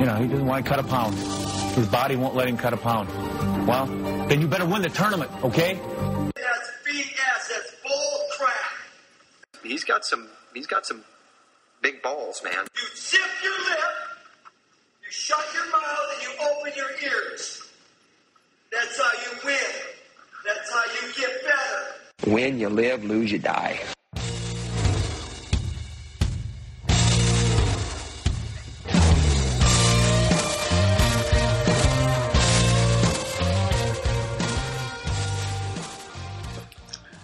You 0.00 0.06
know, 0.06 0.14
he 0.14 0.28
doesn't 0.28 0.46
want 0.46 0.64
to 0.64 0.70
cut 0.70 0.78
a 0.78 0.82
pound. 0.82 1.14
His 1.76 1.86
body 1.86 2.16
won't 2.16 2.34
let 2.34 2.48
him 2.48 2.56
cut 2.56 2.72
a 2.72 2.78
pound. 2.78 3.10
Well, 3.66 3.84
then 4.28 4.40
you 4.40 4.48
better 4.48 4.64
win 4.64 4.80
the 4.80 4.88
tournament, 4.88 5.30
okay? 5.44 5.74
That's 5.74 6.70
BS. 6.88 7.48
That's 7.50 7.74
bull 7.86 8.20
crap. 8.38 9.62
He's 9.62 9.84
got 9.84 10.06
some. 10.06 10.26
He's 10.54 10.66
got 10.66 10.86
some 10.86 11.04
big 11.82 12.00
balls, 12.00 12.40
man. 12.42 12.54
You 12.54 12.96
zip 12.96 13.20
your 13.44 13.52
lip, 13.52 13.78
you 15.04 15.10
shut 15.10 15.44
your 15.52 15.70
mouth, 15.70 15.98
and 16.14 16.22
you 16.22 16.30
open 16.50 16.72
your 16.76 17.12
ears. 17.12 17.62
That's 18.72 18.98
how 18.98 19.12
you 19.12 19.38
win. 19.44 19.58
That's 20.46 20.72
how 20.72 20.84
you 20.94 21.12
get 21.14 21.44
better. 21.44 22.32
Win, 22.32 22.58
you 22.58 22.70
live, 22.70 23.04
lose, 23.04 23.30
you 23.30 23.38
die. 23.38 23.78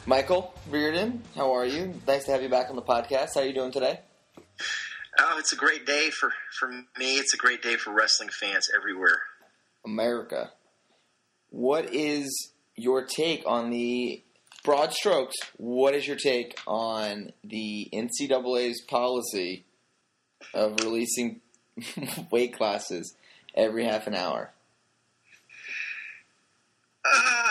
Michael 0.08 0.54
Reardon, 0.70 1.20
how 1.34 1.52
are 1.52 1.66
you? 1.66 1.92
Nice 2.06 2.26
to 2.26 2.30
have 2.30 2.40
you 2.40 2.48
back 2.48 2.70
on 2.70 2.76
the 2.76 2.82
podcast. 2.82 3.30
How 3.34 3.40
are 3.40 3.44
you 3.44 3.52
doing 3.52 3.72
today? 3.72 3.98
Oh, 5.18 5.36
it's 5.38 5.52
a 5.52 5.56
great 5.56 5.84
day 5.84 6.10
for 6.10 6.32
for 6.60 6.68
me. 6.68 7.16
It's 7.16 7.34
a 7.34 7.36
great 7.36 7.60
day 7.60 7.74
for 7.74 7.92
wrestling 7.92 8.28
fans 8.28 8.68
everywhere. 8.72 9.22
America. 9.84 10.52
What 11.50 11.92
is 11.92 12.52
your 12.76 13.04
take 13.04 13.42
on 13.46 13.70
the 13.70 14.22
broad 14.62 14.92
strokes? 14.92 15.34
What 15.56 15.92
is 15.96 16.06
your 16.06 16.16
take 16.16 16.56
on 16.68 17.32
the 17.42 17.88
NCAA's 17.92 18.82
policy 18.82 19.64
of 20.54 20.78
releasing 20.84 21.40
weight 22.30 22.56
classes 22.56 23.16
every 23.56 23.84
half 23.84 24.06
an 24.06 24.14
hour? 24.14 24.52
Uh, 27.04 27.45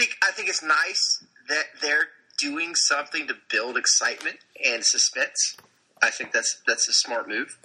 think 0.00 0.16
I 0.22 0.32
think 0.32 0.48
it's 0.48 0.62
nice 0.62 1.24
that 1.48 1.64
they're 1.82 2.08
doing 2.38 2.74
something 2.74 3.26
to 3.28 3.34
build 3.50 3.76
excitement 3.76 4.38
and 4.64 4.84
suspense. 4.84 5.56
I 6.02 6.10
think 6.10 6.32
that's 6.32 6.60
that's 6.66 6.88
a 6.88 6.92
smart 6.92 7.28
move. 7.28 7.58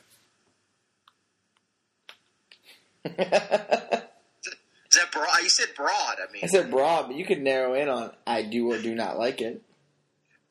Is 3.05 5.01
that 5.01 5.11
broad? 5.11 5.27
You 5.43 5.49
said 5.49 5.67
broad. 5.75 6.17
I 6.17 6.31
mean, 6.31 6.41
I 6.43 6.47
said 6.47 6.71
broad, 6.71 7.07
but 7.07 7.15
you 7.15 7.25
could 7.25 7.41
narrow 7.41 7.73
in 7.73 7.87
on 7.87 8.11
I 8.27 8.41
do 8.41 8.71
or 8.71 8.77
do 8.81 8.93
not 8.95 9.17
like 9.17 9.41
it. 9.41 9.61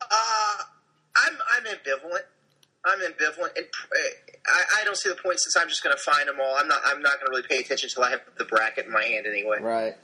Uh, 0.01 0.57
I'm 1.17 1.37
I'm 1.57 1.65
ambivalent. 1.65 2.25
I'm 2.87 3.01
ambivalent, 3.01 3.57
and 3.57 3.67
I, 4.47 4.81
I 4.81 4.85
don't 4.85 4.97
see 4.97 5.09
the 5.09 5.15
point 5.17 5.41
since 5.41 5.57
I'm 5.57 5.69
just 5.69 5.83
going 5.83 5.97
to 5.97 6.03
find 6.03 6.29
them 6.29 6.37
all. 6.43 6.57
I'm 6.59 6.69
not 6.69 6.81
I'm 6.85 7.01
not 7.03 7.19
going 7.19 7.27
to 7.27 7.31
really 7.31 7.47
pay 7.49 7.59
attention 7.59 7.89
until 7.89 8.05
I 8.05 8.11
have 8.11 8.21
the 8.39 8.45
bracket 8.45 8.87
in 8.87 8.93
my 8.93 9.05
hand 9.05 9.27
anyway. 9.27 9.61
Right. 9.61 9.95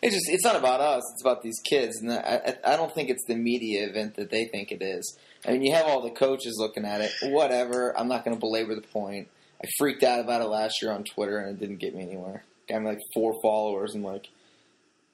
It's 0.00 0.14
just 0.14 0.26
it's 0.30 0.44
not 0.44 0.56
about 0.56 0.80
us. 0.80 1.02
It's 1.12 1.22
about 1.22 1.42
these 1.42 1.58
kids, 1.68 2.00
and 2.00 2.12
I, 2.12 2.56
I 2.64 2.76
don't 2.76 2.94
think 2.94 3.10
it's 3.10 3.24
the 3.26 3.34
media 3.34 3.88
event 3.88 4.14
that 4.16 4.30
they 4.30 4.44
think 4.46 4.70
it 4.70 4.80
is. 4.82 5.18
I 5.46 5.52
mean, 5.52 5.62
you 5.64 5.74
have 5.74 5.86
all 5.86 6.02
the 6.02 6.10
coaches 6.10 6.56
looking 6.58 6.84
at 6.84 7.00
it. 7.00 7.10
Whatever. 7.32 7.98
I'm 7.98 8.08
not 8.08 8.24
going 8.24 8.36
to 8.36 8.40
belabor 8.40 8.74
the 8.74 8.80
point. 8.80 9.28
I 9.62 9.66
freaked 9.78 10.04
out 10.04 10.20
about 10.20 10.40
it 10.40 10.46
last 10.46 10.76
year 10.82 10.92
on 10.92 11.02
Twitter, 11.04 11.38
and 11.38 11.50
it 11.56 11.60
didn't 11.60 11.78
get 11.80 11.94
me 11.96 12.02
anywhere. 12.02 12.44
Got 12.68 12.82
me 12.82 12.88
like 12.90 13.00
four 13.12 13.34
followers 13.42 13.94
and 13.94 14.04
like 14.04 14.28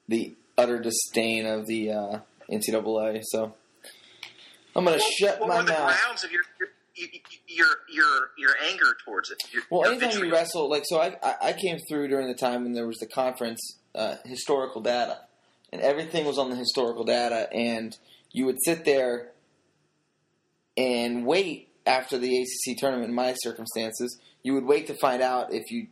the 0.07 0.33
utter 0.57 0.79
disdain 0.79 1.45
of 1.47 1.65
the 1.65 1.91
uh, 1.91 2.19
NCAA. 2.51 3.21
So 3.23 3.53
I'm 4.75 4.85
going 4.85 4.99
to 4.99 5.03
shut 5.19 5.39
what 5.39 5.49
my 5.49 5.57
were 5.57 5.63
the 5.63 5.71
mouth. 5.71 5.99
grounds 6.01 6.23
of 6.23 6.31
your 6.31 6.41
your 6.59 6.69
your 7.47 7.67
your, 7.89 8.29
your 8.37 8.51
anger 8.69 8.95
towards 9.03 9.31
it? 9.31 9.41
Your, 9.51 9.63
Well, 9.71 9.89
anytime 9.89 10.23
you 10.23 10.31
wrestle, 10.31 10.69
like 10.69 10.83
so, 10.85 10.99
I- 11.01 11.17
I 11.41 11.53
came 11.53 11.79
through 11.89 12.07
during 12.09 12.27
the 12.27 12.35
time 12.35 12.63
when 12.63 12.73
there 12.73 12.85
was 12.87 12.97
the 12.97 13.07
conference 13.07 13.59
uh, 13.95 14.15
historical 14.25 14.81
data, 14.81 15.19
and 15.71 15.81
everything 15.81 16.25
was 16.25 16.37
on 16.37 16.49
the 16.49 16.55
historical 16.55 17.03
data, 17.03 17.51
and 17.51 17.97
you 18.31 18.45
would 18.45 18.57
sit 18.63 18.85
there 18.85 19.31
and 20.77 21.25
wait 21.25 21.69
after 21.85 22.17
the 22.17 22.41
ACC 22.41 22.77
tournament. 22.77 23.09
In 23.09 23.15
my 23.15 23.33
circumstances, 23.33 24.19
you 24.43 24.53
would 24.53 24.65
wait 24.65 24.87
to 24.87 24.93
find 24.95 25.21
out 25.21 25.53
if 25.53 25.71
you. 25.71 25.87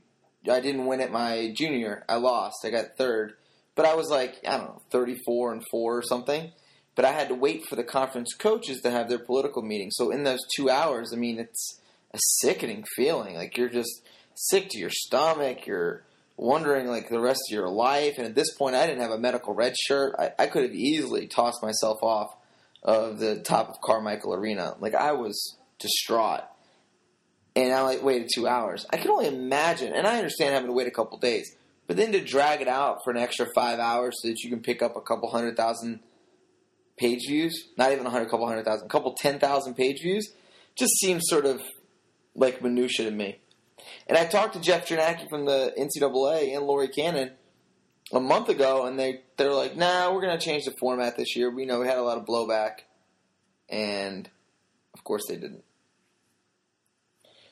I 0.51 0.59
didn't 0.59 0.87
win 0.87 0.99
at 0.99 1.11
my 1.11 1.53
junior. 1.55 2.03
I 2.09 2.15
lost. 2.15 2.65
I 2.65 2.69
got 2.69 2.97
third, 2.97 3.35
but 3.75 3.85
I 3.85 3.95
was 3.95 4.09
like 4.09 4.41
I 4.45 4.57
don't 4.57 4.65
know, 4.65 4.81
thirty 4.91 5.15
four 5.25 5.53
and 5.53 5.63
four 5.71 5.97
or 5.97 6.03
something. 6.03 6.51
But 6.95 7.05
I 7.05 7.11
had 7.11 7.29
to 7.29 7.35
wait 7.35 7.65
for 7.65 7.75
the 7.75 7.83
conference 7.83 8.33
coaches 8.35 8.81
to 8.81 8.91
have 8.91 9.09
their 9.09 9.19
political 9.19 9.63
meeting. 9.63 9.89
So 9.91 10.11
in 10.11 10.23
those 10.23 10.41
two 10.55 10.69
hours, 10.69 11.11
I 11.11 11.15
mean, 11.15 11.39
it's 11.39 11.79
a 12.13 12.19
sickening 12.39 12.85
feeling. 12.95 13.35
Like 13.35 13.57
you're 13.57 13.69
just 13.69 14.03
sick 14.35 14.69
to 14.69 14.79
your 14.79 14.91
stomach. 14.91 15.65
You're 15.65 16.03
wondering 16.37 16.87
like 16.87 17.09
the 17.09 17.19
rest 17.19 17.41
of 17.49 17.53
your 17.53 17.69
life. 17.69 18.15
And 18.17 18.27
at 18.27 18.35
this 18.35 18.53
point, 18.55 18.75
I 18.75 18.87
didn't 18.87 19.01
have 19.01 19.11
a 19.11 19.17
medical 19.17 19.53
red 19.53 19.75
shirt. 19.77 20.15
I, 20.17 20.31
I 20.39 20.47
could 20.47 20.63
have 20.63 20.73
easily 20.73 21.27
tossed 21.27 21.61
myself 21.61 22.01
off 22.01 22.35
of 22.81 23.19
the 23.19 23.39
top 23.39 23.69
of 23.69 23.81
Carmichael 23.81 24.33
Arena. 24.33 24.75
Like 24.79 24.95
I 24.95 25.13
was 25.13 25.57
distraught. 25.79 26.43
And 27.55 27.71
I 27.71 27.81
like 27.83 28.01
waited 28.01 28.29
two 28.33 28.47
hours. 28.47 28.85
I 28.89 28.97
can 28.97 29.11
only 29.11 29.27
imagine, 29.27 29.93
and 29.93 30.07
I 30.07 30.17
understand 30.17 30.55
having 30.55 30.69
to 30.69 30.73
wait 30.73 30.87
a 30.87 30.91
couple 30.91 31.19
days, 31.19 31.55
but 31.85 31.97
then 31.97 32.11
to 32.13 32.19
drag 32.19 32.61
it 32.61 32.67
out 32.67 33.03
for 33.03 33.11
an 33.11 33.17
extra 33.17 33.45
five 33.53 33.77
hours 33.77 34.15
so 34.19 34.29
that 34.29 34.39
you 34.39 34.49
can 34.49 34.61
pick 34.61 34.81
up 34.81 34.95
a 34.95 35.01
couple 35.01 35.29
hundred 35.29 35.55
thousand 35.55 35.99
page 36.97 37.27
views, 37.27 37.67
not 37.77 37.91
even 37.91 38.07
a 38.07 38.09
hundred, 38.09 38.29
couple 38.29 38.47
hundred 38.47 38.65
thousand, 38.65 38.89
couple 38.89 39.13
ten 39.13 39.37
thousand 39.37 39.75
page 39.75 40.01
views, 40.01 40.33
just 40.75 40.93
seems 40.99 41.23
sort 41.27 41.45
of 41.45 41.61
like 42.33 42.63
minutia 42.63 43.05
to 43.05 43.11
me. 43.11 43.37
And 44.07 44.17
I 44.17 44.25
talked 44.25 44.53
to 44.53 44.59
Jeff 44.59 44.87
Janacki 44.87 45.29
from 45.29 45.45
the 45.45 45.73
NCAA 45.77 46.55
and 46.55 46.65
Lori 46.65 46.87
Cannon 46.87 47.31
a 48.11 48.19
month 48.19 48.49
ago, 48.49 48.85
and 48.85 48.99
they 48.99 49.21
they're 49.37 49.53
like, 49.53 49.75
"Nah, 49.75 50.13
we're 50.13 50.21
going 50.21 50.37
to 50.37 50.43
change 50.43 50.65
the 50.65 50.71
format 50.71 51.17
this 51.17 51.35
year." 51.35 51.49
We 51.49 51.65
know 51.65 51.79
we 51.79 51.87
had 51.87 51.97
a 51.97 52.03
lot 52.03 52.17
of 52.17 52.25
blowback, 52.25 52.81
and 53.69 54.29
of 54.93 55.03
course 55.03 55.23
they 55.27 55.35
didn't. 55.35 55.63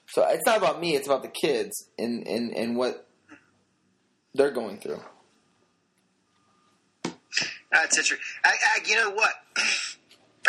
So 0.07 0.27
it's 0.27 0.45
not 0.45 0.57
about 0.57 0.79
me; 0.79 0.95
it's 0.95 1.07
about 1.07 1.23
the 1.23 1.29
kids 1.29 1.89
and 1.97 2.27
and 2.27 2.55
and 2.55 2.75
what 2.75 3.07
they're 4.33 4.51
going 4.51 4.79
through. 4.79 5.01
That's 7.71 7.97
interesting. 7.97 8.17
I, 8.43 8.49
I, 8.49 8.79
you 8.85 8.95
know 8.97 9.11
what? 9.11 9.31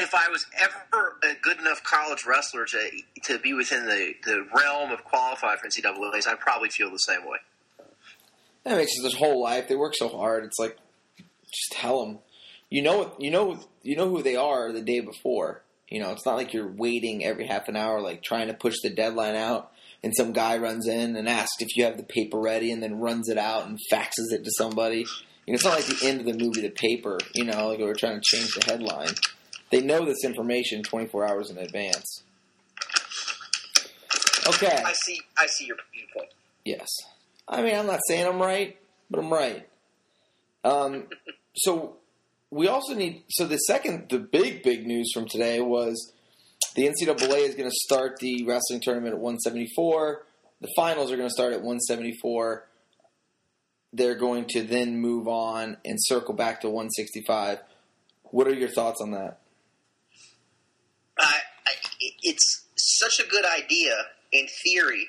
If 0.02 0.14
I 0.14 0.28
was 0.28 0.44
ever 0.60 1.16
a 1.22 1.34
good 1.40 1.58
enough 1.60 1.82
college 1.84 2.24
wrestler 2.26 2.64
to 2.66 2.90
to 3.24 3.38
be 3.38 3.54
within 3.54 3.86
the, 3.86 4.14
the 4.24 4.46
realm 4.54 4.90
of 4.90 5.04
qualify 5.04 5.56
for 5.56 5.68
NCAA's, 5.68 6.26
I'd 6.26 6.40
probably 6.40 6.70
feel 6.70 6.90
the 6.90 6.98
same 6.98 7.24
way. 7.24 7.38
That 8.64 8.76
makes 8.76 8.92
this 9.02 9.14
whole 9.14 9.42
life. 9.42 9.68
They 9.68 9.76
work 9.76 9.94
so 9.96 10.08
hard. 10.08 10.44
It's 10.44 10.58
like, 10.58 10.76
just 11.18 11.72
tell 11.72 12.04
them. 12.04 12.18
You 12.70 12.82
know, 12.82 13.14
you 13.18 13.30
know, 13.30 13.60
you 13.82 13.96
know 13.96 14.08
who 14.08 14.22
they 14.22 14.36
are 14.36 14.72
the 14.72 14.80
day 14.80 15.00
before. 15.00 15.62
You 15.88 16.00
know, 16.00 16.12
it's 16.12 16.24
not 16.24 16.36
like 16.36 16.54
you're 16.54 16.72
waiting 16.72 17.24
every 17.24 17.46
half 17.46 17.68
an 17.68 17.76
hour, 17.76 18.00
like 18.00 18.22
trying 18.22 18.48
to 18.48 18.54
push 18.54 18.76
the 18.82 18.88
deadline 18.88 19.36
out, 19.36 19.72
and 20.02 20.14
some 20.16 20.32
guy 20.32 20.56
runs 20.56 20.88
in 20.88 21.16
and 21.16 21.28
asks 21.28 21.60
if 21.60 21.76
you 21.76 21.84
have 21.84 21.98
the 21.98 22.02
paper 22.02 22.40
ready, 22.40 22.72
and 22.72 22.82
then 22.82 22.98
runs 22.98 23.28
it 23.28 23.36
out 23.36 23.66
and 23.66 23.78
faxes 23.92 24.32
it 24.32 24.42
to 24.44 24.50
somebody. 24.56 25.04
You 25.46 25.52
know, 25.52 25.54
it's 25.54 25.64
not 25.64 25.74
like 25.74 25.86
the 25.86 26.06
end 26.06 26.20
of 26.20 26.26
the 26.26 26.42
movie, 26.42 26.62
the 26.62 26.70
paper. 26.70 27.18
You 27.34 27.44
know, 27.44 27.68
like 27.68 27.78
we're 27.78 27.94
trying 27.94 28.20
to 28.20 28.36
change 28.36 28.54
the 28.54 28.64
headline. 28.64 29.14
They 29.72 29.80
know 29.80 30.04
this 30.04 30.22
information 30.22 30.82
24 30.82 31.26
hours 31.26 31.50
in 31.50 31.56
advance. 31.56 32.22
Okay. 34.46 34.82
I 34.84 34.92
see. 34.92 35.18
I 35.38 35.46
see 35.46 35.64
your, 35.64 35.78
your 35.94 36.06
point. 36.14 36.28
Yes. 36.64 36.88
I 37.48 37.62
mean, 37.62 37.74
I'm 37.74 37.86
not 37.86 38.00
saying 38.06 38.26
I'm 38.26 38.40
right, 38.40 38.76
but 39.10 39.20
I'm 39.20 39.32
right. 39.32 39.66
Um, 40.62 41.06
so 41.56 41.96
we 42.50 42.68
also 42.68 42.94
need. 42.94 43.22
So 43.30 43.46
the 43.46 43.56
second, 43.56 44.10
the 44.10 44.18
big, 44.18 44.62
big 44.62 44.86
news 44.86 45.10
from 45.14 45.26
today 45.26 45.60
was 45.60 46.12
the 46.76 46.82
NCAA 46.82 47.48
is 47.48 47.54
going 47.54 47.70
to 47.70 47.76
start 47.84 48.18
the 48.18 48.44
wrestling 48.44 48.82
tournament 48.82 49.14
at 49.14 49.20
174. 49.20 50.22
The 50.60 50.68
finals 50.76 51.10
are 51.10 51.16
going 51.16 51.28
to 51.28 51.34
start 51.34 51.54
at 51.54 51.60
174. 51.60 52.68
They're 53.94 54.16
going 54.16 54.44
to 54.50 54.62
then 54.62 54.98
move 54.98 55.26
on 55.28 55.78
and 55.82 55.96
circle 55.98 56.34
back 56.34 56.60
to 56.60 56.68
165. 56.68 57.58
What 58.24 58.46
are 58.46 58.54
your 58.54 58.68
thoughts 58.68 59.00
on 59.00 59.12
that? 59.12 59.38
I, 61.22 61.38
I, 61.66 61.72
it's 62.22 62.64
such 62.76 63.20
a 63.24 63.28
good 63.28 63.44
idea 63.44 63.96
in 64.32 64.46
theory. 64.64 65.06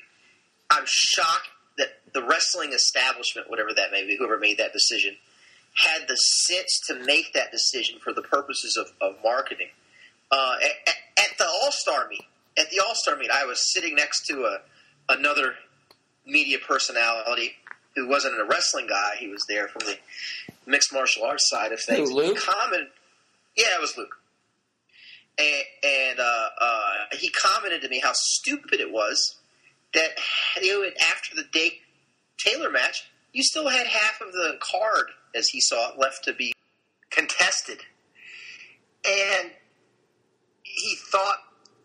I'm 0.69 0.83
shocked 0.85 1.49
that 1.77 1.99
the 2.13 2.23
wrestling 2.23 2.71
establishment, 2.73 3.49
whatever 3.49 3.73
that 3.75 3.91
may 3.91 4.05
be, 4.05 4.15
whoever 4.17 4.37
made 4.37 4.57
that 4.59 4.73
decision, 4.73 5.15
had 5.75 6.07
the 6.07 6.15
sense 6.15 6.79
to 6.87 7.03
make 7.05 7.33
that 7.33 7.51
decision 7.51 7.99
for 7.99 8.13
the 8.13 8.21
purposes 8.21 8.77
of, 8.77 8.87
of 9.01 9.17
marketing. 9.23 9.69
Uh, 10.31 10.55
at, 10.63 10.95
at 11.17 11.37
the 11.37 11.45
All 11.45 11.71
Star 11.71 12.07
meet, 12.07 12.25
at 12.57 12.69
the 12.69 12.79
All 12.79 12.93
Star 12.95 13.15
meet, 13.15 13.31
I 13.31 13.45
was 13.45 13.73
sitting 13.73 13.95
next 13.95 14.25
to 14.27 14.45
a 14.45 14.59
another 15.09 15.55
media 16.25 16.57
personality 16.65 17.53
who 17.95 18.07
wasn't 18.07 18.39
a 18.39 18.45
wrestling 18.45 18.87
guy. 18.87 19.15
He 19.19 19.27
was 19.27 19.43
there 19.49 19.67
from 19.67 19.81
the 19.85 19.97
mixed 20.65 20.93
martial 20.93 21.25
arts 21.25 21.49
side 21.49 21.71
of 21.71 21.81
things. 21.81 22.11
Luke? 22.11 22.37
Commented, 22.37 22.87
yeah, 23.57 23.65
it 23.75 23.81
was 23.81 23.97
Luke 23.97 24.17
and, 25.37 25.63
and 25.83 26.19
uh, 26.19 26.47
uh, 26.59 26.93
he 27.17 27.29
commented 27.29 27.81
to 27.81 27.89
me 27.89 27.99
how 27.99 28.11
stupid 28.13 28.79
it 28.79 28.91
was 28.91 29.37
that 29.93 30.09
you 30.61 30.81
know, 30.81 30.89
after 31.11 31.35
the 31.35 31.43
Dake 31.51 31.81
Taylor 32.37 32.69
match, 32.69 33.05
you 33.31 33.43
still 33.43 33.67
had 33.67 33.87
half 33.87 34.21
of 34.21 34.31
the 34.31 34.57
card, 34.59 35.05
as 35.35 35.47
he 35.49 35.59
saw 35.59 35.91
it, 35.91 35.99
left 35.99 36.23
to 36.25 36.33
be 36.33 36.53
contested. 37.09 37.79
And 39.05 39.51
he 40.63 40.95
thought 41.11 41.39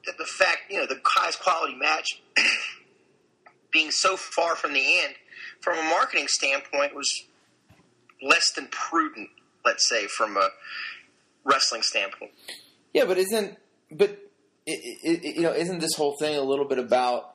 that 0.06 0.19
the 0.19 0.25
fact, 0.25 0.71
you 0.71 0.79
know, 0.79 0.87
the 0.87 1.01
highest 1.05 1.41
quality 1.41 1.75
match 1.75 2.23
being 3.73 3.91
so 3.91 4.17
far 4.17 4.56
from 4.56 4.73
the 4.73 5.01
end, 5.01 5.15
from 5.61 5.79
a 5.79 5.83
marketing 5.83 6.27
standpoint, 6.29 6.94
was 6.94 7.25
less 8.23 8.53
than 8.53 8.69
prudent, 8.69 9.29
let's 9.65 9.89
say, 9.89 10.06
from 10.06 10.37
a 10.37 10.49
wrestling 11.44 11.83
standpoint. 11.83 12.33
Yeah, 12.93 13.05
but 13.05 13.19
isn't 13.19 13.58
but 13.90 14.11
it, 14.67 15.25
it, 15.25 15.37
you 15.37 15.43
know 15.43 15.52
isn't 15.52 15.81
this 15.81 15.94
whole 15.94 16.17
thing 16.19 16.37
a 16.37 16.43
little 16.43 16.64
bit 16.64 16.79
about 16.79 17.35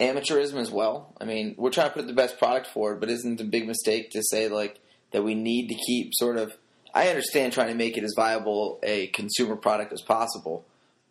amateurism 0.00 0.56
as 0.56 0.70
well? 0.70 1.14
I 1.20 1.24
mean, 1.24 1.54
we're 1.58 1.70
trying 1.70 1.88
to 1.88 1.94
put 1.94 2.06
the 2.06 2.12
best 2.12 2.38
product 2.38 2.68
forward, 2.68 3.00
but 3.00 3.10
isn't 3.10 3.40
it 3.40 3.44
a 3.44 3.48
big 3.48 3.66
mistake 3.66 4.10
to 4.10 4.22
say 4.22 4.48
like 4.48 4.80
that 5.12 5.22
we 5.22 5.34
need 5.34 5.68
to 5.68 5.74
keep 5.74 6.12
sort 6.14 6.36
of? 6.36 6.52
I 6.94 7.08
understand 7.08 7.52
trying 7.52 7.68
to 7.68 7.74
make 7.74 7.96
it 7.96 8.04
as 8.04 8.14
viable 8.16 8.78
a 8.82 9.08
consumer 9.08 9.56
product 9.56 9.92
as 9.92 10.02
possible, 10.02 10.64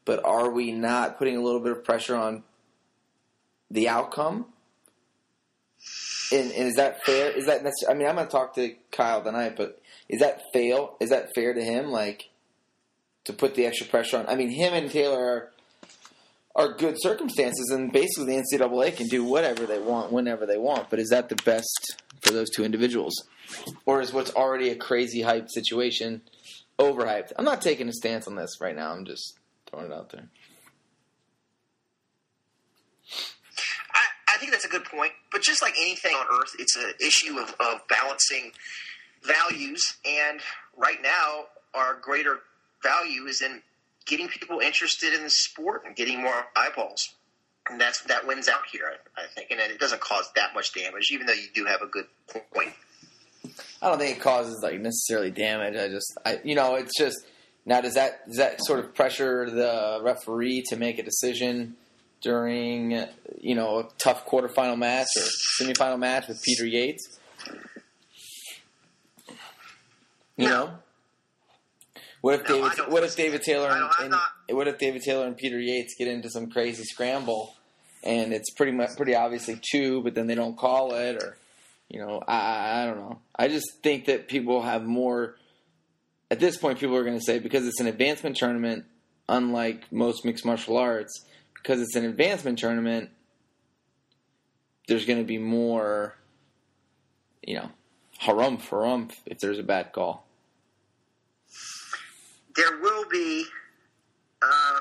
but 0.05 0.23
are 0.25 0.50
we 0.50 0.71
not 0.71 1.17
putting 1.17 1.38
a 1.38 1.41
little 1.41 1.59
bit 1.59 1.71
of 1.71 1.83
pressure 1.83 2.15
on 2.15 2.43
the 3.69 3.89
outcome? 3.89 4.45
And, 6.31 6.51
and 6.51 6.67
is 6.67 6.75
that 6.75 7.05
fair? 7.05 7.31
Is 7.31 7.45
that 7.45 7.63
necessary? 7.63 7.93
I 7.93 7.97
mean, 7.97 8.07
I'm 8.07 8.15
going 8.15 8.27
to 8.27 8.31
talk 8.31 8.55
to 8.55 8.75
Kyle 8.91 9.23
tonight, 9.23 9.55
but 9.55 9.81
is 10.09 10.19
that 10.19 10.41
fail? 10.51 10.95
Is 11.00 11.09
that 11.11 11.33
fair 11.35 11.53
to 11.53 11.61
him? 11.61 11.89
Like 11.89 12.29
to 13.27 13.33
put 13.33 13.56
the 13.56 13.65
extra 13.65 13.85
pressure 13.85 14.18
on? 14.18 14.27
I 14.27 14.35
mean, 14.35 14.50
him 14.50 14.74
and 14.74 14.89
Taylor 14.89 15.24
are 15.24 15.51
are 16.57 16.74
good 16.74 16.95
circumstances, 17.00 17.69
and 17.69 17.94
basically 17.94 18.25
the 18.35 18.44
NCAA 18.57 18.97
can 18.97 19.07
do 19.07 19.24
whatever 19.24 19.68
they 19.68 19.77
want 19.77 20.12
whenever 20.12 20.47
they 20.47 20.57
want. 20.57 20.89
But 20.89 20.97
is 20.97 21.09
that 21.09 21.29
the 21.29 21.35
best 21.45 22.01
for 22.21 22.33
those 22.33 22.50
two 22.50 22.65
individuals, 22.65 23.13
or 23.85 24.01
is 24.01 24.12
what's 24.12 24.33
already 24.33 24.69
a 24.69 24.75
crazy 24.75 25.21
hyped 25.21 25.50
situation 25.51 26.24
overhyped? 26.79 27.31
I'm 27.38 27.45
not 27.45 27.62
taking 27.62 27.88
a 27.88 27.94
stance 27.94 28.27
on 28.27 28.35
this 28.35 28.59
right 28.59 28.75
now. 28.75 28.91
I'm 28.91 29.06
just 29.06 29.38
throwing 29.69 29.91
it 29.91 29.94
out 29.94 30.09
there. 30.09 30.29
I, 33.94 34.03
I 34.33 34.38
think 34.39 34.51
that's 34.51 34.65
a 34.65 34.69
good 34.69 34.85
point. 34.85 35.12
But 35.31 35.44
just 35.44 35.62
like 35.62 35.74
anything 35.79 36.15
on 36.15 36.25
earth, 36.41 36.56
it's 36.57 36.75
an 36.75 36.94
issue 37.00 37.38
of, 37.38 37.53
of 37.59 37.88
balancing 37.88 38.51
values. 39.24 39.97
And 40.06 40.41
right 40.75 41.01
now, 41.03 41.45
our 41.75 42.00
greater 42.01 42.39
value 42.83 43.25
is 43.25 43.41
in 43.41 43.62
getting 44.06 44.27
people 44.27 44.59
interested 44.59 45.13
in 45.13 45.24
the 45.24 45.29
sport 45.29 45.83
and 45.85 45.95
getting 45.95 46.21
more 46.21 46.47
eyeballs. 46.56 47.13
And 47.69 47.79
that's 47.79 48.01
that 48.03 48.25
wins 48.25 48.47
out 48.47 48.62
here, 48.71 48.94
I, 49.18 49.24
I 49.24 49.25
think. 49.27 49.51
And 49.51 49.59
it 49.59 49.79
doesn't 49.79 50.01
cause 50.01 50.29
that 50.35 50.53
much 50.53 50.74
damage, 50.74 51.12
even 51.12 51.27
though 51.27 51.33
you 51.33 51.47
do 51.53 51.65
have 51.65 51.81
a 51.81 51.88
good 51.88 52.06
point. 52.53 52.74
I 53.81 53.89
don't 53.89 54.00
think 54.00 54.18
it 54.18 54.21
causes 54.21 54.59
like 54.63 54.79
necessarily 54.79 55.31
damage. 55.31 55.75
I 55.75 55.89
just, 55.89 56.18
I, 56.25 56.39
you 56.44 56.56
know, 56.56 56.75
it's 56.75 56.97
just 56.97 57.18
now. 57.65 57.81
Does 57.81 57.95
that 57.95 58.25
does 58.27 58.38
that 58.38 58.63
sort 58.63 58.79
of 58.79 58.95
pressure 58.95 59.50
the 59.50 60.00
referee 60.01 60.63
to 60.69 60.77
make 60.77 60.97
a 61.00 61.03
decision 61.03 61.75
during 62.21 63.06
you 63.39 63.56
know 63.56 63.79
a 63.79 63.89
tough 63.97 64.25
quarterfinal 64.25 64.77
match 64.77 65.07
or 65.15 65.24
semifinal 65.62 66.00
match 66.00 66.27
with 66.27 66.41
Peter 66.44 66.65
Yates? 66.65 67.19
You 70.38 70.50
know, 70.50 70.71
what 72.21 72.35
if 72.41 72.47
No, 72.49 72.69
David? 72.69 72.91
What 72.91 73.03
if 73.03 73.15
David. 73.15 73.41
Taylor 73.43 73.69
and, 73.69 73.89
and 74.01 74.11
not- 74.11 74.29
what 74.49 74.67
if 74.67 74.77
David 74.77 75.01
Taylor 75.03 75.25
and 75.27 75.37
Peter 75.37 75.59
Yates 75.59 75.95
get 75.97 76.07
into 76.07 76.29
some 76.29 76.49
crazy 76.49 76.83
scramble, 76.83 77.55
and 78.03 78.33
it's 78.33 78.51
pretty 78.51 78.71
much 78.71 78.95
pretty 78.97 79.15
obviously 79.15 79.59
two, 79.71 80.01
but 80.03 80.15
then 80.15 80.27
they 80.27 80.35
don't 80.35 80.57
call 80.57 80.93
it, 80.95 81.21
or 81.23 81.37
you 81.89 81.99
know, 81.99 82.21
I- 82.27 82.33
I 82.39 82.83
I 82.83 82.85
don't 82.85 82.97
know. 82.97 83.19
I 83.35 83.47
just 83.47 83.67
think 83.83 84.05
that 84.05 84.27
people 84.27 84.61
have 84.63 84.83
more. 84.83 85.35
At 86.29 86.39
this 86.41 86.57
point, 86.57 86.79
people 86.79 86.95
are 86.97 87.03
going 87.05 87.17
to 87.17 87.23
say 87.23 87.39
because 87.39 87.65
it's 87.65 87.79
an 87.79 87.87
advancement 87.87 88.35
tournament, 88.35 88.83
unlike 89.29 89.89
most 89.93 90.25
mixed 90.25 90.43
martial 90.45 90.75
arts, 90.77 91.25
because 91.55 91.79
it's 91.81 91.95
an 91.95 92.03
advancement 92.03 92.59
tournament, 92.59 93.09
there's 94.89 95.05
going 95.05 95.19
to 95.19 95.25
be 95.25 95.37
more, 95.37 96.15
you 97.45 97.55
know, 97.55 97.69
harumph 98.21 98.67
harumph 98.67 99.13
if 99.25 99.39
there's 99.39 99.57
a 99.59 99.63
bad 99.63 99.93
call. 99.93 100.26
There 102.57 102.77
will 102.81 103.06
be. 103.09 103.45
Uh, 104.42 104.80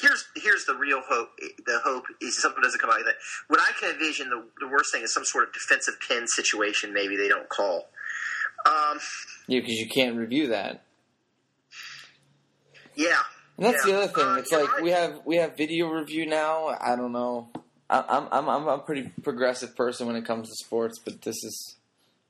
here's 0.00 0.24
here's 0.36 0.64
the 0.66 0.74
real 0.74 1.00
hope. 1.08 1.30
The 1.66 1.80
hope 1.84 2.04
is 2.20 2.40
something 2.40 2.62
doesn't 2.62 2.80
come 2.80 2.90
out 2.90 3.00
of 3.00 3.06
that. 3.06 3.16
What 3.48 3.60
I 3.60 3.72
can 3.80 3.90
envision, 3.94 4.30
the, 4.30 4.44
the 4.60 4.68
worst 4.68 4.92
thing 4.92 5.02
is 5.02 5.12
some 5.12 5.24
sort 5.24 5.48
of 5.48 5.52
defensive 5.52 5.94
pin 6.06 6.26
situation. 6.26 6.92
Maybe 6.94 7.16
they 7.16 7.28
don't 7.28 7.48
call. 7.48 7.88
Um, 8.64 8.98
Yeah, 9.48 9.60
because 9.60 9.74
you 9.74 9.88
can't 9.88 10.16
review 10.16 10.48
that. 10.48 10.82
yeah, 12.94 13.18
And 13.56 13.66
that's 13.66 13.84
Yeah. 13.86 13.92
the 13.92 13.98
other 14.02 14.12
thing. 14.12 14.24
Uh, 14.24 14.34
it's 14.36 14.52
like 14.52 14.72
right. 14.72 14.82
we 14.82 14.90
have 14.90 15.20
we 15.24 15.36
have 15.36 15.56
video 15.56 15.88
review 15.88 16.26
now. 16.26 16.68
I 16.80 16.94
don't 16.96 17.12
know. 17.12 17.48
I, 17.90 18.04
I'm 18.08 18.28
I'm 18.30 18.48
I'm 18.48 18.68
a 18.68 18.78
pretty 18.78 19.10
progressive 19.22 19.76
person 19.76 20.06
when 20.06 20.16
it 20.16 20.24
comes 20.24 20.48
to 20.48 20.54
sports, 20.64 20.98
but 20.98 21.22
this 21.22 21.36
is 21.44 21.76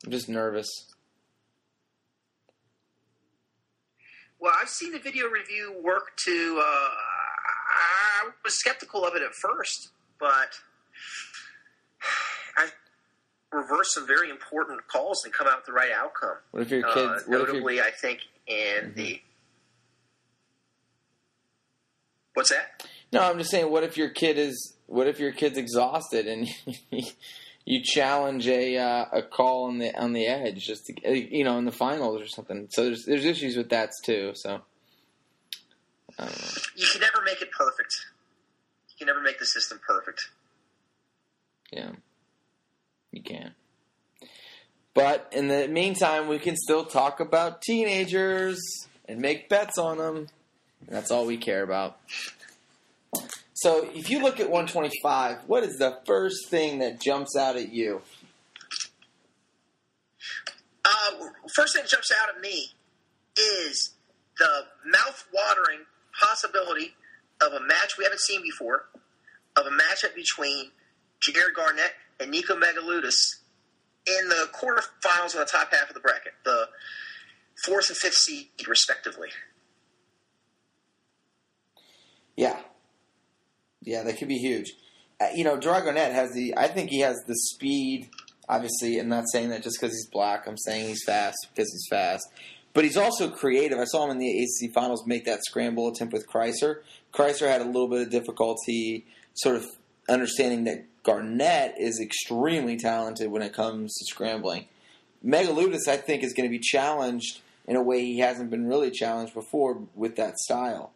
I'm 0.04 0.10
just 0.10 0.28
nervous. 0.28 0.68
Well, 4.42 4.52
I've 4.60 4.68
seen 4.68 4.90
the 4.90 4.98
video 4.98 5.28
review 5.28 5.72
work 5.84 6.16
to. 6.24 6.58
Uh, 6.60 6.64
I 6.64 8.30
was 8.42 8.58
skeptical 8.58 9.04
of 9.06 9.14
it 9.14 9.22
at 9.22 9.32
first, 9.34 9.90
but 10.18 10.50
I 12.56 12.66
reversed 13.52 13.94
some 13.94 14.04
very 14.04 14.30
important 14.30 14.88
calls 14.88 15.22
and 15.24 15.32
come 15.32 15.46
out 15.46 15.58
with 15.58 15.66
the 15.66 15.72
right 15.72 15.92
outcome. 15.92 16.38
What 16.50 16.62
if 16.64 16.70
your 16.72 16.84
Uh, 16.84 16.92
kids? 16.92 17.28
what 17.28 17.40
if 17.42 17.46
your, 17.46 17.46
notably, 17.54 17.80
I 17.80 17.90
think 17.92 18.18
in 18.48 18.94
the. 18.96 19.20
What's 22.34 22.50
that? 22.50 22.84
no, 23.12 23.20
I'm 23.22 23.38
just 23.38 23.50
saying. 23.52 23.70
What 23.70 23.84
if 23.84 23.96
your 23.96 24.08
kid 24.08 24.38
is? 24.38 24.74
What 24.86 25.06
if 25.06 25.20
your 25.20 25.30
kid's 25.30 25.56
exhausted 25.56 26.26
and 26.26 26.48
you 27.64 27.80
challenge 27.82 28.48
a 28.48 28.76
uh, 28.76 29.06
a 29.12 29.22
call 29.22 29.64
on 29.64 29.78
the 29.78 29.96
on 29.98 30.12
the 30.12 30.26
edge, 30.26 30.66
just 30.66 30.86
to, 30.86 30.94
uh, 31.06 31.12
you 31.12 31.44
know, 31.44 31.58
in 31.58 31.64
the 31.64 31.72
finals 31.72 32.20
or 32.20 32.26
something? 32.26 32.68
So 32.70 32.84
there's 32.84 33.04
there's 33.04 33.24
issues 33.24 33.56
with 33.56 33.70
that 33.70 33.90
too. 34.04 34.32
So 34.34 34.62
know. 36.18 36.28
You 36.76 36.86
can 36.90 37.00
never 37.00 37.22
make 37.24 37.40
it 37.42 37.50
perfect. 37.50 37.94
You 38.90 38.94
can 38.98 39.06
never 39.06 39.22
make 39.22 39.38
the 39.38 39.46
system 39.46 39.80
perfect. 39.86 40.28
Yeah, 41.72 41.92
you 43.10 43.22
can. 43.22 43.54
But 44.94 45.28
in 45.32 45.48
the 45.48 45.68
meantime, 45.68 46.28
we 46.28 46.38
can 46.38 46.56
still 46.56 46.84
talk 46.84 47.20
about 47.20 47.62
teenagers 47.62 48.60
and 49.08 49.20
make 49.20 49.48
bets 49.48 49.78
on 49.78 49.98
them. 49.98 50.28
And 50.86 50.96
that's 50.96 51.10
all 51.10 51.24
we 51.24 51.38
care 51.38 51.62
about. 51.62 51.98
So, 53.62 53.88
if 53.94 54.10
you 54.10 54.20
look 54.20 54.40
at 54.40 54.50
125, 54.50 55.42
what 55.46 55.62
is 55.62 55.78
the 55.78 56.00
first 56.04 56.48
thing 56.48 56.80
that 56.80 57.00
jumps 57.00 57.36
out 57.36 57.54
at 57.54 57.72
you? 57.72 58.02
Uh, 60.84 61.28
first 61.54 61.72
thing 61.72 61.84
that 61.84 61.88
jumps 61.88 62.10
out 62.10 62.34
at 62.34 62.40
me 62.40 62.70
is 63.36 63.94
the 64.36 64.64
mouth-watering 64.84 65.78
possibility 66.20 66.96
of 67.40 67.52
a 67.52 67.60
match 67.60 67.96
we 67.96 68.02
haven't 68.02 68.18
seen 68.18 68.42
before, 68.42 68.86
of 69.56 69.66
a 69.66 69.70
matchup 69.70 70.16
between 70.16 70.72
Jarrod 71.20 71.54
Garnett 71.54 71.92
and 72.18 72.32
Nico 72.32 72.56
Megaludis 72.56 73.36
in 74.08 74.28
the 74.28 74.48
quarterfinals 74.52 75.36
on 75.36 75.40
the 75.40 75.48
top 75.48 75.72
half 75.72 75.88
of 75.88 75.94
the 75.94 76.00
bracket, 76.00 76.32
the 76.44 76.66
fourth 77.64 77.90
and 77.90 77.96
fifth 77.96 78.14
seed, 78.14 78.48
respectively. 78.66 79.28
Yeah. 82.34 82.56
Yeah, 83.82 84.02
that 84.02 84.18
could 84.18 84.28
be 84.28 84.38
huge. 84.38 84.72
Uh, 85.20 85.28
you 85.34 85.44
know, 85.44 85.58
Dragonet 85.58 86.12
has 86.12 86.32
the. 86.32 86.54
I 86.56 86.68
think 86.68 86.90
he 86.90 87.00
has 87.00 87.16
the 87.26 87.36
speed. 87.36 88.10
Obviously, 88.48 88.98
I'm 88.98 89.08
not 89.08 89.24
saying 89.30 89.50
that 89.50 89.62
just 89.62 89.78
because 89.80 89.94
he's 89.94 90.08
black. 90.08 90.46
I'm 90.46 90.58
saying 90.58 90.88
he's 90.88 91.04
fast 91.04 91.36
because 91.54 91.70
he's 91.72 91.86
fast. 91.88 92.24
But 92.74 92.84
he's 92.84 92.96
also 92.96 93.30
creative. 93.30 93.78
I 93.78 93.84
saw 93.84 94.04
him 94.04 94.10
in 94.10 94.18
the 94.18 94.42
ACC 94.42 94.72
finals 94.72 95.06
make 95.06 95.26
that 95.26 95.44
scramble 95.44 95.88
attempt 95.88 96.12
with 96.12 96.26
Chrysler. 96.26 96.78
Chrysler 97.12 97.48
had 97.48 97.60
a 97.60 97.66
little 97.66 97.88
bit 97.88 98.02
of 98.02 98.10
difficulty 98.10 99.06
sort 99.34 99.56
of 99.56 99.66
understanding 100.08 100.64
that 100.64 100.84
Garnett 101.02 101.74
is 101.78 102.00
extremely 102.00 102.76
talented 102.76 103.30
when 103.30 103.42
it 103.42 103.52
comes 103.52 103.94
to 103.94 104.04
scrambling. 104.06 104.66
Megaludis, 105.24 105.88
I 105.88 105.96
think, 105.98 106.22
is 106.24 106.32
going 106.32 106.48
to 106.48 106.50
be 106.50 106.58
challenged 106.58 107.40
in 107.66 107.76
a 107.76 107.82
way 107.82 108.04
he 108.04 108.18
hasn't 108.18 108.50
been 108.50 108.66
really 108.66 108.90
challenged 108.90 109.34
before 109.34 109.82
with 109.94 110.16
that 110.16 110.38
style. 110.38 110.92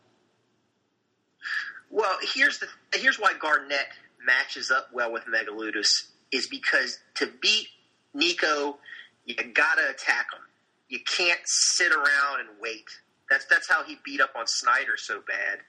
Well, 1.90 2.18
here's 2.34 2.58
the 2.58 2.66
here's 2.94 3.18
why 3.18 3.32
Garnett 3.40 3.86
matches 4.24 4.70
up 4.70 4.88
well 4.92 5.12
with 5.12 5.24
Megaludis 5.24 6.08
is 6.32 6.46
because 6.48 6.98
to 7.14 7.30
beat 7.40 7.68
Nico, 8.12 8.78
you 9.24 9.34
gotta 9.34 9.88
attack 9.90 10.26
him. 10.32 10.42
You 10.88 11.00
can't 11.00 11.40
sit 11.44 11.92
around 11.92 12.40
and 12.40 12.48
wait. 12.60 12.84
That's 13.30 13.44
that's 13.46 13.68
how 13.68 13.84
he 13.84 13.98
beat 14.04 14.20
up 14.20 14.30
on 14.36 14.46
Snyder 14.46 14.96
so 14.96 15.20
bad. 15.26 15.60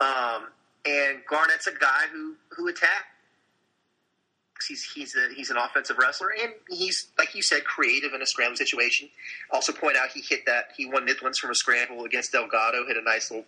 Um, 0.00 0.48
and 0.84 1.18
Garnett's 1.28 1.66
a 1.66 1.72
guy 1.72 2.06
who 2.12 2.34
who 2.50 2.68
attacks. 2.68 3.06
He's 4.68 4.84
he's 4.94 5.16
a, 5.16 5.34
he's 5.34 5.50
an 5.50 5.56
offensive 5.56 5.98
wrestler, 5.98 6.28
and 6.40 6.52
he's 6.68 7.08
like 7.18 7.34
you 7.34 7.42
said, 7.42 7.64
creative 7.64 8.12
in 8.14 8.22
a 8.22 8.26
scramble 8.26 8.56
situation. 8.56 9.08
Also, 9.50 9.72
point 9.72 9.96
out 9.96 10.10
he 10.10 10.20
hit 10.20 10.46
that 10.46 10.66
he 10.76 10.86
won 10.86 11.04
Midlands 11.04 11.38
from 11.38 11.50
a 11.50 11.54
scramble 11.54 12.04
against 12.04 12.32
Delgado, 12.32 12.86
hit 12.86 12.96
a 12.96 13.02
nice 13.02 13.30
little 13.30 13.46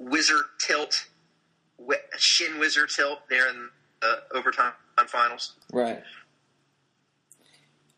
wizard 0.00 0.44
tilt, 0.66 1.06
shin 2.16 2.58
wizard 2.58 2.88
tilt 2.88 3.20
there 3.28 3.48
in 3.48 3.68
the 4.00 4.22
overtime 4.34 4.72
finals. 5.06 5.54
Right. 5.72 6.02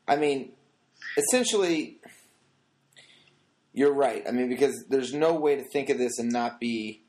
I 0.07 0.17
mean, 0.17 0.51
essentially, 1.17 1.97
you're 3.73 3.95
right. 3.95 4.25
I 4.29 4.33
mean, 4.33 4.49
because 4.49 4.85
there's 4.89 5.15
no 5.15 5.35
way 5.35 5.57
to 5.57 5.65
think 5.73 5.89
of 5.89 5.99
this 5.99 6.19
and 6.19 6.31
not 6.31 6.61
be 6.61 7.01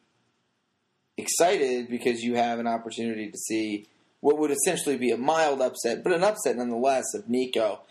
excited 1.17 1.89
because 1.89 2.21
you 2.21 2.35
have 2.35 2.59
an 2.59 2.67
opportunity 2.67 3.29
to 3.29 3.37
see 3.37 3.87
what 4.21 4.37
would 4.37 4.51
essentially 4.51 4.97
be 4.97 5.11
a 5.11 5.17
mild 5.17 5.61
upset, 5.61 6.03
but 6.03 6.13
an 6.13 6.23
upset 6.23 6.55
nonetheless 6.55 7.03
of 7.13 7.29
Nico. 7.29 7.81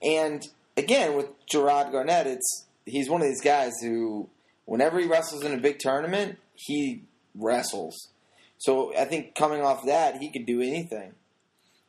And 0.00 0.46
again, 0.76 1.16
with 1.16 1.26
Gerard 1.46 1.92
Garnett, 1.92 2.26
it's 2.26 2.66
he's 2.86 3.10
one 3.10 3.20
of 3.20 3.26
these 3.26 3.42
guys 3.42 3.72
who, 3.82 4.28
whenever 4.66 5.00
he 5.00 5.06
wrestles 5.06 5.44
in 5.44 5.52
a 5.52 5.58
big 5.58 5.78
tournament, 5.78 6.38
he 6.66 7.04
wrestles. 7.34 8.08
So 8.58 8.94
I 8.96 9.04
think 9.06 9.34
coming 9.34 9.62
off 9.62 9.86
that, 9.86 10.18
he 10.18 10.30
could 10.30 10.46
do 10.46 10.60
anything. 10.60 11.14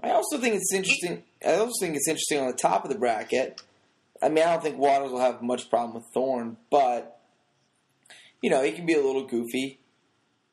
I 0.01 0.11
also 0.11 0.37
think 0.37 0.55
it's 0.55 0.73
interesting. 0.73 1.23
I 1.45 1.55
also 1.55 1.85
think 1.85 1.95
it's 1.95 2.07
interesting 2.07 2.39
on 2.39 2.47
the 2.47 2.57
top 2.57 2.83
of 2.83 2.91
the 2.91 2.97
bracket. 2.97 3.61
I 4.21 4.29
mean, 4.29 4.43
I 4.43 4.51
don't 4.51 4.63
think 4.63 4.77
Waters 4.77 5.11
will 5.11 5.19
have 5.19 5.41
much 5.41 5.69
problem 5.69 5.95
with 5.95 6.05
Thorn, 6.13 6.57
but 6.69 7.19
you 8.41 8.49
know, 8.49 8.63
he 8.63 8.71
can 8.71 8.85
be 8.85 8.93
a 8.93 9.01
little 9.01 9.25
goofy. 9.25 9.79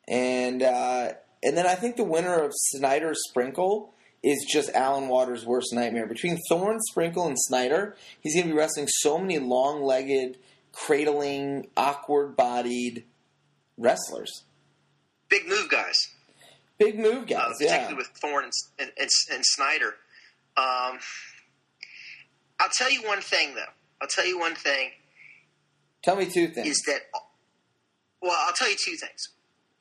And 0.07 0.63
uh, 0.63 1.13
and 1.43 1.57
then 1.57 1.67
I 1.67 1.75
think 1.75 1.97
the 1.97 2.05
winner 2.05 2.43
of 2.43 2.53
Snyder 2.55 3.13
Sprinkle 3.15 3.95
is 4.23 4.45
just 4.51 4.71
Alan 4.71 5.09
Waters' 5.09 5.47
worst 5.47 5.73
nightmare. 5.73 6.07
Between 6.07 6.39
Thorn 6.49 6.79
Sprinkle, 6.91 7.27
and 7.27 7.39
Snyder, 7.39 7.97
he's 8.21 8.35
going 8.35 8.49
to 8.49 8.53
be 8.53 8.59
wrestling 8.59 8.89
so 8.89 9.19
many 9.19 9.39
long-legged, 9.39 10.39
cradling, 10.73 11.69
awkward-bodied 11.77 13.05
wrestlers. 13.79 14.45
Big 15.29 15.49
move, 15.49 15.69
guys. 15.71 15.97
Big 16.79 16.99
move 16.99 17.23
uh, 17.23 17.27
guys, 17.27 17.55
yeah. 17.61 17.93
with 17.95 18.09
Thorne 18.21 18.45
and, 18.45 18.53
and, 18.79 18.91
and, 18.99 19.09
and 19.33 19.45
Snyder. 19.45 19.95
Um, 20.57 20.99
I'll 22.61 22.71
tell 22.77 22.91
you 22.91 23.03
one 23.03 23.21
thing, 23.21 23.55
though. 23.55 23.73
I'll 24.01 24.09
tell 24.09 24.27
you 24.27 24.39
one 24.39 24.55
thing 24.55 24.91
Tell 26.03 26.17
me 26.17 26.27
two 26.27 26.49
things. 26.49 26.69
is 26.69 26.83
that, 26.87 27.01
well, 28.23 28.37
I'll 28.47 28.53
tell 28.53 28.71
you 28.71 28.77
two 28.77 28.97
things. 28.97 29.29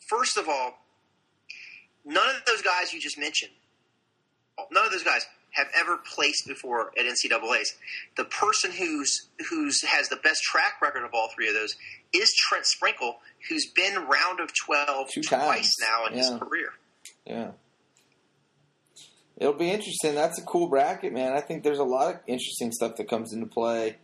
First 0.10 0.38
of 0.38 0.50
all, 0.50 0.80
none 2.06 2.36
of 2.36 2.46
those 2.46 2.62
guys 2.62 2.94
you 2.94 3.00
just 3.00 3.20
mentioned, 3.20 3.51
none 4.72 4.86
of 4.86 4.92
those 4.92 5.04
guys 5.04 5.25
have 5.51 5.68
ever 5.80 5.98
placed 5.98 6.46
before 6.48 6.92
at 6.98 7.06
NCAA's. 7.06 7.74
The 8.16 8.25
person 8.25 8.72
who's 8.72 9.27
who's 9.50 9.82
has 9.84 10.10
the 10.10 10.18
best 10.18 10.42
track 10.44 10.82
record 10.82 11.04
of 11.04 11.12
all 11.13 11.30
three 11.36 11.48
of 11.48 11.54
those 11.56 11.75
is 12.13 12.34
Trent 12.36 12.66
Sprinkle, 12.66 13.18
who's 13.50 13.66
been 13.75 13.96
round 13.96 14.39
of 14.39 14.50
twelve 14.66 15.10
Two 15.12 15.22
twice 15.22 15.39
times. 15.42 15.75
now 15.82 16.06
in 16.08 16.13
Yeah. 16.13 16.18
his 16.32 16.39
career. 16.39 16.70
Yeah. 17.25 17.51
It'll 19.38 19.54
be 19.54 19.70
interesting. 19.70 20.16
That's 20.16 20.39
a 20.39 20.44
cool 20.44 20.68
bracket, 20.68 21.13
man. 21.13 21.34
I 21.34 21.42
think 21.42 21.63
there's 21.63 21.77
a 21.80 21.84
lot 21.84 22.13
of 22.16 22.20
interesting 22.25 22.72
stuff 22.72 22.96
that 22.98 23.08
comes 23.08 23.34
into 23.34 23.46
play. 23.46 23.98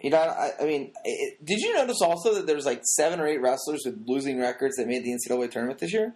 You 0.00 0.10
know, 0.10 0.18
I, 0.18 0.52
I 0.60 0.64
mean, 0.66 0.92
it, 1.04 1.42
did 1.42 1.60
you 1.60 1.72
notice 1.72 2.02
also 2.02 2.34
that 2.34 2.46
there's 2.46 2.66
like 2.66 2.82
seven 2.84 3.18
or 3.20 3.26
eight 3.26 3.40
wrestlers 3.40 3.80
with 3.86 4.04
losing 4.06 4.38
records 4.38 4.76
that 4.76 4.86
made 4.86 5.04
the 5.04 5.10
NCAA 5.12 5.50
tournament 5.50 5.78
this 5.78 5.94
year? 5.94 6.14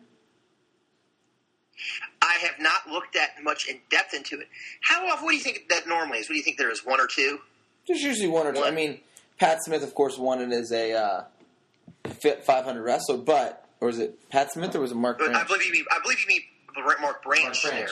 I 2.39 2.47
have 2.47 2.59
not 2.61 2.89
looked 2.89 3.15
that 3.15 3.31
much 3.43 3.69
in 3.69 3.79
depth 3.91 4.15
into 4.15 4.39
it. 4.41 4.49
How 4.81 5.07
often? 5.07 5.25
What 5.25 5.31
do 5.33 5.37
you 5.37 5.43
think 5.43 5.69
that 5.71 5.89
normally 5.89 6.19
is? 6.19 6.29
What 6.29 6.35
do 6.35 6.39
you 6.39 6.43
think 6.43 6.59
there 6.59 6.71
is? 6.71 6.85
One 6.85 7.01
or 7.01 7.07
two? 7.07 7.41
There's 7.87 8.03
usually 8.03 8.29
one 8.29 8.47
or 8.47 8.53
two. 8.53 8.63
I 8.63 8.71
mean, 8.71 9.01
Pat 9.39 9.63
Smith, 9.65 9.83
of 9.83 9.95
course, 9.95 10.19
won 10.19 10.41
it 10.41 10.53
as 10.53 10.73
a 10.73 10.93
uh, 10.93 11.25
fit 12.09 12.45
500 12.45 12.83
wrestler, 12.83 13.17
but 13.17 13.67
or 13.81 13.89
is 13.89 13.99
it 13.99 14.29
Pat 14.31 14.53
Smith 14.53 14.75
or 14.75 14.81
was 14.81 14.93
it 14.93 14.97
Mark? 14.97 15.19
But 15.19 15.35
I 15.35 15.45
believe 15.45 15.67
you 15.67 15.73
mean. 15.73 15.85
I 15.91 15.99
believe 16.03 16.21
you 16.21 16.27
mean 16.29 16.43
Mark 17.01 17.23
Branch, 17.23 17.45
Mark 17.45 17.63
Branch. 17.63 17.63
there. 17.65 17.89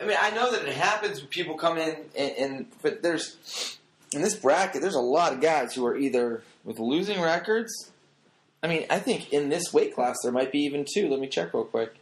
I 0.00 0.04
mean, 0.06 0.16
I 0.20 0.30
know 0.30 0.50
that 0.52 0.66
it 0.66 0.74
happens 0.74 1.20
when 1.20 1.28
people 1.28 1.56
come 1.56 1.78
in, 1.78 1.96
and, 2.16 2.32
and 2.38 2.66
but 2.82 3.02
there's 3.02 3.78
in 4.12 4.20
this 4.20 4.34
bracket, 4.34 4.82
there's 4.82 4.94
a 4.94 5.00
lot 5.00 5.32
of 5.32 5.40
guys 5.40 5.74
who 5.74 5.86
are 5.86 5.96
either 5.96 6.42
with 6.64 6.78
losing 6.78 7.20
records. 7.20 7.91
I 8.62 8.68
mean, 8.68 8.86
I 8.90 8.98
think 8.98 9.32
in 9.32 9.48
this 9.48 9.72
weight 9.72 9.94
class 9.94 10.16
there 10.22 10.32
might 10.32 10.52
be 10.52 10.60
even 10.60 10.84
two. 10.92 11.08
Let 11.08 11.18
me 11.20 11.26
check 11.28 11.52
real 11.52 11.64
quick. 11.64 11.94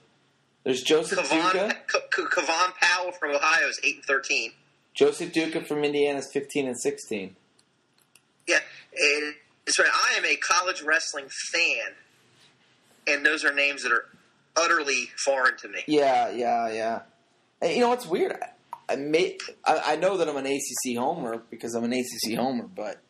There's 0.65 0.83
Joseph 0.83 1.19
Kavon, 1.31 1.53
Duca. 1.53 1.77
K- 1.91 2.23
Kavon 2.23 2.75
Powell 2.81 3.13
from 3.13 3.31
Ohio 3.35 3.69
is 3.69 3.81
eight 3.83 3.97
and 3.97 4.05
thirteen. 4.05 4.53
Joseph 4.95 5.33
Duca 5.33 5.65
from 5.65 5.85
Indiana 5.85 6.19
is 6.19 6.29
15 6.33 6.67
and 6.67 6.79
16. 6.79 7.37
Yeah, 8.49 8.57
and 8.93 9.35
it's 9.67 9.79
right. 9.79 9.89
I 9.89 10.19
am 10.19 10.25
a 10.25 10.37
college 10.37 10.83
wrestling 10.83 11.27
fan, 11.53 11.95
and 13.07 13.25
those 13.25 13.45
are 13.45 13.55
names 13.55 13.85
that 13.85 13.93
are 13.93 14.05
utterly 14.57 15.09
foreign 15.25 15.57
to 15.59 15.69
me. 15.69 15.79
Yeah, 15.87 16.31
yeah, 16.31 16.71
yeah. 16.71 17.01
And 17.63 17.73
you 17.73 17.81
know 17.81 17.89
what's 17.89 18.07
weird? 18.07 18.33
I, 18.33 18.93
I 18.93 18.97
may 18.97 19.39
I, 19.65 19.81
I 19.93 19.97
know 19.97 20.17
that 20.19 20.29
I'm 20.29 20.37
an 20.37 20.47
ACC 20.47 20.97
homer 20.99 21.41
because 21.51 21.75
I'm 21.75 21.85
an 21.85 21.93
ACC 21.93 22.37
homer, 22.37 22.65
but 22.65 23.01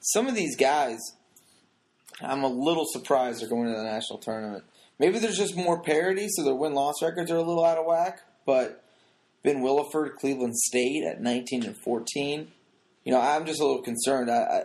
some 0.00 0.26
of 0.28 0.34
these 0.34 0.56
guys, 0.56 1.00
I'm 2.20 2.44
a 2.44 2.48
little 2.48 2.86
surprised 2.86 3.40
they're 3.40 3.48
going 3.48 3.66
to 3.66 3.76
the 3.76 3.82
national 3.82 4.18
tournament. 4.18 4.64
Maybe 4.98 5.18
there's 5.18 5.38
just 5.38 5.56
more 5.56 5.80
parity, 5.80 6.28
so 6.28 6.44
their 6.44 6.54
win 6.54 6.74
loss 6.74 7.02
records 7.02 7.30
are 7.30 7.36
a 7.36 7.42
little 7.42 7.64
out 7.64 7.78
of 7.78 7.86
whack. 7.86 8.20
But 8.46 8.84
Ben 9.42 9.62
Williford, 9.62 10.16
Cleveland 10.16 10.56
State 10.56 11.04
at 11.04 11.20
19 11.20 11.64
and 11.64 11.76
14. 11.76 12.48
You 13.04 13.12
know, 13.12 13.20
I'm 13.20 13.44
just 13.44 13.60
a 13.60 13.66
little 13.66 13.82
concerned. 13.82 14.30
I, 14.30 14.42
I 14.42 14.62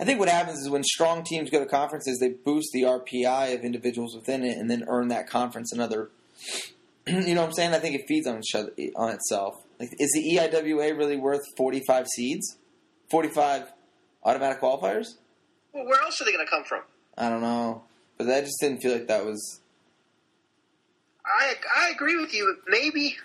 I 0.00 0.04
think 0.04 0.18
what 0.18 0.28
happens 0.28 0.58
is 0.58 0.70
when 0.70 0.82
strong 0.82 1.22
teams 1.22 1.50
go 1.50 1.60
to 1.60 1.66
conferences, 1.66 2.18
they 2.18 2.30
boost 2.30 2.70
the 2.72 2.82
RPI 2.82 3.54
of 3.54 3.60
individuals 3.62 4.16
within 4.16 4.42
it, 4.42 4.58
and 4.58 4.70
then 4.70 4.84
earn 4.88 5.08
that 5.08 5.28
conference 5.28 5.72
another 5.72 6.10
you 7.06 7.34
know 7.34 7.42
what 7.42 7.48
I'm 7.48 7.52
saying? 7.54 7.74
I 7.74 7.78
think 7.78 7.96
it 7.96 8.04
feeds 8.06 8.26
on 8.26 8.38
each 8.38 8.92
on 8.96 9.10
itself. 9.10 9.54
Like, 9.80 9.90
is 9.98 10.10
the 10.14 10.36
EIWA 10.36 10.96
really 10.96 11.16
worth 11.16 11.42
45 11.56 12.06
seeds? 12.06 12.58
45 13.10 13.72
automatic 14.24 14.60
qualifiers? 14.60 15.16
Well, 15.72 15.84
where 15.84 16.00
else 16.00 16.20
are 16.20 16.24
they 16.24 16.32
going 16.32 16.46
to 16.46 16.50
come 16.50 16.64
from? 16.64 16.82
I 17.16 17.28
don't 17.28 17.40
know, 17.42 17.82
but 18.18 18.26
that 18.26 18.44
just 18.44 18.58
didn't 18.60 18.80
feel 18.82 18.92
like 18.92 19.06
that 19.08 19.24
was. 19.24 19.60
I 21.24 21.54
I 21.76 21.90
agree 21.90 22.16
with 22.16 22.34
you. 22.34 22.56
Maybe 22.66 23.16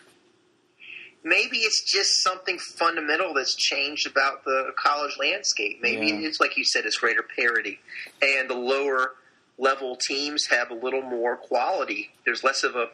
maybe 1.24 1.58
it's 1.58 1.91
just 1.91 2.10
something 2.24 2.58
fundamental 2.77 3.34
that's 3.34 3.56
changed 3.56 4.08
about 4.08 4.44
the 4.46 4.72
college 4.77 5.17
landscape. 5.20 5.79
Maybe 5.82 6.08
Yeah. 6.08 6.27
it's 6.27 6.39
like 6.39 6.58
you 6.58 6.63
said, 6.63 6.86
it's 6.86 6.98
greater 6.98 7.24
parity, 7.24 7.79
and 8.22 8.50
the 8.50 8.56
lower 8.56 9.15
level 9.58 9.96
teams 10.08 10.46
have 10.50 10.70
a 10.70 10.75
little 10.75 11.01
more 11.01 11.36
quality. 11.36 12.12
There's 12.25 12.44
less 12.44 12.63
of 12.63 12.75
a 12.75 12.89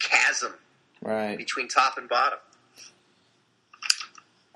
chasm 0.00 0.54
Right. 1.00 1.36
between 1.38 1.68
top 1.68 1.96
and 1.96 2.08
bottom. 2.08 2.38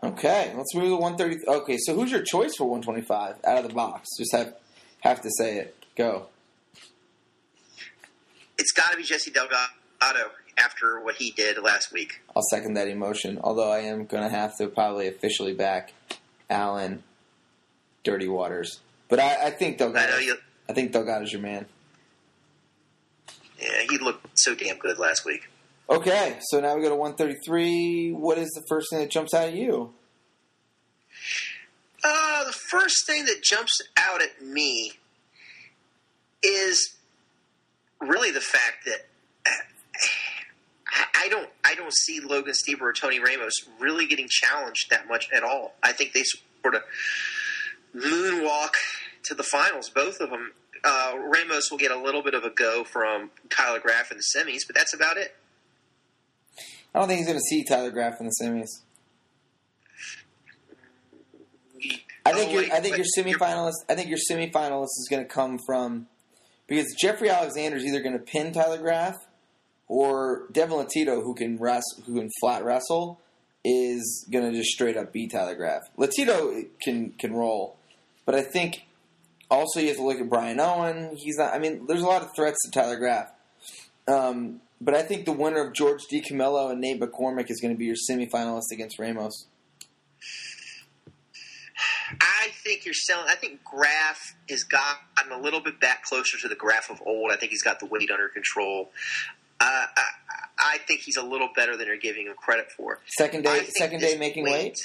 Okay, 0.02 0.52
let's 0.56 0.74
move 0.74 0.88
to 0.90 0.96
130. 0.96 1.46
Okay, 1.60 1.76
so 1.78 1.94
who's 1.94 2.10
your 2.10 2.22
choice 2.22 2.54
for 2.56 2.64
125 2.68 3.36
out 3.44 3.58
of 3.58 3.68
the 3.68 3.74
box? 3.74 4.08
Just 4.16 4.32
have 4.32 4.54
have 5.00 5.20
to 5.22 5.30
say 5.38 5.58
it. 5.58 5.74
Go. 5.96 6.26
It's 8.58 8.72
got 8.72 8.90
to 8.90 8.96
be 8.96 9.02
Jesse 9.04 9.30
Delgado 9.30 9.66
after 10.56 11.00
what 11.00 11.16
he 11.16 11.30
did 11.30 11.58
last 11.58 11.92
week. 11.92 12.20
I'll 12.34 12.42
second 12.50 12.74
that 12.74 12.88
emotion. 12.88 13.38
Although 13.42 13.70
I 13.70 13.80
am 13.80 14.06
going 14.06 14.22
to 14.24 14.28
have 14.28 14.56
to 14.58 14.66
probably 14.68 15.06
officially 15.06 15.54
back 15.54 15.92
Alan, 16.50 17.02
Dirty 18.04 18.28
Waters. 18.28 18.80
But 19.08 19.20
I, 19.20 19.46
I 19.46 19.50
think 19.50 19.76
I 19.76 19.78
Delgado. 19.78 20.18
you. 20.18 20.36
I 20.68 20.72
think 20.72 20.92
Delgado's 20.92 21.32
your 21.32 21.40
man. 21.40 21.66
Yeah, 23.60 23.82
he 23.88 23.98
looked 23.98 24.26
so 24.38 24.54
damn 24.54 24.78
good 24.78 24.98
last 24.98 25.24
week. 25.24 25.48
Okay, 25.90 26.38
so 26.50 26.60
now 26.60 26.76
we 26.76 26.82
go 26.82 26.90
to 26.90 26.96
133. 26.96 28.12
What 28.12 28.38
is 28.38 28.50
the 28.50 28.62
first 28.68 28.90
thing 28.90 29.00
that 29.00 29.10
jumps 29.10 29.32
out 29.32 29.48
at 29.48 29.54
you? 29.54 29.94
Uh, 32.04 32.44
the 32.44 32.52
first 32.52 33.06
thing 33.06 33.24
that 33.26 33.42
jumps 33.42 33.72
out 33.96 34.22
at 34.22 34.42
me 34.44 34.92
is 36.42 36.94
really 38.00 38.30
the 38.30 38.40
fact 38.40 38.84
that 38.86 39.06
uh, 39.46 39.50
I- 41.14 41.28
don't 41.28 41.48
I 41.64 41.74
don't 41.74 41.92
see 41.92 42.20
Logan 42.20 42.54
Stieber 42.54 42.82
or 42.82 42.92
Tony 42.92 43.18
Ramos 43.18 43.52
really 43.78 44.06
getting 44.06 44.28
challenged 44.30 44.88
that 44.90 45.06
much 45.08 45.28
at 45.34 45.42
all. 45.42 45.74
I 45.82 45.92
think 45.92 46.12
they 46.12 46.22
sort 46.62 46.74
of 46.76 46.82
moonwalk 47.94 48.70
to 49.24 49.34
the 49.34 49.42
finals, 49.42 49.90
both 49.90 50.20
of 50.20 50.30
them. 50.30 50.52
Uh, 50.84 51.14
Ramos 51.18 51.70
will 51.70 51.78
get 51.78 51.90
a 51.90 51.98
little 52.00 52.22
bit 52.22 52.34
of 52.34 52.44
a 52.44 52.50
go 52.50 52.84
from 52.84 53.30
Tyler 53.50 53.80
Graff 53.80 54.10
in 54.12 54.16
the 54.18 54.22
semis, 54.36 54.60
but 54.66 54.76
that's 54.76 54.94
about 54.94 55.16
it. 55.16 55.34
I 56.94 57.00
don't 57.00 57.08
think 57.08 57.18
he's 57.18 57.26
going 57.26 57.38
to 57.38 57.44
see 57.50 57.64
Tyler 57.64 57.90
Graff 57.90 58.20
in 58.20 58.26
the 58.26 58.34
semis. 58.40 58.68
I 62.28 62.32
think 62.32 62.52
your 62.52 62.64
I 62.72 62.80
think 62.80 62.96
your 62.96 63.06
semifinalist 63.16 63.74
I 63.88 63.94
think 63.94 64.08
your 64.08 64.18
semifinalist 64.30 64.84
is 64.84 65.08
going 65.10 65.22
to 65.22 65.28
come 65.28 65.58
from 65.66 66.06
because 66.66 66.86
Jeffrey 67.00 67.30
Alexander 67.30 67.76
is 67.76 67.84
either 67.84 68.00
going 68.00 68.18
to 68.18 68.24
pin 68.24 68.52
Tyler 68.52 68.78
Graff 68.78 69.16
or 69.88 70.48
Devin 70.52 70.76
Latito, 70.76 71.22
who 71.22 71.34
can 71.34 71.56
wrestle, 71.58 72.02
who 72.06 72.20
can 72.20 72.28
flat 72.40 72.64
wrestle, 72.64 73.20
is 73.64 74.26
going 74.30 74.50
to 74.50 74.56
just 74.56 74.70
straight 74.70 74.96
up 74.96 75.12
beat 75.12 75.32
Tyler 75.32 75.54
Graff. 75.54 75.82
Latito 75.96 76.66
can 76.80 77.12
can 77.12 77.32
roll, 77.32 77.76
but 78.26 78.34
I 78.34 78.42
think 78.42 78.84
also 79.50 79.80
you 79.80 79.88
have 79.88 79.96
to 79.96 80.04
look 80.04 80.20
at 80.20 80.28
Brian 80.28 80.60
Owen. 80.60 81.16
He's 81.16 81.38
not. 81.38 81.54
I 81.54 81.58
mean, 81.58 81.86
there's 81.86 82.02
a 82.02 82.06
lot 82.06 82.22
of 82.22 82.30
threats 82.36 82.58
to 82.64 82.70
Tyler 82.70 82.96
Graff. 82.96 83.32
Um, 84.06 84.60
but 84.80 84.94
I 84.94 85.02
think 85.02 85.24
the 85.24 85.32
winner 85.32 85.66
of 85.66 85.74
George 85.74 86.02
DiCamillo 86.10 86.70
and 86.70 86.80
Nate 86.80 87.00
McCormick 87.00 87.50
is 87.50 87.60
going 87.60 87.74
to 87.74 87.78
be 87.78 87.86
your 87.86 87.96
semifinalist 88.08 88.70
against 88.72 88.98
Ramos. 88.98 89.46
I 92.20 92.48
think 92.64 92.84
you're 92.84 92.94
selling. 92.94 93.26
I 93.28 93.34
think 93.34 93.62
Graf 93.64 94.34
has 94.48 94.62
gotten 94.64 95.32
a 95.32 95.38
little 95.38 95.60
bit 95.60 95.78
back 95.80 96.04
closer 96.04 96.38
to 96.38 96.48
the 96.48 96.54
Graf 96.56 96.90
of 96.90 97.00
old. 97.04 97.30
I 97.32 97.36
think 97.36 97.50
he's 97.50 97.62
got 97.62 97.80
the 97.80 97.86
weight 97.86 98.10
under 98.10 98.28
control. 98.28 98.90
Uh, 99.60 99.64
I, 99.96 100.02
I 100.58 100.78
think 100.86 101.00
he's 101.00 101.16
a 101.16 101.22
little 101.22 101.48
better 101.54 101.76
than 101.76 101.86
you're 101.88 101.96
giving 101.96 102.26
him 102.26 102.34
credit 102.36 102.70
for. 102.70 103.00
Second 103.06 103.42
day, 103.44 103.64
second 103.76 104.00
day 104.00 104.16
making 104.16 104.44
weight. 104.44 104.76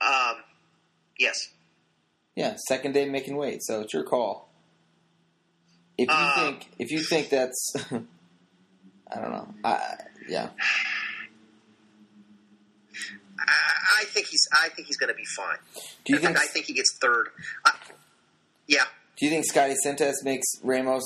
Um, 0.00 0.36
yes. 1.18 1.36
Yeah, 2.36 2.56
second 2.68 2.92
day 2.92 3.08
making 3.08 3.36
weight. 3.36 3.62
So 3.62 3.82
it's 3.82 3.94
your 3.94 4.02
call. 4.02 4.48
If 5.96 6.08
you 6.08 6.14
Uh, 6.14 6.34
think 6.40 6.68
if 6.78 6.90
you 6.90 6.98
think 7.00 7.28
that's, 7.28 7.72
I 7.92 9.20
don't 9.20 9.30
know. 9.30 9.54
I, 9.62 9.94
yeah, 10.28 10.50
I, 13.38 14.02
I 14.02 14.04
think 14.04 14.26
he's. 14.28 14.46
I 14.52 14.68
think 14.70 14.86
he's 14.86 14.96
going 14.96 15.08
to 15.08 15.16
be 15.16 15.24
fine. 15.24 15.58
do 16.04 16.14
you 16.14 16.18
think 16.18 16.38
I 16.38 16.46
think 16.46 16.66
he 16.66 16.72
gets 16.72 16.96
third. 17.00 17.28
Uh, 17.64 17.70
yeah. 18.66 18.84
do 19.16 19.26
you 19.26 19.30
think 19.30 19.44
Scotty 19.44 19.74
Sintes 19.84 20.24
makes 20.24 20.46
Ramos 20.62 21.04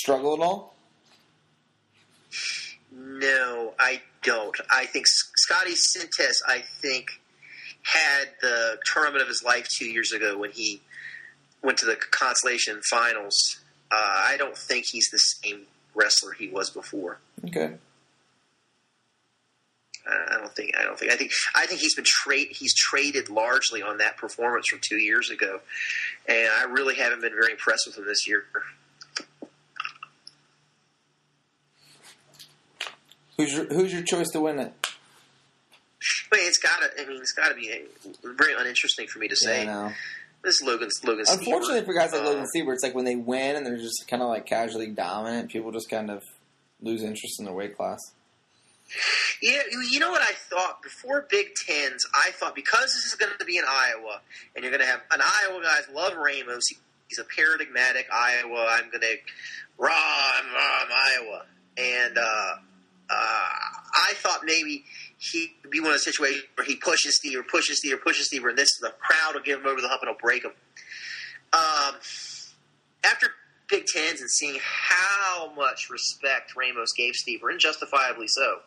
struggle 0.00 0.34
at 0.34 0.40
all? 0.40 0.74
No, 2.92 3.74
I 3.78 4.02
don't. 4.22 4.56
I 4.70 4.86
think 4.86 5.06
Scotty 5.06 5.72
Sintes, 5.72 6.36
I 6.46 6.62
think, 6.80 7.20
had 7.82 8.28
the 8.40 8.78
tournament 8.92 9.22
of 9.22 9.28
his 9.28 9.42
life 9.44 9.66
two 9.78 9.86
years 9.86 10.12
ago 10.12 10.38
when 10.38 10.50
he 10.50 10.82
went 11.62 11.78
to 11.78 11.86
the 11.86 11.96
consolation 11.96 12.80
finals. 12.90 13.60
Uh, 13.90 13.96
I 13.96 14.36
don't 14.36 14.56
think 14.56 14.86
he's 14.86 15.08
the 15.10 15.18
same 15.18 15.62
wrestler 15.94 16.32
he 16.32 16.48
was 16.48 16.70
before. 16.70 17.18
Okay. 17.46 17.74
I 20.10 20.38
don't 20.38 20.54
think. 20.54 20.76
I 20.78 20.82
don't 20.82 20.98
think. 20.98 21.12
I 21.12 21.16
think. 21.16 21.32
I 21.54 21.66
think 21.66 21.80
he's 21.80 21.94
been 21.94 22.04
trade. 22.06 22.48
He's 22.50 22.74
traded 22.74 23.28
largely 23.28 23.82
on 23.82 23.98
that 23.98 24.16
performance 24.16 24.66
from 24.68 24.80
two 24.82 24.98
years 24.98 25.30
ago, 25.30 25.60
and 26.26 26.48
I 26.58 26.64
really 26.64 26.96
haven't 26.96 27.20
been 27.20 27.32
very 27.32 27.52
impressed 27.52 27.84
with 27.86 27.98
him 27.98 28.06
this 28.06 28.26
year. 28.26 28.44
Who's 33.36 33.52
your 33.52 33.66
Who's 33.66 33.92
your 33.92 34.02
choice 34.02 34.28
to 34.30 34.40
win 34.40 34.58
it? 34.58 34.72
I 36.32 36.36
mean, 36.36 36.46
it's 36.46 36.58
got 36.58 36.80
to. 36.82 37.02
I 37.02 37.06
mean, 37.06 37.20
it's 37.20 37.32
got 37.32 37.48
to 37.48 37.54
be 37.54 37.70
very 38.22 38.54
uninteresting 38.58 39.06
for 39.08 39.18
me 39.18 39.28
to 39.28 39.36
say. 39.36 39.64
Yeah, 39.64 39.70
I 39.70 39.88
know. 39.88 39.92
This 40.42 40.54
is 40.54 40.62
Logan's 40.66 40.98
Logan. 41.04 41.26
Unfortunately 41.28 41.84
for 41.84 41.92
guys 41.92 42.12
like 42.12 42.24
Logan 42.24 42.42
um, 42.42 42.46
Stieber, 42.54 42.72
it's 42.72 42.82
like 42.82 42.94
when 42.94 43.04
they 43.04 43.16
win 43.16 43.56
and 43.56 43.66
they're 43.66 43.76
just 43.76 44.06
kind 44.08 44.22
of 44.22 44.28
like 44.28 44.46
casually 44.46 44.86
dominant, 44.86 45.50
people 45.50 45.70
just 45.70 45.90
kind 45.90 46.10
of 46.10 46.22
lose 46.80 47.02
interest 47.02 47.38
in 47.38 47.44
their 47.44 47.52
weight 47.52 47.76
class. 47.76 47.98
Yeah, 49.42 49.62
you 49.90 49.98
know 50.00 50.10
what 50.10 50.22
I 50.22 50.32
thought 50.34 50.82
before 50.82 51.26
Big 51.30 51.54
Tens. 51.54 52.04
I 52.14 52.30
thought 52.32 52.54
because 52.54 52.86
this 52.94 53.04
is 53.06 53.14
going 53.14 53.32
to 53.38 53.44
be 53.44 53.56
in 53.58 53.64
Iowa, 53.68 54.20
and 54.54 54.62
you're 54.64 54.72
going 54.72 54.82
to 54.82 54.86
have 54.86 55.00
an 55.12 55.20
Iowa 55.22 55.62
guys 55.62 55.84
love 55.94 56.14
Ramos. 56.16 56.62
He- 56.68 56.76
He's 57.08 57.18
a 57.18 57.24
paradigmatic 57.24 58.06
Iowa. 58.12 58.68
I'm 58.70 58.88
going 58.88 59.00
to 59.00 59.16
raw. 59.78 59.90
I'm, 59.92 60.44
I'm 60.46 60.88
Iowa, 60.94 61.44
and 61.76 62.16
uh, 62.16 62.22
uh, 62.22 62.54
I 63.10 64.12
thought 64.14 64.42
maybe 64.44 64.84
he'd 65.18 65.50
be 65.70 65.80
one 65.80 65.88
of 65.88 65.94
those 65.94 66.04
situations 66.04 66.44
where 66.54 66.64
he 66.64 66.76
pushes 66.76 67.16
Steve 67.16 67.36
or 67.40 67.42
pushes 67.42 67.78
Steve 67.78 67.94
or 67.94 67.96
pushes 67.96 68.26
Steve, 68.26 68.44
and 68.44 68.56
this 68.56 68.68
the 68.80 68.94
crowd 69.00 69.34
will 69.34 69.42
give 69.42 69.58
him 69.58 69.66
over 69.66 69.80
the 69.80 69.88
hump 69.88 70.02
and 70.02 70.10
he'll 70.10 70.18
break 70.20 70.44
him. 70.44 70.52
Um, 71.52 71.96
after 73.04 73.28
Big 73.68 73.86
Tens 73.86 74.20
and 74.20 74.30
seeing 74.30 74.60
how 74.62 75.52
much 75.54 75.90
respect 75.90 76.54
Ramos 76.56 76.92
gave 76.96 77.14
Steve, 77.14 77.40
and 77.42 77.58
justifiably 77.58 78.28
so, 78.28 78.58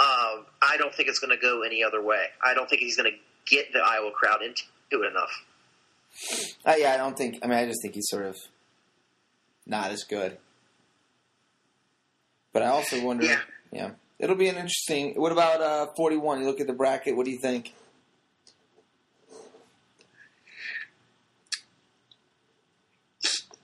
um, 0.00 0.46
I 0.62 0.76
don't 0.78 0.94
think 0.94 1.08
it's 1.08 1.18
going 1.18 1.36
to 1.36 1.40
go 1.40 1.62
any 1.62 1.84
other 1.84 2.02
way. 2.02 2.24
I 2.42 2.54
don't 2.54 2.68
think 2.68 2.80
he's 2.80 2.96
going 2.96 3.10
to 3.12 3.18
get 3.54 3.72
the 3.72 3.80
Iowa 3.80 4.10
crowd 4.12 4.42
into 4.42 4.62
it 4.92 5.10
enough. 5.10 5.44
Uh, 6.64 6.74
yeah, 6.78 6.94
I 6.94 6.96
don't 6.96 7.16
think. 7.16 7.38
I 7.42 7.46
mean, 7.46 7.58
I 7.58 7.66
just 7.66 7.80
think 7.82 7.94
he's 7.94 8.08
sort 8.08 8.26
of 8.26 8.36
not 9.66 9.90
as 9.90 10.04
good. 10.04 10.38
But 12.52 12.62
I 12.62 12.66
also 12.66 13.04
wonder. 13.04 13.24
Yeah. 13.24 13.40
yeah. 13.70 13.90
It'll 14.18 14.36
be 14.36 14.48
an 14.48 14.56
interesting. 14.56 15.14
What 15.14 15.32
about 15.32 15.60
uh, 15.60 15.86
forty-one? 15.96 16.40
You 16.40 16.46
look 16.46 16.60
at 16.60 16.66
the 16.66 16.72
bracket. 16.72 17.16
What 17.16 17.26
do 17.26 17.30
you 17.30 17.38
think? 17.40 17.72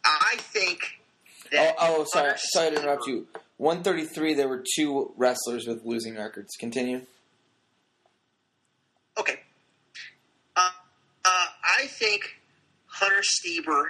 I 0.05 0.37
think 0.39 0.81
Oh, 1.55 1.73
oh, 1.79 2.07
sorry, 2.13 2.33
sorry 2.37 2.71
to 2.71 2.77
interrupt 2.77 3.07
you. 3.07 3.27
One 3.59 3.83
thirty-three. 3.83 4.35
There 4.35 4.49
were 4.49 4.63
two 4.77 5.13
wrestlers 5.17 5.67
with 5.67 5.85
losing 5.85 6.17
records. 6.17 6.57
Continue. 6.59 7.03
Okay. 9.19 9.41
Uh, 10.55 10.69
uh, 11.25 11.47
I 11.79 11.87
think 11.87 12.37
Hunter 12.87 13.23
Stieber 13.23 13.87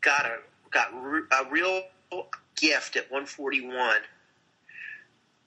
got 0.00 0.26
a 0.26 0.38
got 0.70 0.88
re- 1.02 1.22
a 1.30 1.50
real 1.50 1.82
gift 2.56 2.96
at 2.96 3.10
141, 3.10 3.96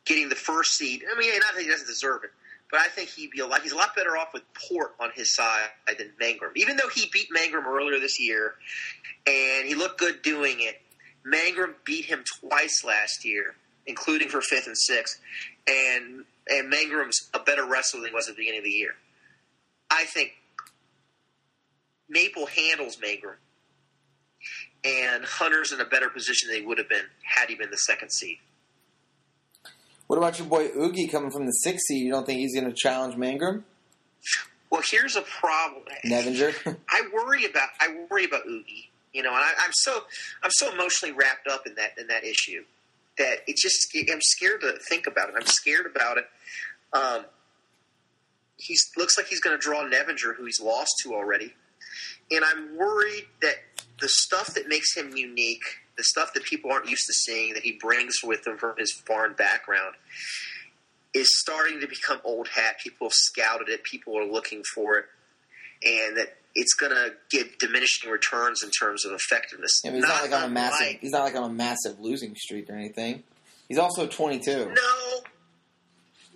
getting 0.05 0.29
the 0.29 0.35
first 0.35 0.75
seed. 0.75 1.03
I 1.11 1.17
mean, 1.17 1.31
not 1.33 1.55
that 1.55 1.61
he 1.61 1.67
doesn't 1.69 1.87
deserve 1.87 2.23
it, 2.23 2.31
but 2.71 2.79
I 2.79 2.87
think 2.87 3.09
he'd 3.09 3.31
be 3.31 3.39
a 3.39 3.47
lot. 3.47 3.61
He's 3.61 3.71
a 3.71 3.77
lot 3.77 3.95
better 3.95 4.17
off 4.17 4.33
with 4.33 4.43
Port 4.53 4.95
on 4.99 5.11
his 5.13 5.33
side 5.33 5.69
than 5.97 6.11
Mangrum. 6.21 6.51
Even 6.55 6.75
though 6.75 6.89
he 6.89 7.09
beat 7.11 7.27
Mangrum 7.35 7.65
earlier 7.65 7.99
this 7.99 8.19
year, 8.19 8.55
and 9.25 9.67
he 9.67 9.75
looked 9.75 9.99
good 9.99 10.21
doing 10.21 10.57
it, 10.59 10.81
Mangrum 11.25 11.73
beat 11.85 12.05
him 12.05 12.23
twice 12.41 12.83
last 12.83 13.25
year, 13.25 13.55
including 13.85 14.29
for 14.29 14.41
fifth 14.41 14.67
and 14.67 14.77
sixth, 14.77 15.19
and 15.67 16.25
and 16.49 16.71
Mangrum's 16.71 17.29
a 17.33 17.39
better 17.39 17.65
wrestler 17.65 18.01
than 18.01 18.09
he 18.09 18.15
was 18.15 18.27
at 18.27 18.35
the 18.35 18.41
beginning 18.41 18.59
of 18.59 18.65
the 18.65 18.69
year. 18.69 18.95
I 19.89 20.03
think 20.05 20.33
Maple 22.09 22.47
handles 22.47 22.97
Mangrum, 22.97 23.35
and 24.83 25.23
Hunter's 25.23 25.71
in 25.71 25.79
a 25.79 25.85
better 25.85 26.09
position 26.09 26.49
than 26.49 26.61
he 26.61 26.65
would 26.65 26.77
have 26.77 26.89
been 26.89 27.05
had 27.23 27.49
he 27.49 27.55
been 27.55 27.71
the 27.71 27.77
second 27.77 28.11
seed. 28.11 28.39
What 30.07 30.17
about 30.17 30.37
your 30.37 30.47
boy 30.47 30.67
Ugi 30.67 31.09
coming 31.09 31.31
from 31.31 31.45
the 31.45 31.51
sixth 31.51 31.85
seed? 31.87 32.05
You 32.05 32.11
don't 32.11 32.25
think 32.25 32.39
he's 32.39 32.53
going 32.53 32.67
to 32.69 32.75
challenge 32.75 33.15
Mangrum? 33.15 33.63
Well, 34.69 34.81
here's 34.89 35.15
a 35.15 35.21
problem. 35.21 35.83
Nevinger? 36.05 36.77
I 36.89 37.01
worry 37.13 37.45
about 37.45 37.69
I 37.79 38.05
worry 38.09 38.25
about 38.25 38.45
Ugi. 38.45 38.89
You 39.13 39.21
know, 39.21 39.29
and 39.29 39.39
I, 39.43 39.51
I'm 39.63 39.71
so 39.73 40.01
I'm 40.41 40.51
so 40.51 40.73
emotionally 40.73 41.13
wrapped 41.13 41.47
up 41.47 41.67
in 41.67 41.75
that 41.75 41.97
in 41.97 42.07
that 42.07 42.23
issue 42.23 42.63
that 43.17 43.39
it 43.47 43.57
just 43.57 43.95
I'm 44.11 44.21
scared 44.21 44.61
to 44.61 44.73
think 44.89 45.07
about 45.07 45.29
it. 45.29 45.35
I'm 45.37 45.45
scared 45.45 45.85
about 45.85 46.17
it. 46.17 46.25
Um, 46.93 47.25
he 48.57 48.75
looks 48.97 49.17
like 49.17 49.27
he's 49.27 49.39
going 49.39 49.55
to 49.55 49.61
draw 49.61 49.83
Nevinger, 49.83 50.35
who 50.35 50.45
he's 50.45 50.61
lost 50.61 50.91
to 51.03 51.13
already, 51.13 51.53
and 52.31 52.43
I'm 52.43 52.77
worried 52.77 53.27
that 53.41 53.55
the 53.99 54.09
stuff 54.09 54.53
that 54.55 54.67
makes 54.67 54.95
him 54.95 55.15
unique, 55.15 55.63
the 55.97 56.03
stuff 56.03 56.33
that 56.33 56.43
people 56.43 56.71
aren't 56.71 56.89
used 56.89 57.05
to 57.07 57.13
seeing, 57.13 57.53
that 57.53 57.63
he 57.63 57.73
brings 57.73 58.15
with 58.23 58.45
him 58.45 58.57
from 58.57 58.75
his 58.77 58.91
foreign 58.91 59.33
background, 59.33 59.95
is 61.13 61.29
starting 61.39 61.79
to 61.81 61.87
become 61.87 62.19
old 62.23 62.47
hat. 62.47 62.79
People 62.83 63.07
have 63.07 63.13
scouted 63.13 63.69
it. 63.69 63.83
People 63.83 64.17
are 64.17 64.25
looking 64.25 64.63
for 64.73 64.97
it, 64.97 65.05
and 65.83 66.17
that 66.17 66.37
it's 66.55 66.73
going 66.73 66.91
to 66.91 67.13
give 67.31 67.57
diminishing 67.57 68.09
returns 68.11 68.61
in 68.63 68.69
terms 68.69 69.05
of 69.05 69.11
effectiveness. 69.13 69.71
Mean, 69.83 69.95
he's 69.95 70.03
not, 70.03 70.21
like 70.21 70.31
on 70.33 70.43
a 70.43 70.49
massive. 70.49 70.79
unlike- 70.81 70.99
He's 71.01 71.11
not 71.11 71.23
like 71.23 71.35
on 71.35 71.49
a 71.49 71.53
massive 71.53 71.99
losing 71.99 72.35
streak 72.35 72.69
or 72.69 72.73
anything. 72.75 73.23
He's 73.69 73.77
also 73.79 74.05
twenty-two. 74.07 74.71
No, 74.73 75.21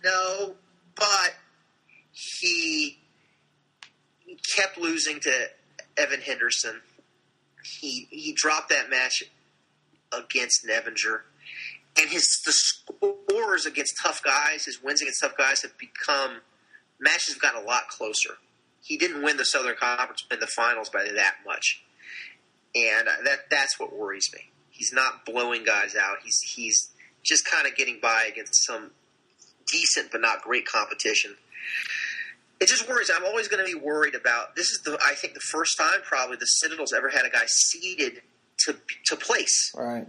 no, 0.04 0.56
but 0.96 1.36
he, 2.12 2.98
he 4.26 4.40
kept 4.56 4.78
losing 4.78 5.20
to 5.20 5.48
Evan 5.98 6.22
Henderson. 6.22 6.82
He 7.80 8.08
he 8.10 8.34
dropped 8.34 8.70
that 8.70 8.90
match 8.90 9.24
against 10.12 10.66
Nevinger, 10.66 11.22
and 12.00 12.10
his 12.10 12.26
the 12.46 12.54
scores 12.54 13.66
against 13.66 13.94
tough 14.02 14.24
guys, 14.24 14.66
his 14.66 14.82
wins 14.82 15.02
against 15.02 15.22
tough 15.22 15.36
guys 15.38 15.62
have 15.64 15.78
become 15.78 16.40
matches 17.00 17.34
have 17.34 17.42
gotten 17.42 17.62
a 17.62 17.66
lot 17.66 17.88
closer. 17.90 18.38
He 18.88 18.98
didn't 18.98 19.22
win 19.22 19.36
the 19.36 19.44
Southern 19.44 19.76
Conference 19.76 20.26
in 20.32 20.40
the 20.40 20.48
finals 20.48 20.90
by 20.90 21.04
that 21.04 21.36
much, 21.46 21.84
and 22.74 23.08
that 23.26 23.50
that's 23.50 23.78
what 23.78 23.94
worries 23.94 24.30
me. 24.34 24.50
He's 24.70 24.94
not 24.94 25.26
blowing 25.26 25.66
guys 25.66 25.94
out. 25.94 26.18
He's 26.24 26.40
he's 26.40 26.92
just 27.22 27.46
kind 27.46 27.68
of 27.68 27.76
getting 27.76 28.00
by 28.02 28.24
against 28.32 28.66
some 28.66 28.92
decent 29.70 30.12
but 30.12 30.22
not 30.22 30.42
great 30.42 30.66
competition. 30.66 31.36
It 32.62 32.70
just 32.70 32.88
worries. 32.88 33.12
I'm 33.14 33.26
always 33.26 33.50
going 33.50 33.64
to 33.64 33.70
be 33.72 33.78
worried 33.78 34.16
about. 34.16 34.56
This 34.56 34.72
is 34.72 34.82
the 34.86 34.98
I 35.06 35.16
think 35.16 35.34
the 35.34 35.42
first 35.42 35.78
time 35.78 36.00
probably 36.04 36.38
the 36.38 36.46
Citadel's 36.46 36.94
ever 36.94 37.10
had 37.10 37.26
a 37.26 37.30
guy 37.30 37.44
seeded 37.46 38.22
to 38.60 38.78
to 39.08 39.16
place. 39.18 39.74
Right. 39.76 40.08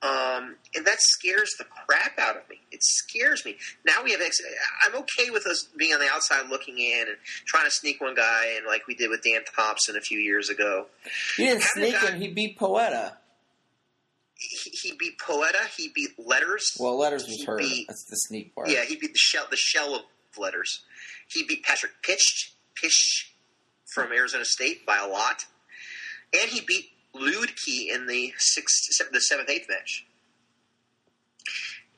Um, 0.00 0.54
and 0.76 0.86
that 0.86 0.98
scares 1.00 1.50
the 1.58 1.64
crap 1.64 2.18
out 2.20 2.36
of 2.36 2.48
me. 2.48 2.60
It 2.70 2.84
scares 2.84 3.44
me. 3.44 3.56
Now 3.84 4.04
we 4.04 4.12
have. 4.12 4.20
Ex- 4.20 4.38
I'm 4.86 4.94
okay 5.02 5.30
with 5.30 5.44
us 5.46 5.66
being 5.76 5.92
on 5.92 5.98
the 5.98 6.06
outside 6.08 6.48
looking 6.48 6.78
in 6.78 7.08
and 7.08 7.16
trying 7.46 7.64
to 7.64 7.70
sneak 7.72 8.00
one 8.00 8.14
guy 8.14 8.54
and 8.56 8.64
like 8.64 8.86
we 8.86 8.94
did 8.94 9.10
with 9.10 9.22
Dan 9.24 9.40
Thompson 9.56 9.96
a 9.96 10.00
few 10.00 10.20
years 10.20 10.50
ago. 10.50 10.86
He 11.36 11.46
didn't 11.46 11.62
sneak 11.64 11.94
guy- 11.94 12.10
him. 12.12 12.20
He 12.20 12.28
beat 12.28 12.56
Poeta. 12.58 13.16
He, 14.36 14.70
he 14.70 14.92
beat 14.96 15.18
Poeta. 15.18 15.58
He 15.76 15.88
beat 15.92 16.10
Letters. 16.24 16.76
Well, 16.78 16.96
Letters 16.96 17.24
was 17.26 17.34
He 17.36 17.44
hurt. 17.44 17.58
beat- 17.58 17.88
That's 17.88 18.04
the 18.04 18.14
sneak 18.16 18.54
part. 18.54 18.68
Yeah, 18.70 18.84
he 18.84 18.94
beat 18.94 19.12
the 19.12 19.18
shell. 19.18 19.46
The 19.50 19.56
shell 19.56 19.96
of 19.96 20.02
Letters. 20.38 20.82
He 21.26 21.42
beat 21.42 21.64
Patrick 21.64 21.92
Pitch 22.02 22.52
Pish 22.76 23.32
from 23.92 24.12
Arizona 24.12 24.44
State 24.44 24.86
by 24.86 24.98
a 24.98 25.08
lot, 25.08 25.46
and 26.32 26.48
he 26.50 26.60
beat 26.60 26.90
Ludke 27.14 27.92
in 27.94 28.06
the 28.06 28.32
sixth, 28.38 28.88
the 29.12 29.20
seventh, 29.20 29.50
eighth 29.50 29.66
match. 29.68 30.06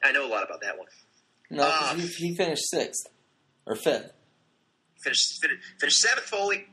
I 0.02 0.12
know 0.12 0.26
a 0.26 0.30
lot 0.30 0.44
about 0.44 0.60
that 0.62 0.78
one. 0.78 0.86
No, 1.50 1.64
Ah. 1.66 1.94
he, 1.96 2.06
he 2.06 2.36
finished 2.36 2.68
sixth 2.70 3.06
or 3.66 3.74
fifth. 3.76 4.12
Finished 5.02 5.40
finished, 5.42 5.62
finished 5.80 5.98
seventh, 5.98 6.26
Foley. 6.26 6.66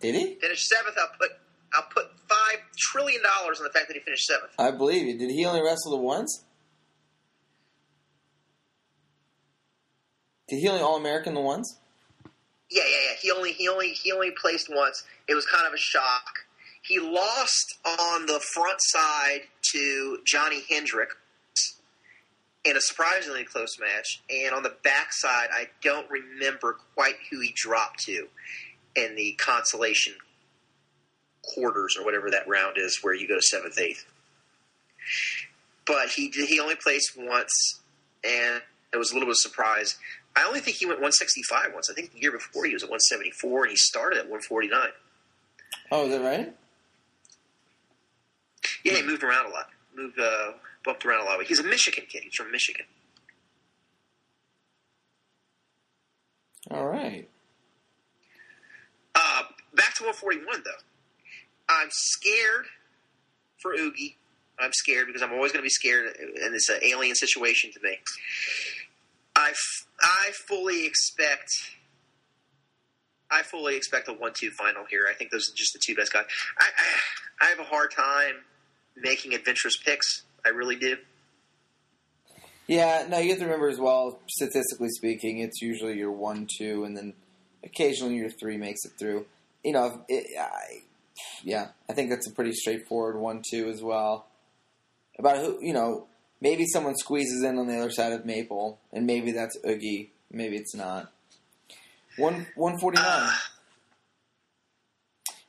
Did 0.00 0.14
he? 0.14 0.34
Finished 0.34 0.66
seventh. 0.68 0.96
I'll 1.00 1.16
put 1.18 1.30
I'll 1.74 1.88
put 1.94 2.06
five 2.28 2.58
trillion 2.78 3.22
dollars 3.22 3.58
on 3.58 3.64
the 3.64 3.70
fact 3.70 3.88
that 3.88 3.94
he 3.94 4.00
finished 4.00 4.26
seventh. 4.26 4.50
I 4.58 4.70
believe 4.70 5.06
you. 5.06 5.18
Did 5.18 5.30
he 5.30 5.44
only 5.44 5.62
wrestle 5.62 5.92
the 5.92 5.96
once? 6.02 6.44
Did 10.48 10.58
he 10.60 10.68
only 10.68 10.82
All 10.82 10.96
American 10.96 11.34
the 11.34 11.40
once? 11.40 11.78
Yeah, 12.70 12.82
yeah, 12.84 12.96
yeah. 13.10 13.16
He 13.20 13.30
only 13.30 13.52
he 13.52 13.68
only 13.68 13.88
he 13.90 14.12
only 14.12 14.32
placed 14.40 14.68
once. 14.70 15.04
It 15.28 15.34
was 15.34 15.46
kind 15.46 15.66
of 15.66 15.72
a 15.72 15.78
shock. 15.78 16.26
He 16.82 16.98
lost 16.98 17.78
on 17.84 18.26
the 18.26 18.40
front 18.40 18.78
side 18.80 19.42
to 19.72 20.18
Johnny 20.24 20.62
Hendrick 20.68 21.10
in 22.64 22.76
a 22.76 22.80
surprisingly 22.80 23.44
close 23.44 23.78
match, 23.78 24.22
and 24.30 24.54
on 24.54 24.62
the 24.62 24.74
back 24.84 25.12
side, 25.12 25.48
I 25.52 25.68
don't 25.82 26.08
remember 26.10 26.78
quite 26.94 27.16
who 27.30 27.40
he 27.40 27.52
dropped 27.54 28.00
to 28.04 28.28
in 28.94 29.16
the 29.16 29.32
consolation 29.32 30.14
quarters 31.42 31.96
or 31.98 32.04
whatever 32.04 32.30
that 32.30 32.46
round 32.46 32.76
is, 32.78 33.00
where 33.02 33.14
you 33.14 33.26
go 33.26 33.36
to 33.36 33.42
seventh, 33.42 33.78
eighth. 33.78 34.04
But 35.86 36.10
he 36.10 36.28
he 36.28 36.60
only 36.60 36.76
placed 36.76 37.16
once, 37.16 37.80
and 38.24 38.62
it 38.92 38.96
was 38.96 39.10
a 39.10 39.14
little 39.14 39.26
bit 39.26 39.32
of 39.32 39.38
a 39.38 39.48
surprise. 39.48 39.98
I 40.36 40.44
only 40.44 40.60
think 40.60 40.76
he 40.76 40.86
went 40.86 40.98
165 40.98 41.74
once. 41.74 41.90
I 41.90 41.94
think 41.94 42.12
the 42.12 42.20
year 42.20 42.32
before 42.32 42.64
he 42.64 42.72
was 42.72 42.82
at 42.82 42.88
174, 42.88 43.64
and 43.64 43.70
he 43.70 43.76
started 43.76 44.18
at 44.18 44.24
149. 44.24 44.88
Oh, 45.90 46.06
is 46.06 46.10
that 46.12 46.22
right? 46.22 46.54
Yeah, 48.84 48.94
he 48.94 49.02
moved 49.02 49.22
around 49.22 49.46
a 49.46 49.50
lot. 49.50 49.68
Moved, 49.94 50.18
uh, 50.18 50.52
bumped 50.84 51.04
around 51.04 51.22
a 51.22 51.24
lot. 51.24 51.42
He's 51.44 51.60
a 51.60 51.64
Michigan 51.64 52.04
kid. 52.08 52.22
He's 52.24 52.34
from 52.34 52.50
Michigan. 52.50 52.86
All 56.70 56.86
right. 56.86 57.28
Uh, 59.14 59.42
back 59.74 59.94
to 59.96 60.04
141 60.04 60.62
though. 60.64 60.70
I'm 61.68 61.88
scared 61.90 62.66
for 63.60 63.74
Ugi. 63.74 64.14
I'm 64.58 64.72
scared 64.72 65.06
because 65.06 65.22
I'm 65.22 65.32
always 65.32 65.52
going 65.52 65.60
to 65.62 65.66
be 65.66 65.70
scared, 65.70 66.06
and 66.16 66.54
it's 66.54 66.68
an 66.68 66.78
alien 66.82 67.14
situation 67.14 67.70
to 67.72 67.80
me. 67.82 67.98
I, 69.34 69.50
f- 69.50 69.86
I 70.02 70.30
fully 70.46 70.86
expect. 70.86 71.48
I 73.30 73.42
fully 73.42 73.76
expect 73.76 74.08
a 74.08 74.12
one-two 74.12 74.50
final 74.50 74.84
here. 74.88 75.06
I 75.10 75.14
think 75.14 75.30
those 75.30 75.48
are 75.48 75.54
just 75.56 75.72
the 75.72 75.80
two 75.84 75.94
best 75.94 76.12
guys. 76.12 76.26
I, 76.58 76.64
I, 76.66 77.46
I 77.46 77.48
have 77.48 77.60
a 77.60 77.64
hard 77.64 77.90
time 77.90 78.34
making 78.96 79.34
adventurous 79.34 79.76
picks. 79.76 80.22
I 80.44 80.50
really 80.50 80.76
do. 80.76 80.96
Yeah, 82.66 83.06
no, 83.08 83.18
you 83.18 83.30
have 83.30 83.38
to 83.38 83.44
remember 83.44 83.68
as 83.68 83.78
well, 83.78 84.20
statistically 84.28 84.88
speaking, 84.90 85.38
it's 85.38 85.60
usually 85.60 85.98
your 85.98 86.12
one, 86.12 86.46
two, 86.58 86.84
and 86.84 86.96
then 86.96 87.14
occasionally 87.64 88.14
your 88.14 88.30
three 88.30 88.56
makes 88.56 88.84
it 88.84 88.92
through. 88.98 89.26
You 89.64 89.72
know, 89.72 90.04
it, 90.08 90.26
I, 90.38 90.82
yeah, 91.42 91.68
I 91.88 91.92
think 91.92 92.10
that's 92.10 92.26
a 92.26 92.32
pretty 92.32 92.52
straightforward 92.52 93.16
one, 93.16 93.42
two 93.48 93.68
as 93.68 93.82
well. 93.82 94.26
About 95.18 95.38
who, 95.38 95.58
you 95.60 95.72
know, 95.72 96.06
maybe 96.40 96.64
someone 96.66 96.94
squeezes 96.96 97.42
in 97.42 97.58
on 97.58 97.66
the 97.66 97.76
other 97.76 97.90
side 97.90 98.12
of 98.12 98.24
Maple, 98.24 98.78
and 98.92 99.06
maybe 99.06 99.32
that's 99.32 99.58
Ugi, 99.64 100.10
maybe 100.30 100.56
it's 100.56 100.74
not. 100.74 101.12
One, 102.16 102.46
149. 102.54 103.04
Uh, 103.04 103.32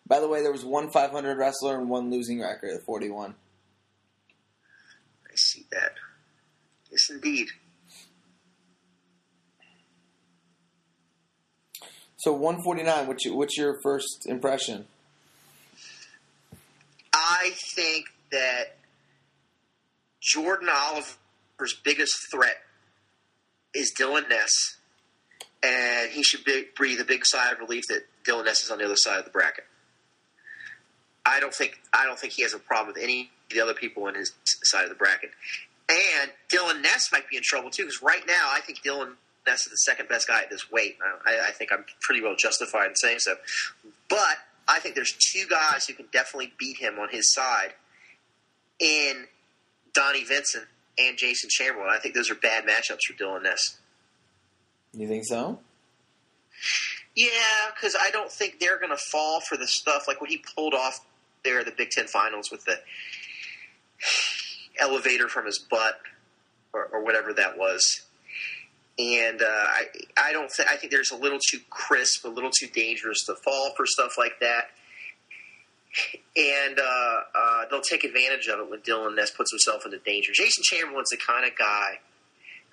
By 0.06 0.20
the 0.20 0.28
way, 0.28 0.42
there 0.42 0.52
was 0.52 0.66
one 0.66 0.90
500 0.92 1.38
wrestler 1.38 1.80
and 1.80 1.90
one 1.90 2.12
losing 2.12 2.42
record 2.42 2.72
at 2.72 2.84
41. 2.86 3.36
I 5.26 5.36
see 5.36 5.66
that. 5.72 5.94
Yes, 6.92 7.10
indeed. 7.10 7.48
So 12.18 12.32
149, 12.34 13.08
what's 13.08 13.26
your, 13.26 13.36
what's 13.36 13.58
your 13.58 13.82
first 13.82 14.28
impression? 14.28 14.86
I 17.14 17.52
think 17.76 18.06
that 18.32 18.78
Jordan 20.22 20.70
Oliver's 20.70 21.74
biggest 21.84 22.16
threat 22.32 22.58
is 23.74 23.94
Dylan 24.00 24.30
Ness, 24.30 24.78
and 25.62 26.12
he 26.12 26.24
should 26.24 26.46
be, 26.46 26.66
breathe 26.76 27.02
a 27.02 27.06
big 27.06 27.26
sigh 27.26 27.52
of 27.52 27.60
relief 27.60 27.84
that 27.90 28.04
Dylan 28.24 28.46
Ness 28.46 28.64
is 28.64 28.72
on 28.72 28.78
the 28.78 28.86
other 28.86 28.96
side 28.96 29.20
of 29.20 29.26
the 29.26 29.32
bracket. 29.32 29.66
I 31.26 31.40
don't 31.40 31.54
think 31.54 31.80
I 31.94 32.06
don't 32.06 32.20
think 32.20 32.34
he 32.34 32.44
has 32.44 32.54
a 32.54 32.60
problem 32.60 32.94
with 32.94 33.04
any 33.04 33.32
of 33.50 33.56
the 33.56 33.62
other 33.62 33.74
people 33.74 34.08
in 34.08 34.16
his 34.16 34.34
side 34.46 34.84
of 34.84 34.90
the 34.90 34.96
bracket, 34.96 35.32
and 35.90 36.32
Dylan 36.52 36.82
Ness 36.82 37.10
might 37.12 37.30
be 37.30 37.38
in 37.38 37.44
trouble 37.44 37.70
too 37.70 37.84
because 37.84 38.02
right 38.02 38.24
now 38.28 38.50
I 38.52 38.60
think 38.62 38.82
Dylan 38.84 39.14
Ness 39.48 39.66
is 39.66 39.72
the 39.72 39.78
second 39.78 40.10
best 40.10 40.28
guy 40.28 40.42
at 40.42 40.50
this 40.50 40.72
weight. 40.72 40.98
I, 41.26 41.48
I 41.48 41.52
think 41.52 41.72
I'm 41.72 41.86
pretty 42.02 42.22
well 42.22 42.36
justified 42.38 42.88
in 42.88 42.96
saying 42.96 43.20
so, 43.20 43.36
but 44.10 44.38
I 44.68 44.80
think 44.80 44.96
there's 44.96 45.16
two 45.32 45.46
guys 45.50 45.86
who 45.86 45.94
can 45.94 46.08
definitely 46.12 46.54
beat 46.58 46.78
him 46.78 47.00
on 47.00 47.10
his 47.10 47.34
side 47.34 47.74
in 48.80 49.26
Donnie 49.94 50.24
Vincent 50.24 50.66
and 50.98 51.18
Jason 51.18 51.50
Chamberlain. 51.52 51.90
I 51.92 52.00
think 52.00 52.16
those 52.16 52.30
are 52.30 52.36
bad 52.36 52.66
matchups 52.66 53.00
for 53.08 53.14
Dylan 53.14 53.44
Ness. 53.44 53.78
You 54.94 55.08
think 55.08 55.26
so? 55.26 55.60
Yeah, 57.16 57.30
because 57.74 57.96
I 58.00 58.12
don't 58.12 58.32
think 58.32 58.60
they're 58.60 58.80
going 58.80 58.92
to 58.92 59.02
fall 59.12 59.40
for 59.42 59.58
the 59.58 59.68
stuff 59.68 60.08
like 60.08 60.22
what 60.22 60.30
he 60.30 60.44
pulled 60.56 60.74
off 60.74 61.00
there 61.44 61.60
at 61.60 61.66
the 61.66 61.74
Big 61.76 61.90
Ten 61.90 62.08
Finals 62.08 62.52
with 62.52 62.66
the 62.66 62.80
elevator 64.80 65.28
from 65.28 65.46
his 65.46 65.60
butt 65.60 66.00
or, 66.74 66.86
or 66.92 67.04
whatever 67.04 67.34
that 67.34 67.58
was. 67.58 68.02
And 68.98 69.42
uh, 69.42 69.46
I, 69.46 69.86
I 70.18 70.34
don't 70.34 70.52
think 70.52 70.70
I 70.70 70.76
think 70.76 70.92
there's 70.92 71.12
a 71.12 71.16
little 71.16 71.40
too 71.50 71.60
crisp, 71.70 72.26
a 72.26 72.30
little 72.30 72.52
too 72.52 72.68
dangerous 72.68 73.26
to 73.26 73.36
fall 73.36 73.74
for 73.76 73.86
stuff 73.86 74.18
like 74.18 74.40
that. 74.42 74.66
And 76.36 76.80
uh, 76.80 77.20
uh, 77.36 77.66
they'll 77.70 77.82
take 77.82 78.04
advantage 78.04 78.48
of 78.48 78.60
it 78.60 78.70
when 78.70 78.82
Dylan 78.82 79.16
Ness 79.16 79.32
puts 79.32 79.52
himself 79.52 79.86
into 79.86 80.00
danger. 80.00 80.32
Jason 80.34 80.64
Chamberlain's 80.64 81.10
the 81.10 81.18
kind 81.18 81.46
of 81.46 81.58
guy 81.58 82.00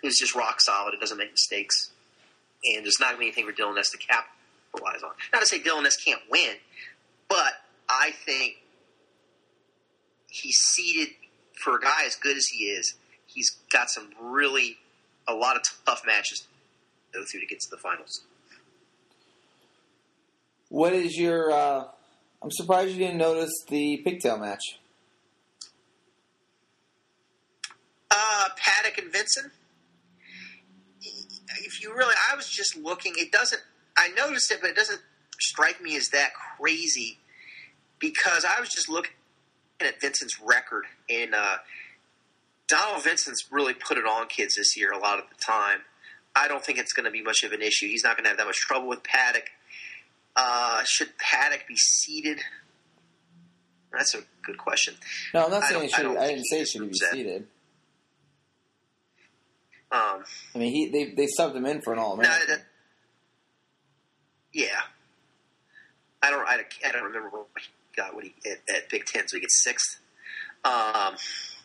who's 0.03 0.19
just 0.19 0.35
rock 0.35 0.61
solid 0.61 0.93
and 0.93 1.01
doesn't 1.01 1.19
make 1.19 1.31
mistakes 1.31 1.91
and 2.65 2.85
there's 2.85 3.01
not 3.01 3.17
going 3.17 3.17
to 3.17 3.21
be 3.21 3.27
anything 3.27 3.47
for 3.47 3.53
Dylan 3.53 3.77
Ness 3.77 3.91
to 3.91 3.99
capitalize 3.99 5.03
on. 5.03 5.13
Not 5.33 5.41
to 5.41 5.47
say 5.47 5.61
Dylan 5.61 5.85
Ness 5.85 5.97
can't 5.97 6.21
win, 6.31 6.57
but 7.29 7.53
I 7.91 8.13
think 8.25 8.59
he's 10.29 10.57
seated 10.57 11.15
for 11.63 11.77
a 11.77 11.81
guy 11.81 12.05
as 12.07 12.15
good 12.15 12.37
as 12.37 12.47
he 12.47 12.65
is. 12.65 12.95
He's 13.27 13.51
got 13.73 13.91
some 13.91 14.11
really 14.21 14.79
a 15.27 15.35
lot 15.35 15.57
of 15.57 15.63
tough 15.85 16.03
matches 16.07 16.47
to 17.13 17.19
go 17.19 17.25
through 17.25 17.41
to 17.41 17.47
get 17.47 17.61
to 17.61 17.71
the 17.71 17.77
finals. 17.77 18.23
What 20.69 20.93
is 20.93 21.19
your? 21.19 21.51
Uh, 21.51 21.85
I'm 22.43 22.51
surprised 22.51 22.93
you 22.93 22.99
didn't 22.99 23.19
notice 23.19 23.53
the 23.69 23.99
pigtail 23.99 24.39
match. 24.39 24.79
Uh, 28.11 28.49
Paddock 28.57 28.99
and 28.99 29.13
Vincent. 29.13 29.53
If 31.03 31.83
you 31.83 31.93
really, 31.95 32.15
I 32.31 32.37
was 32.37 32.49
just 32.49 32.77
looking. 32.77 33.15
It 33.17 33.33
doesn't. 33.33 33.61
I 33.97 34.09
noticed 34.09 34.51
it, 34.53 34.61
but 34.61 34.71
it 34.71 34.77
doesn't 34.77 35.01
strike 35.41 35.83
me 35.83 35.97
as 35.97 36.09
that 36.09 36.31
crazy 36.57 37.19
because 38.01 38.45
I 38.45 38.59
was 38.61 38.69
just 38.71 38.89
looking 38.89 39.13
at 39.81 40.01
Vincent's 40.01 40.41
record, 40.41 40.85
and 41.09 41.35
uh, 41.35 41.57
Donald 42.69 43.05
Vincent's 43.05 43.47
really 43.51 43.75
put 43.75 43.99
it 43.99 44.05
on 44.05 44.27
kids 44.27 44.57
this 44.57 44.77
year 44.77 44.91
a 44.93 44.99
lot 44.99 45.19
of 45.19 45.25
the 45.29 45.37
time. 45.37 45.81
I 46.35 46.49
don't 46.49 46.65
think 46.65 46.79
it's 46.79 46.93
going 46.93 47.05
to 47.05 47.11
be 47.11 47.23
much 47.23 47.43
of 47.45 47.53
an 47.53 47.63
issue. 47.63 47.87
He's 47.87 48.05
not 48.05 48.17
going 48.17 48.25
to 48.25 48.29
have 48.31 48.39
that 48.39 48.47
much 48.47 48.57
trouble 48.59 48.89
with 48.89 49.03
Paddock. 49.03 49.51
Uh, 50.37 50.83
should 50.85 51.17
Paddock 51.19 51.67
be 51.69 51.77
seated? 51.77 52.39
That's 53.93 54.15
a 54.15 54.21
good 54.45 54.57
question. 54.57 54.95
No, 55.35 55.45
I'm 55.47 55.51
not 55.51 55.65
saying 55.65 55.85
it 55.85 55.91
should. 55.91 56.03
don't 56.03 56.17
I, 56.17 56.29
didn't 56.29 56.45
say 56.45 56.61
it 56.61 56.69
should 56.69 56.89
be 56.89 56.95
seated. 56.95 57.47
Um, 59.93 60.23
I 60.55 60.59
mean, 60.59 60.73
he 60.73 60.89
they 60.89 61.13
they 61.17 61.27
subbed 61.27 61.57
him 61.57 61.67
in 61.67 61.83
for 61.83 61.93
an 61.93 61.99
All 61.99 62.17
no, 62.17 62.23
American. 62.23 62.49
that- 62.49 62.65
yeah. 64.53 64.81
I 66.23 66.31
don't. 66.31 66.47
I, 66.47 66.61
I 66.87 66.93
don't 66.93 67.05
remember 67.05 67.29
what 67.31 67.47
got. 68.01 68.15
What 68.15 68.25
he 68.25 68.35
at, 68.47 68.75
at 68.75 68.89
Big 68.89 69.05
Ten, 69.05 69.29
so 69.29 69.37
he 69.37 69.41
gets 69.41 69.63
sixth. 69.63 70.01
Um, 70.65 71.17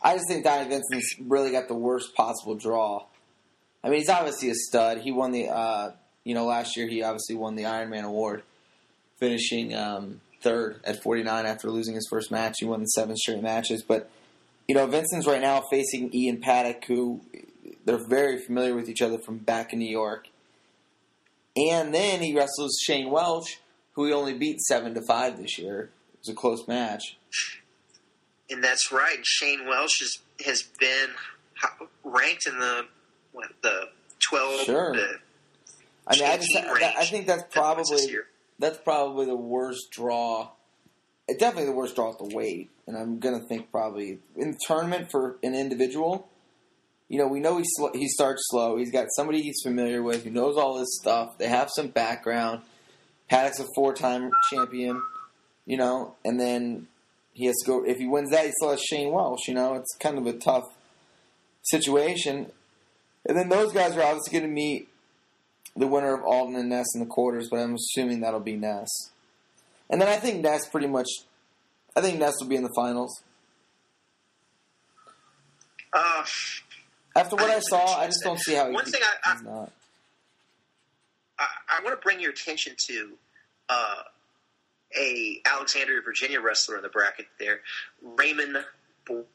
I 0.01 0.13
just 0.15 0.27
think 0.27 0.43
Donnie 0.43 0.69
Vincent's 0.69 1.15
really 1.19 1.51
got 1.51 1.67
the 1.67 1.75
worst 1.75 2.15
possible 2.15 2.55
draw. 2.55 3.05
I 3.83 3.89
mean, 3.89 3.99
he's 3.99 4.09
obviously 4.09 4.49
a 4.49 4.55
stud. 4.55 4.99
He 4.99 5.11
won 5.11 5.31
the, 5.31 5.49
uh, 5.49 5.91
you 6.23 6.33
know, 6.33 6.45
last 6.45 6.77
year 6.77 6.87
he 6.87 7.03
obviously 7.03 7.35
won 7.35 7.55
the 7.55 7.63
Ironman 7.63 8.03
award, 8.03 8.43
finishing 9.19 9.75
um, 9.75 10.21
third 10.41 10.79
at 10.83 11.03
49 11.03 11.45
after 11.45 11.69
losing 11.69 11.95
his 11.95 12.07
first 12.09 12.31
match. 12.31 12.55
He 12.59 12.65
won 12.65 12.79
the 12.79 12.85
seven 12.87 13.15
straight 13.15 13.41
matches. 13.41 13.83
But, 13.83 14.09
you 14.67 14.75
know, 14.75 14.87
Vincent's 14.87 15.27
right 15.27 15.41
now 15.41 15.63
facing 15.69 16.13
Ian 16.13 16.39
Paddock, 16.39 16.85
who 16.85 17.21
they're 17.85 18.07
very 18.07 18.39
familiar 18.39 18.75
with 18.75 18.89
each 18.89 19.01
other 19.01 19.17
from 19.19 19.37
back 19.37 19.73
in 19.73 19.79
New 19.79 19.89
York. 19.89 20.27
And 21.55 21.93
then 21.93 22.21
he 22.21 22.35
wrestles 22.35 22.79
Shane 22.81 23.09
Welch, 23.09 23.59
who 23.93 24.05
he 24.05 24.13
only 24.13 24.33
beat 24.33 24.61
7 24.61 24.93
to 24.93 25.01
5 25.01 25.37
this 25.37 25.57
year. 25.57 25.89
Was 26.25 26.33
a 26.33 26.35
close 26.35 26.67
match. 26.67 27.17
and 28.49 28.63
that's 28.63 28.91
right. 28.91 29.17
Shane 29.23 29.67
Welsh 29.67 29.99
has 29.99 30.17
has 30.45 30.63
been 30.79 31.09
ranked 32.03 32.47
in 32.47 32.57
the 32.57 32.85
what 33.31 33.49
the 33.61 33.89
twelve. 34.27 34.61
Sure. 34.61 34.95
I 36.07 36.15
mean, 36.15 36.23
I, 36.23 36.37
just, 36.37 36.55
18 36.55 36.79
that, 36.79 36.95
I 36.97 37.05
think 37.05 37.27
that's 37.27 37.43
at 37.43 37.51
points 37.51 37.91
this 37.91 38.01
probably 38.01 38.19
that's 38.57 38.77
probably 38.79 39.25
the 39.27 39.35
worst 39.35 39.91
draw. 39.91 40.49
It's 41.27 41.39
definitely 41.39 41.65
the 41.65 41.75
worst 41.75 41.95
draw 41.95 42.11
at 42.11 42.17
the 42.17 42.35
weight, 42.35 42.71
and 42.87 42.97
I'm 42.97 43.19
gonna 43.19 43.45
think 43.47 43.71
probably 43.71 44.19
in 44.35 44.51
the 44.51 44.59
tournament 44.65 45.09
for 45.11 45.37
an 45.43 45.53
individual. 45.53 46.29
You 47.07 47.19
know, 47.19 47.27
we 47.27 47.39
know 47.39 47.57
he 47.59 47.65
sl- 47.67 47.93
he 47.93 48.07
starts 48.07 48.41
slow. 48.49 48.77
He's 48.77 48.91
got 48.91 49.07
somebody 49.15 49.43
he's 49.43 49.61
familiar 49.63 50.01
with 50.01 50.23
who 50.23 50.31
knows 50.31 50.57
all 50.57 50.79
this 50.79 50.97
stuff. 50.99 51.37
They 51.37 51.47
have 51.47 51.69
some 51.75 51.89
background. 51.89 52.63
Paddock's 53.29 53.59
a 53.59 53.65
four 53.75 53.93
time 53.93 54.31
champion, 54.51 55.01
you 55.65 55.77
know, 55.77 56.15
and 56.23 56.39
then 56.39 56.87
he 57.33 57.45
has 57.47 57.55
to 57.63 57.67
go. 57.67 57.83
If 57.85 57.97
he 57.97 58.07
wins 58.07 58.29
that, 58.31 58.45
he 58.45 58.51
still 58.51 58.71
has 58.71 58.81
Shane 58.81 59.11
Welsh. 59.11 59.47
You 59.47 59.53
know, 59.53 59.75
it's 59.75 59.95
kind 59.99 60.17
of 60.17 60.25
a 60.27 60.33
tough 60.33 60.63
situation. 61.63 62.51
And 63.27 63.37
then 63.37 63.49
those 63.49 63.73
guys 63.73 63.97
are 63.97 64.03
obviously 64.03 64.39
going 64.39 64.49
to 64.49 64.53
meet 64.55 64.87
the 65.75 65.87
winner 65.87 66.13
of 66.13 66.23
Alton 66.23 66.55
and 66.55 66.69
Ness 66.69 66.85
in 66.93 67.01
the 67.01 67.05
quarters, 67.07 67.49
but 67.49 67.57
I'm 67.57 67.75
assuming 67.75 68.21
that'll 68.21 68.39
be 68.39 68.55
Ness. 68.55 68.89
And 69.89 69.99
then 70.01 70.07
I 70.07 70.17
think 70.17 70.41
Ness 70.41 70.67
pretty 70.69 70.87
much. 70.87 71.07
I 71.95 72.01
think 72.01 72.19
Ness 72.19 72.35
will 72.39 72.47
be 72.47 72.55
in 72.55 72.63
the 72.63 72.73
finals. 72.75 73.21
Uh, 75.93 76.25
After 77.15 77.35
what 77.37 77.49
I 77.49 77.55
I 77.55 77.59
saw. 77.59 77.99
I 77.99 78.05
just 78.07 78.19
don't 78.23 78.39
see 78.39 78.53
how 78.53 78.67
he, 78.67 78.73
One 78.73 78.85
thing 78.85 79.01
I- 79.23 79.33
he's 79.33 79.43
not. 79.43 79.71
I, 81.39 81.45
I 81.69 81.83
want 81.83 81.99
to 81.99 82.03
bring 82.03 82.19
your 82.21 82.31
attention 82.31 82.75
to 82.87 83.11
uh, 83.69 84.01
a 84.97 85.41
Alexandria, 85.45 86.01
Virginia 86.03 86.41
wrestler 86.41 86.77
in 86.77 86.81
the 86.83 86.89
bracket 86.89 87.27
there, 87.39 87.61
Raymond 88.01 88.57
Bo- 89.05 89.25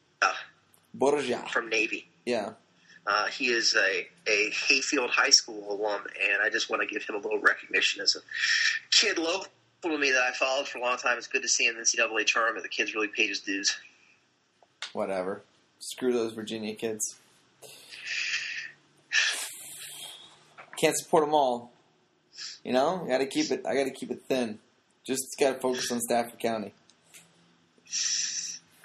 Borja. 0.93 1.45
from 1.51 1.69
Navy. 1.69 2.07
Yeah. 2.25 2.53
Uh, 3.07 3.25
he 3.27 3.47
is 3.47 3.75
a, 3.75 4.07
a 4.29 4.51
Hayfield 4.51 5.09
High 5.09 5.31
School 5.31 5.71
alum, 5.73 6.01
and 6.21 6.41
I 6.43 6.49
just 6.49 6.69
want 6.69 6.81
to 6.81 6.87
give 6.87 7.03
him 7.03 7.15
a 7.15 7.19
little 7.19 7.39
recognition 7.39 8.01
as 8.01 8.15
a 8.15 8.19
kid 8.91 9.17
local 9.17 9.47
to 9.81 9.97
me 9.97 10.11
that 10.11 10.21
I 10.21 10.31
followed 10.33 10.67
for 10.67 10.77
a 10.77 10.81
long 10.81 10.97
time. 10.97 11.17
It's 11.17 11.25
good 11.27 11.41
to 11.41 11.47
see 11.47 11.65
him 11.65 11.75
in 11.75 11.81
the 11.81 11.85
NCAA 11.85 12.27
tournament. 12.27 12.61
The 12.63 12.69
kid's 12.69 12.93
really 12.93 13.07
paid 13.07 13.29
his 13.29 13.39
dues. 13.39 13.75
Whatever. 14.93 15.41
Screw 15.79 16.13
those 16.13 16.33
Virginia 16.33 16.75
kids. 16.75 17.15
Can't 20.79 20.95
support 20.97 21.23
them 21.25 21.33
all. 21.33 21.71
You 22.63 22.73
know, 22.73 23.05
got 23.07 23.19
to 23.19 23.25
keep 23.25 23.49
it. 23.51 23.65
I 23.65 23.73
got 23.75 23.85
to 23.85 23.91
keep 23.91 24.11
it 24.11 24.21
thin. 24.27 24.59
Just 25.05 25.23
got 25.39 25.53
to 25.55 25.59
focus 25.59 25.91
on 25.91 25.99
Stafford 25.99 26.39
County. 26.39 26.73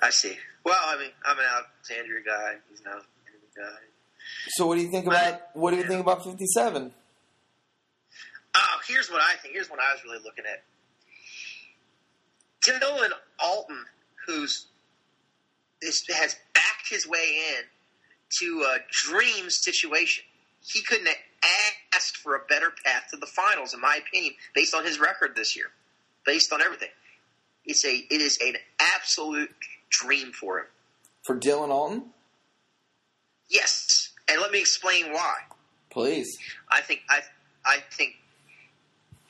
I 0.03 0.11
see. 0.11 0.37
Well, 0.65 0.79
I 0.85 0.99
mean, 0.99 1.11
I'm 1.25 1.39
an 1.39 1.45
Alexandria 1.45 2.23
guy. 2.25 2.55
He's 2.71 2.81
an 2.81 2.87
Alexandria 2.87 3.51
guy. 3.57 3.83
So, 4.49 4.67
what 4.67 4.77
do 4.77 4.83
you 4.83 4.91
think 4.91 5.07
about? 5.07 5.41
What 5.55 5.71
do 5.71 5.77
you 5.77 5.85
think 5.85 6.01
about 6.01 6.25
fifty-seven? 6.25 6.93
Oh, 8.55 8.79
here's 8.89 9.11
what 9.11 9.21
I 9.21 9.37
think. 9.37 9.55
Here's 9.55 9.71
what 9.71 9.79
I 9.79 9.93
was 9.93 10.03
really 10.05 10.23
looking 10.25 10.45
at. 10.51 10.63
Dylan 12.65 13.11
Alton, 13.39 13.85
who's 14.27 14.67
is, 15.83 16.05
has 16.09 16.37
backed 16.55 16.89
his 16.89 17.07
way 17.07 17.39
in 17.51 17.65
to 18.41 18.65
a 18.67 18.79
dream 18.91 19.51
situation. 19.51 20.25
He 20.63 20.83
couldn't 20.83 21.07
have 21.07 21.17
asked 21.95 22.17
for 22.17 22.35
a 22.35 22.41
better 22.49 22.73
path 22.85 23.05
to 23.11 23.17
the 23.17 23.27
finals, 23.27 23.73
in 23.75 23.81
my 23.81 24.01
opinion, 24.05 24.35
based 24.55 24.75
on 24.75 24.85
his 24.85 24.99
record 24.99 25.37
this 25.37 25.55
year, 25.55 25.67
based 26.27 26.53
on 26.53 26.61
everything. 26.61 26.91
It's 27.65 27.85
a 27.85 27.95
it 27.95 28.21
is 28.21 28.39
an 28.45 28.55
absolute 28.81 29.51
dream 29.89 30.33
for 30.33 30.59
him. 30.61 30.67
For 31.25 31.39
Dylan 31.39 31.71
Alton? 31.71 32.05
Yes, 33.49 34.11
and 34.29 34.41
let 34.41 34.51
me 34.51 34.61
explain 34.61 35.13
why. 35.13 35.35
Please. 35.91 36.37
I 36.71 36.81
think 36.83 37.01
I 37.09 37.21
I 37.65 37.79
think 37.93 38.15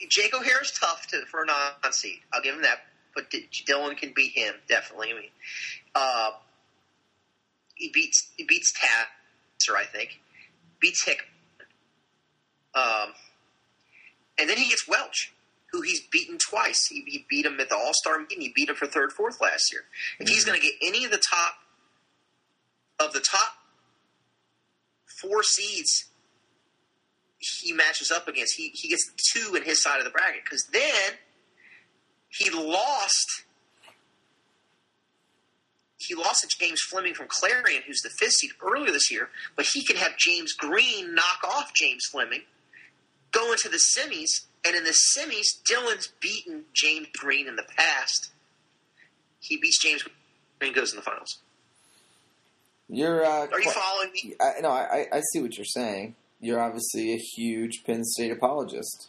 Jake 0.09 0.35
O'Hara's 0.35 0.71
tough 0.71 1.07
to, 1.07 1.25
for 1.25 1.43
a 1.43 1.45
non-seed. 1.45 2.19
I'll 2.33 2.41
give 2.41 2.55
him 2.55 2.61
that. 2.63 2.79
But 3.15 3.31
D- 3.31 3.47
Dylan 3.67 3.97
can 3.97 4.13
beat 4.15 4.33
him 4.33 4.53
definitely. 4.67 5.11
I 5.11 5.13
mean, 5.13 5.29
uh, 5.95 6.31
he 7.75 7.89
beats 7.93 8.29
he 8.35 8.43
beats 8.43 8.73
Tasser, 8.73 9.75
I 9.75 9.85
think. 9.85 10.19
Beats 10.79 11.03
Hick. 11.03 11.23
Um, 12.75 13.13
and 14.37 14.47
then 14.47 14.57
he 14.57 14.69
gets 14.69 14.87
Welch, 14.87 15.33
who 15.77 15.83
he's 15.83 16.01
beaten 16.11 16.37
twice. 16.37 16.87
He, 16.89 17.03
he 17.05 17.25
beat 17.29 17.45
him 17.45 17.59
at 17.59 17.69
the 17.69 17.75
All 17.75 17.91
Star 17.93 18.19
meeting. 18.19 18.41
He 18.41 18.51
beat 18.55 18.69
him 18.69 18.75
for 18.75 18.87
third, 18.87 19.11
fourth 19.11 19.39
last 19.39 19.71
year. 19.71 19.83
If 20.19 20.27
he's 20.27 20.43
mm-hmm. 20.43 20.49
going 20.49 20.61
to 20.61 20.65
get 20.65 20.73
any 20.81 21.05
of 21.05 21.11
the 21.11 21.21
top 21.29 21.53
of 22.99 23.13
the 23.13 23.19
top 23.19 23.53
four 25.21 25.43
seeds 25.43 26.05
he 27.39 27.71
matches 27.71 28.09
up 28.09 28.27
against, 28.27 28.55
he, 28.55 28.69
he 28.73 28.89
gets 28.89 29.07
two 29.31 29.55
in 29.55 29.61
his 29.61 29.83
side 29.83 29.99
of 29.99 30.05
the 30.05 30.09
bracket. 30.09 30.43
Because 30.43 30.65
then 30.73 31.17
he 32.29 32.49
lost. 32.49 33.43
He 35.99 36.15
lost 36.15 36.41
to 36.41 36.57
James 36.59 36.81
Fleming 36.89 37.13
from 37.13 37.27
Clarion, 37.27 37.83
who's 37.85 38.01
the 38.01 38.09
fifth 38.09 38.33
seed 38.33 38.51
earlier 38.63 38.91
this 38.91 39.11
year, 39.11 39.29
but 39.55 39.65
he 39.73 39.83
can 39.83 39.97
have 39.97 40.15
James 40.17 40.53
Green 40.53 41.13
knock 41.13 41.43
off 41.43 41.73
James 41.73 42.03
Fleming, 42.11 42.43
go 43.31 43.51
into 43.51 43.67
the 43.67 43.79
semis, 43.79 44.45
and 44.67 44.75
in 44.75 44.83
the 44.83 44.95
semis, 45.17 45.61
Dylan's 45.69 46.09
beaten 46.19 46.65
James 46.73 47.07
Green 47.17 47.47
in 47.47 47.55
the 47.55 47.65
past. 47.77 48.31
He 49.39 49.57
beats 49.57 49.81
James 49.81 50.03
Green 50.03 50.15
and 50.61 50.75
goes 50.75 50.91
in 50.91 50.97
the 50.97 51.03
finals. 51.03 51.39
You're. 52.89 53.25
Uh, 53.25 53.47
Are 53.51 53.61
you 53.61 53.71
following 53.71 54.11
me? 54.13 54.35
I, 54.39 54.61
no, 54.61 54.69
I, 54.69 55.05
I 55.11 55.21
see 55.33 55.41
what 55.41 55.57
you're 55.57 55.65
saying. 55.65 56.15
You're 56.39 56.59
obviously 56.61 57.13
a 57.13 57.17
huge 57.17 57.83
Penn 57.85 58.03
State 58.03 58.31
apologist. 58.31 59.07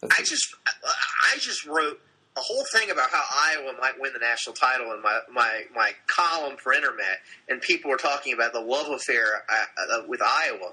That's 0.00 0.18
I 0.18 0.22
just 0.22 0.54
I 0.74 1.38
just 1.38 1.64
wrote 1.66 2.00
a 2.36 2.40
whole 2.40 2.64
thing 2.72 2.90
about 2.90 3.10
how 3.10 3.22
Iowa 3.32 3.72
might 3.80 3.98
win 4.00 4.12
the 4.12 4.18
national 4.18 4.54
title 4.54 4.92
in 4.92 5.00
my 5.02 5.20
my, 5.32 5.62
my 5.74 5.92
column 6.06 6.56
for 6.56 6.72
Internet, 6.72 7.20
and 7.48 7.60
people 7.60 7.90
were 7.90 7.96
talking 7.96 8.34
about 8.34 8.52
the 8.52 8.60
love 8.60 8.90
affair 8.90 9.24
uh, 9.48 9.98
uh, 9.98 10.02
with 10.08 10.20
Iowa. 10.20 10.72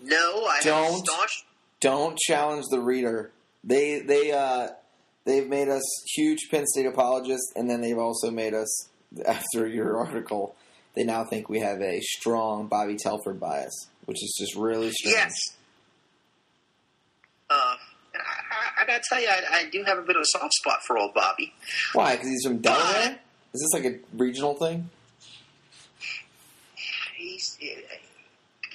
No, 0.00 0.44
I 0.46 0.60
Don't. 0.62 1.04
staunch. 1.04 1.45
Don't 1.80 2.18
challenge 2.18 2.66
the 2.70 2.80
reader. 2.80 3.30
They 3.64 4.00
they 4.00 4.32
uh 4.32 4.68
they've 5.24 5.48
made 5.48 5.68
us 5.68 5.82
huge 6.14 6.48
Penn 6.50 6.66
State 6.66 6.86
apologists, 6.86 7.52
and 7.56 7.68
then 7.68 7.80
they've 7.80 7.98
also 7.98 8.30
made 8.30 8.54
us 8.54 8.88
after 9.26 9.66
your 9.66 9.98
article. 9.98 10.56
They 10.94 11.04
now 11.04 11.24
think 11.24 11.48
we 11.48 11.60
have 11.60 11.80
a 11.82 12.00
strong 12.00 12.68
Bobby 12.68 12.96
Telford 12.96 13.38
bias, 13.38 13.88
which 14.06 14.22
is 14.22 14.34
just 14.38 14.56
really 14.56 14.90
strange. 14.92 15.16
Yes. 15.16 15.34
Uh, 17.50 17.76
I, 18.14 18.82
I, 18.82 18.86
gotta 18.86 19.02
tell 19.08 19.20
you, 19.20 19.28
I, 19.28 19.58
I 19.58 19.70
do 19.70 19.84
have 19.84 19.98
a 19.98 20.02
bit 20.02 20.16
of 20.16 20.22
a 20.22 20.26
soft 20.26 20.54
spot 20.54 20.80
for 20.86 20.98
old 20.98 21.14
Bobby. 21.14 21.52
Why? 21.92 22.12
Because 22.12 22.28
he's 22.28 22.44
from 22.44 22.58
Delaware. 22.58 23.18
Is 23.54 23.60
this 23.60 23.72
like 23.72 23.92
a 23.92 23.98
regional 24.16 24.54
thing? 24.54 24.90
He's, 27.16 27.56
he, 27.60 27.76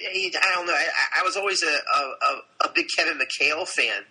I 0.04 0.52
don't 0.54 0.66
know. 0.66 0.72
I, 0.72 1.20
I 1.20 1.22
was 1.22 1.36
always 1.36 1.62
a, 1.62 1.66
a, 1.66 2.68
a, 2.68 2.72
big 2.74 2.86
Kevin 2.96 3.18
McHale 3.18 3.66
fan 3.66 4.02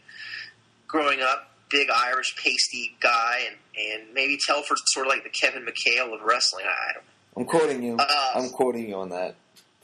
growing 0.87 1.21
up. 1.21 1.47
Big 1.69 1.87
Irish 1.89 2.35
pasty 2.35 2.97
guy, 2.99 3.43
and, 3.47 3.55
and 3.77 4.13
maybe 4.13 4.37
Telford's 4.45 4.81
sort 4.87 5.07
of 5.07 5.09
like 5.09 5.23
the 5.23 5.29
Kevin 5.29 5.65
McHale 5.65 6.13
of 6.13 6.21
wrestling. 6.21 6.65
I, 6.65 6.89
I 6.89 6.93
don't. 6.93 7.05
I'm 7.37 7.45
quoting 7.45 7.81
you. 7.81 7.95
Uh, 7.97 8.05
I'm 8.35 8.49
quoting 8.49 8.89
you 8.89 8.95
on 8.95 9.09
that. 9.09 9.35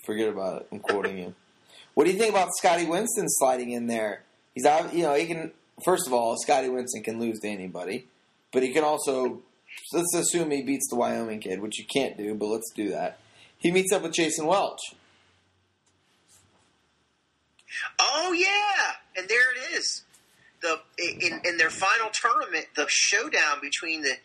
Forget 0.06 0.28
about 0.28 0.62
it. 0.62 0.68
I'm 0.72 0.80
quoting 0.80 1.18
you. 1.18 1.34
What 1.94 2.06
do 2.06 2.12
you 2.12 2.20
think 2.20 2.32
about 2.32 2.50
Scotty 2.58 2.86
Winston 2.86 3.26
sliding 3.28 3.72
in 3.72 3.88
there? 3.88 4.24
He's 4.54 4.66
out. 4.66 4.94
You 4.94 5.04
know, 5.04 5.14
he 5.14 5.28
can. 5.28 5.52
First 5.86 6.08
of 6.08 6.14
all, 6.14 6.36
Scotty 6.38 6.68
Winston 6.68 7.04
can 7.04 7.20
lose 7.20 7.40
to 7.40 7.48
anybody, 7.48 8.08
but 8.52 8.64
he 8.64 8.74
can 8.74 8.84
also. 8.84 9.42
Let's 9.94 10.14
assume 10.14 10.52
he 10.52 10.64
beats 10.64 10.90
the 10.90 10.96
Wyoming 10.98 11.40
kid, 11.40 11.62
which 11.62 11.80
you 11.80 11.86
can't 11.86 12.18
do, 12.18 12.34
but 12.36 12.48
let's 12.48 12.70
do 12.76 12.90
that. 12.90 13.20
He 13.58 13.72
meets 13.72 13.94
up 13.94 14.04
with 14.04 14.14
Jason 14.14 14.46
Welch. 14.46 14.80
Oh 18.00 18.34
yeah, 18.34 18.94
and 19.20 19.28
there 19.28 19.52
it 19.54 19.76
is. 19.76 20.04
The 20.62 20.80
in 20.98 21.42
in 21.46 21.58
their 21.58 21.70
final 21.70 22.10
tournament, 22.14 22.68
the 22.76 22.88
showdown 22.90 23.60
between 23.62 24.02
the 24.02 24.16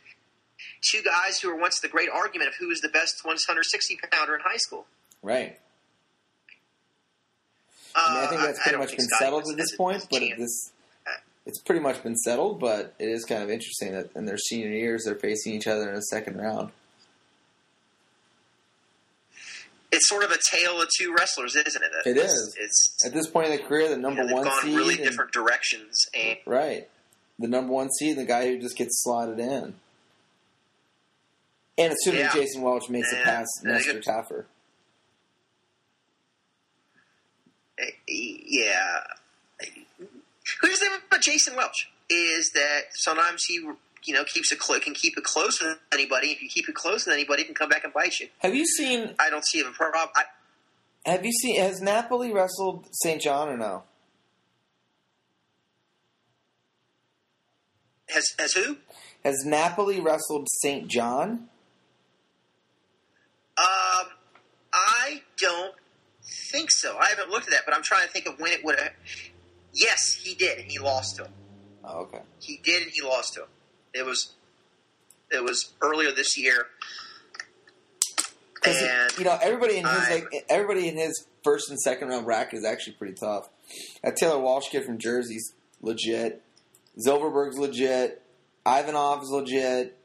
two 0.83 1.03
guys 1.03 1.39
who 1.41 1.49
were 1.49 1.61
once 1.61 1.81
the 1.81 1.89
great 1.89 2.09
argument 2.09 2.49
of 2.49 2.55
who 2.59 2.69
was 2.69 2.81
the 2.81 2.89
best 2.89 3.25
160 3.25 3.99
pounder 4.11 4.35
in 4.35 4.41
high 4.41 4.57
school. 4.57 4.87
Right. 5.23 5.59
Uh, 7.95 8.01
I 8.01 8.15
mean, 8.15 8.25
I 8.25 8.27
think 8.27 8.41
that's 8.41 8.63
pretty 8.63 8.79
much 8.79 8.91
been 8.91 9.01
Scotty 9.01 9.25
settled 9.25 9.51
at 9.51 9.57
this 9.57 9.77
point, 9.77 10.07
but 10.11 10.23
this, 10.39 10.73
it's 11.45 11.59
pretty 11.59 11.81
much 11.81 12.03
been 12.03 12.17
settled. 12.17 12.59
But 12.59 12.95
it 12.99 13.09
is 13.09 13.25
kind 13.25 13.43
of 13.43 13.51
interesting 13.51 13.93
that 13.93 14.11
in 14.15 14.25
their 14.25 14.39
senior 14.39 14.71
years 14.71 15.05
they're 15.05 15.15
facing 15.15 15.53
each 15.55 15.67
other 15.67 15.89
in 15.89 15.95
the 15.95 16.03
second 16.03 16.39
round. 16.39 16.71
It's 19.93 20.09
sort 20.09 20.25
of 20.25 20.31
a 20.33 20.39
tale 20.51 20.81
of 20.81 20.89
two 20.99 21.15
wrestlers, 21.17 21.55
isn't 21.55 21.83
it? 21.83 21.91
It 22.07 22.17
it's, 22.17 22.33
is. 22.33 22.57
It's 22.59 23.05
At 23.07 23.13
this 23.13 23.29
point 23.29 23.47
in 23.49 23.57
the 23.57 23.63
career, 23.63 23.89
the 23.89 23.97
number 23.97 24.25
they've 24.25 24.33
one 24.33 24.45
gone 24.45 24.63
seed, 24.63 24.75
really 24.77 24.95
and- 24.95 25.05
different 25.05 25.33
directions, 25.33 25.97
and 26.15 26.39
right? 26.47 26.89
The 27.39 27.49
number 27.49 27.73
one 27.73 27.91
seed, 27.93 28.17
the 28.17 28.25
guy 28.25 28.47
who 28.49 28.59
just 28.59 28.77
gets 28.77 29.03
slotted 29.03 29.39
in, 29.39 29.75
and 31.79 31.93
assuming 31.93 32.21
Yeah. 32.21 32.33
Jason 32.33 32.63
Welch 32.63 32.89
makes 32.89 33.13
it 33.13 33.19
Yeah. 33.19 33.25
past 33.25 33.51
Yeah, 33.65 33.71
they 33.73 33.77
Nestor 33.79 34.01
Taffer. 34.01 34.45
uh, 37.81 37.85
yeah. 38.07 39.01
Here's 40.61 40.79
the 40.79 40.87
thing 40.87 40.99
about 41.09 41.21
Jason 41.23 41.57
Welch 41.57 41.91
is 42.09 42.51
that 42.55 42.83
sometimes 42.93 43.45
he, 43.45 43.59
you 44.05 44.15
know, 44.15 44.25
keeps 44.25 44.53
it 44.53 44.59
clo- 44.59 44.81
can 44.81 44.95
keep 44.95 45.17
it 45.17 45.25
close 45.25 45.61
with 45.63 45.79
anybody. 45.93 46.29
If 46.29 46.43
you 46.43 46.49
keep 46.49 46.69
it 46.69 46.75
close 46.75 47.07
with 47.07 47.15
anybody, 47.15 47.43
it 47.43 47.47
can 47.47 47.55
come 47.55 47.69
back 47.69 47.85
and 47.85 47.93
bite 47.93 48.19
you. 48.21 48.29
Have 48.39 48.55
you 48.55 48.67
seen? 48.67 49.15
I 49.19 49.31
don't 49.31 49.45
see 49.47 49.61
a 49.61 49.65
problem. 49.65 50.09
I, 50.17 50.25
Have 51.11 51.25
you 51.25 51.33
seen? 51.33 51.61
Has 51.61 51.81
Napoli 51.81 52.33
wrestled 52.33 52.89
St. 52.93 53.21
John 53.21 53.49
or 53.49 53.57
no? 53.57 53.85
has 58.13 58.35
has 58.39 58.53
who? 58.53 58.77
Has 59.25 59.45
Napoli 59.45 60.01
wrestled 60.01 60.49
St. 60.63 60.89
John? 60.89 61.49
Um, 63.57 64.09
I 64.73 65.23
don't 65.39 65.75
think 66.51 66.71
so. 66.71 66.97
I 66.99 67.09
haven't 67.09 67.31
looked 67.31 67.47
at 67.47 67.53
that, 67.53 67.63
but 67.67 67.75
I'm 67.75 67.83
trying 67.83 68.07
to 68.07 68.13
think 68.13 68.27
of 68.27 68.39
when 68.39 68.53
it 68.53 68.65
would 68.65 68.79
have. 68.79 68.93
Yes, 69.73 70.15
he 70.21 70.35
did, 70.35 70.59
and 70.59 70.71
he 70.71 70.79
lost 70.79 71.17
to 71.17 71.25
him. 71.25 71.33
Oh, 71.85 72.01
okay. 72.03 72.21
He 72.41 72.61
did, 72.63 72.83
and 72.83 72.93
he 72.93 73.03
lost 73.03 73.35
to 73.35 73.43
him. 73.43 73.49
It 73.95 74.05
was 74.07 74.33
it 75.31 75.43
was 75.43 75.73
earlier 75.81 76.13
this 76.13 76.37
year. 76.39 76.67
and 78.65 79.19
you 79.19 79.25
know, 79.25 79.39
everybody 79.43 79.79
in 79.79 79.85
his 79.87 80.09
I- 80.09 80.11
like 80.15 80.45
everybody 80.49 80.89
in 80.89 80.97
his 80.97 81.27
first 81.45 81.71
and 81.71 81.81
second 81.81 82.09
round 82.09 82.25
bracket 82.25 82.59
is 82.59 82.65
actually 82.65 82.95
pretty 82.95 83.15
tough. 83.15 83.49
That 84.03 84.17
Taylor 84.17 84.39
Walsh 84.39 84.69
kid 84.69 84.85
from 84.85 84.99
Jersey's 84.99 85.53
legit. 85.81 86.43
Zilverberg's 87.05 87.59
legit. 87.59 88.23
Ivanov's 88.67 89.31
legit. 89.31 89.97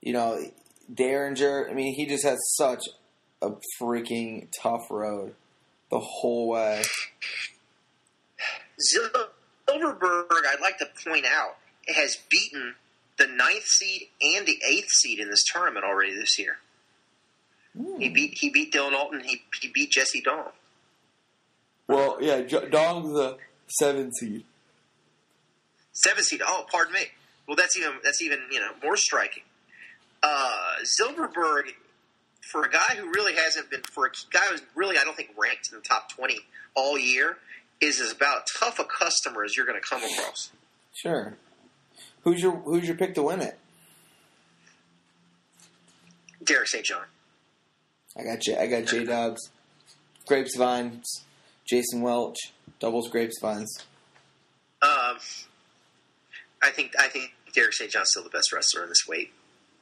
You 0.00 0.12
know, 0.14 0.50
Derringer. 0.92 1.68
I 1.70 1.74
mean, 1.74 1.94
he 1.94 2.06
just 2.06 2.24
has 2.24 2.38
such 2.56 2.84
a 3.42 3.50
freaking 3.80 4.48
tough 4.62 4.90
road 4.90 5.34
the 5.90 6.00
whole 6.00 6.48
way. 6.48 6.82
Silverberg, 8.78 10.26
I'd 10.48 10.60
like 10.60 10.78
to 10.78 10.88
point 11.06 11.26
out, 11.26 11.56
has 11.94 12.16
beaten 12.28 12.74
the 13.18 13.26
ninth 13.26 13.64
seed 13.64 14.08
and 14.20 14.46
the 14.46 14.58
eighth 14.68 14.90
seed 14.90 15.18
in 15.18 15.28
this 15.28 15.44
tournament 15.44 15.84
already 15.84 16.14
this 16.14 16.38
year. 16.38 16.58
He 17.98 18.08
beat 18.08 18.38
he 18.38 18.48
beat 18.48 18.72
Dylan 18.72 18.94
Alton. 18.94 19.20
He 19.20 19.42
he 19.60 19.68
beat 19.68 19.90
Jesse 19.90 20.22
Dong. 20.22 20.48
Well, 21.88 22.16
yeah, 22.20 22.40
J- 22.40 22.68
Dong's 22.70 23.12
the 23.12 23.36
seven 23.66 24.12
seed. 24.14 24.44
Seven 25.92 26.24
seed. 26.24 26.40
Oh, 26.44 26.64
pardon 26.70 26.94
me. 26.94 27.00
Well, 27.46 27.56
that's 27.56 27.76
even 27.76 27.92
that's 28.02 28.22
even 28.22 28.40
you 28.50 28.60
know 28.60 28.70
more 28.82 28.96
striking. 28.96 29.42
Uh, 30.22 30.76
Silverberg, 30.84 31.74
for 32.50 32.64
a 32.64 32.70
guy 32.70 32.96
who 32.96 33.08
really 33.10 33.34
hasn't 33.34 33.70
been 33.70 33.82
for 33.82 34.06
a 34.06 34.10
guy 34.30 34.46
who's 34.50 34.62
really 34.74 34.96
I 34.98 35.04
don't 35.04 35.16
think 35.16 35.30
ranked 35.36 35.68
in 35.70 35.78
the 35.78 35.84
top 35.84 36.10
twenty 36.10 36.38
all 36.74 36.98
year, 36.98 37.36
is 37.80 38.00
as 38.00 38.12
about 38.12 38.46
tough 38.58 38.78
a 38.78 38.84
customer 38.84 39.44
as 39.44 39.56
you're 39.56 39.66
going 39.66 39.80
to 39.80 39.86
come 39.86 40.02
across. 40.02 40.50
Sure. 40.94 41.36
Who's 42.26 42.42
your 42.42 42.56
Who's 42.56 42.88
your 42.88 42.96
pick 42.96 43.14
to 43.14 43.22
win 43.22 43.40
it? 43.40 43.56
Derek 46.42 46.66
St. 46.66 46.84
John. 46.84 47.04
I 48.18 48.24
got 48.24 48.40
J. 48.40 48.58
I 48.58 48.66
got 48.66 48.86
J 48.86 49.04
Dobbs, 49.04 49.50
Grapes 50.26 50.56
Vines, 50.56 51.24
Jason 51.68 52.02
Welch, 52.02 52.36
doubles 52.80 53.08
Grapes 53.10 53.38
Vines. 53.40 53.72
Um, 54.82 55.18
I 56.60 56.70
think 56.70 56.94
I 56.98 57.06
think 57.06 57.32
Derek 57.54 57.74
St. 57.74 57.92
John's 57.92 58.08
still 58.10 58.24
the 58.24 58.30
best 58.30 58.52
wrestler 58.52 58.82
in 58.82 58.88
this 58.88 59.06
weight, 59.08 59.32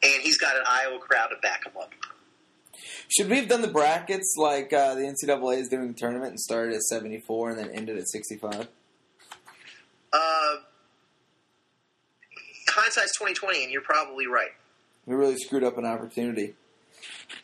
and 0.02 0.22
he's 0.22 0.36
got 0.36 0.54
an 0.54 0.64
Iowa 0.68 0.98
crowd 0.98 1.28
to 1.28 1.36
back 1.40 1.64
him 1.64 1.72
up. 1.80 1.92
Should 3.08 3.30
we 3.30 3.36
have 3.36 3.48
done 3.48 3.62
the 3.62 3.68
brackets 3.68 4.34
like 4.36 4.70
uh, 4.70 4.94
the 4.94 5.00
NCAA 5.00 5.60
is 5.60 5.68
doing 5.70 5.88
the 5.88 5.94
tournament 5.94 6.32
and 6.32 6.40
started 6.40 6.74
at 6.74 6.82
seventy 6.82 7.20
four 7.20 7.48
and 7.48 7.58
then 7.58 7.70
ended 7.70 7.96
at 7.96 8.06
sixty 8.06 8.36
five? 8.36 8.68
Uh, 10.12 10.56
hindsight's 12.74 13.16
twenty 13.16 13.34
twenty, 13.34 13.62
and 13.62 13.72
you're 13.72 13.82
probably 13.82 14.26
right. 14.26 14.52
We 15.06 15.14
really 15.14 15.36
screwed 15.36 15.64
up 15.64 15.78
an 15.78 15.84
opportunity. 15.84 16.54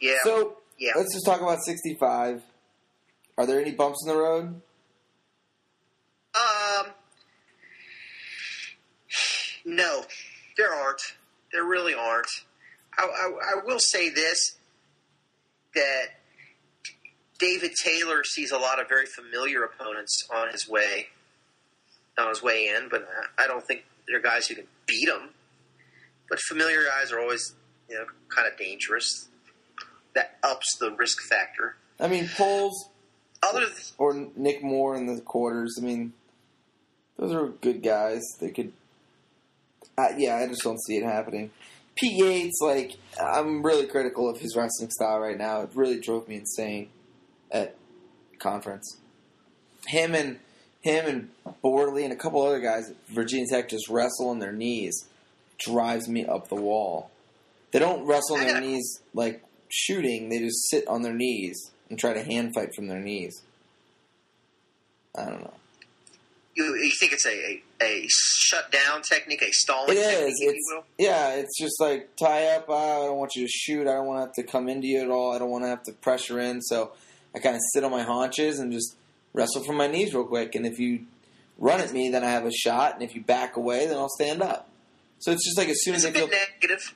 Yeah. 0.00 0.16
So 0.24 0.56
yeah. 0.78 0.92
let's 0.96 1.12
just 1.12 1.24
talk 1.24 1.40
about 1.40 1.58
sixty 1.64 1.94
five. 1.94 2.42
Are 3.38 3.46
there 3.46 3.60
any 3.60 3.72
bumps 3.72 4.04
in 4.04 4.12
the 4.12 4.18
road? 4.18 4.60
Um, 6.34 6.86
no, 9.64 10.04
there 10.56 10.72
aren't. 10.72 11.00
There 11.52 11.64
really 11.64 11.94
aren't. 11.94 12.28
I, 12.98 13.04
I, 13.04 13.58
I 13.58 13.64
will 13.64 13.80
say 13.80 14.10
this: 14.10 14.56
that 15.74 16.06
David 17.38 17.72
Taylor 17.82 18.22
sees 18.24 18.50
a 18.52 18.58
lot 18.58 18.80
of 18.80 18.88
very 18.88 19.06
familiar 19.06 19.64
opponents 19.64 20.28
on 20.32 20.50
his 20.50 20.68
way 20.68 21.08
on 22.18 22.28
his 22.28 22.42
way 22.42 22.66
in, 22.68 22.88
but 22.88 23.08
I 23.38 23.46
don't 23.46 23.66
think 23.66 23.84
they're 24.10 24.20
guys 24.20 24.48
who 24.48 24.56
can 24.56 24.66
beat 24.86 25.06
them, 25.06 25.30
But 26.28 26.38
familiar 26.40 26.84
guys 26.84 27.12
are 27.12 27.20
always, 27.20 27.54
you 27.88 27.96
know, 27.96 28.04
kind 28.28 28.46
of 28.50 28.58
dangerous. 28.58 29.28
That 30.14 30.38
ups 30.42 30.76
the 30.78 30.90
risk 30.90 31.18
factor. 31.28 31.76
I 32.00 32.08
mean, 32.08 32.28
Poles 32.36 32.88
Other 33.42 33.66
th- 33.66 33.92
or 33.96 34.28
Nick 34.36 34.62
Moore 34.62 34.96
in 34.96 35.06
the 35.06 35.20
quarters. 35.20 35.76
I 35.78 35.84
mean, 35.84 36.12
those 37.16 37.32
are 37.32 37.48
good 37.48 37.82
guys. 37.82 38.22
They 38.40 38.50
could. 38.50 38.72
Uh, 39.96 40.08
yeah, 40.16 40.36
I 40.36 40.46
just 40.48 40.62
don't 40.62 40.82
see 40.82 40.96
it 40.96 41.04
happening. 41.04 41.50
Pete 41.94 42.16
Yates, 42.18 42.58
like, 42.62 42.96
I'm 43.22 43.62
really 43.62 43.86
critical 43.86 44.28
of 44.28 44.40
his 44.40 44.56
wrestling 44.56 44.90
style 44.90 45.20
right 45.20 45.36
now. 45.36 45.60
It 45.62 45.70
really 45.74 46.00
drove 46.00 46.26
me 46.28 46.36
insane 46.36 46.88
at 47.50 47.76
conference. 48.38 48.96
Him 49.86 50.14
and 50.14 50.38
him 50.80 51.06
and 51.06 51.54
Borley 51.62 52.04
and 52.04 52.12
a 52.12 52.16
couple 52.16 52.42
other 52.42 52.60
guys 52.60 52.90
at 52.90 52.96
Virginia 53.08 53.46
Tech 53.48 53.68
just 53.68 53.88
wrestle 53.88 54.28
on 54.28 54.38
their 54.38 54.52
knees. 54.52 55.06
Drives 55.58 56.08
me 56.08 56.24
up 56.24 56.48
the 56.48 56.54
wall. 56.54 57.10
They 57.72 57.78
don't 57.78 58.06
wrestle 58.06 58.36
on 58.36 58.46
their 58.46 58.60
knees 58.60 59.00
like 59.14 59.44
shooting. 59.68 60.28
They 60.28 60.38
just 60.38 60.68
sit 60.70 60.86
on 60.88 61.02
their 61.02 61.14
knees 61.14 61.70
and 61.88 61.98
try 61.98 62.12
to 62.14 62.22
hand 62.22 62.54
fight 62.54 62.74
from 62.74 62.88
their 62.88 62.98
knees. 63.00 63.42
I 65.16 65.24
don't 65.26 65.40
know. 65.42 65.54
you, 66.54 66.64
you 66.76 66.90
think 66.98 67.12
it's 67.12 67.26
a, 67.26 67.30
a, 67.30 67.62
a 67.82 68.06
shut 68.08 68.70
down 68.72 69.02
technique, 69.02 69.42
a 69.42 69.50
stalling 69.52 69.96
It 69.96 70.00
technique, 70.02 70.28
is. 70.28 70.40
It's 70.40 70.72
yeah. 70.98 71.34
It's 71.34 71.58
just 71.58 71.80
like 71.80 72.14
tie 72.16 72.46
up. 72.56 72.68
Uh, 72.68 73.02
I 73.02 73.06
don't 73.06 73.18
want 73.18 73.34
you 73.36 73.44
to 73.44 73.52
shoot. 73.52 73.82
I 73.86 73.94
don't 73.94 74.06
want 74.06 74.18
to 74.18 74.26
have 74.26 74.46
to 74.46 74.50
come 74.50 74.68
into 74.68 74.86
you 74.86 75.00
at 75.02 75.10
all. 75.10 75.34
I 75.34 75.38
don't 75.38 75.50
want 75.50 75.64
to 75.64 75.68
have 75.68 75.82
to 75.84 75.92
pressure 75.92 76.40
in. 76.40 76.62
So 76.62 76.92
I 77.34 77.38
kind 77.38 77.54
of 77.56 77.60
sit 77.72 77.84
on 77.84 77.90
my 77.90 78.02
haunches 78.02 78.58
and 78.58 78.72
just 78.72 78.96
wrestle 79.32 79.62
from 79.64 79.76
my 79.76 79.86
knees 79.86 80.14
real 80.14 80.24
quick. 80.24 80.54
And 80.54 80.66
if 80.66 80.78
you 80.78 81.06
run 81.58 81.80
at 81.80 81.92
me, 81.92 82.08
then 82.10 82.24
I 82.24 82.30
have 82.30 82.44
a 82.46 82.52
shot. 82.52 82.94
And 82.94 83.02
if 83.02 83.14
you 83.14 83.20
back 83.22 83.56
away, 83.56 83.86
then 83.86 83.96
I'll 83.96 84.08
stand 84.08 84.42
up. 84.42 84.68
So 85.18 85.30
it's 85.32 85.44
just 85.44 85.58
like 85.58 85.68
as 85.68 85.82
soon 85.82 85.94
It's 85.94 86.04
as 86.04 86.10
I 86.10 86.14
feel 86.14 86.28
negative. 86.28 86.94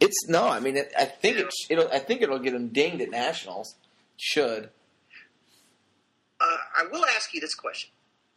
it's 0.00 0.28
no. 0.28 0.46
I 0.46 0.60
mean, 0.60 0.76
it, 0.76 0.92
I 0.98 1.04
think 1.06 1.38
Yeah. 1.38 1.44
it, 1.44 1.54
it'll. 1.70 1.88
I 1.92 1.98
think 2.00 2.22
it'll 2.22 2.38
get 2.38 2.52
them 2.52 2.68
dinged 2.68 3.00
at 3.02 3.10
nationals. 3.10 3.74
Should 4.18 4.70
Uh, 6.40 6.56
I 6.76 6.84
will 6.90 7.04
ask 7.16 7.32
you 7.34 7.40
this 7.40 7.54
question: 7.54 7.90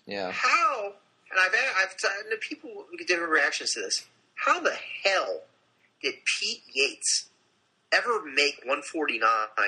yeah. 0.05 0.31
How? 0.31 0.93
And 1.31 1.39
I've 1.39 1.53
I've 1.83 1.95
to 1.97 2.37
people 2.41 2.85
get 2.97 3.07
different 3.07 3.31
reactions 3.31 3.71
to 3.73 3.81
this. 3.81 4.05
How 4.35 4.59
the 4.61 4.75
hell 5.03 5.41
did 6.01 6.15
Pete 6.39 6.63
Yates 6.73 7.28
ever 7.91 8.23
make 8.25 8.59
149 8.63 9.21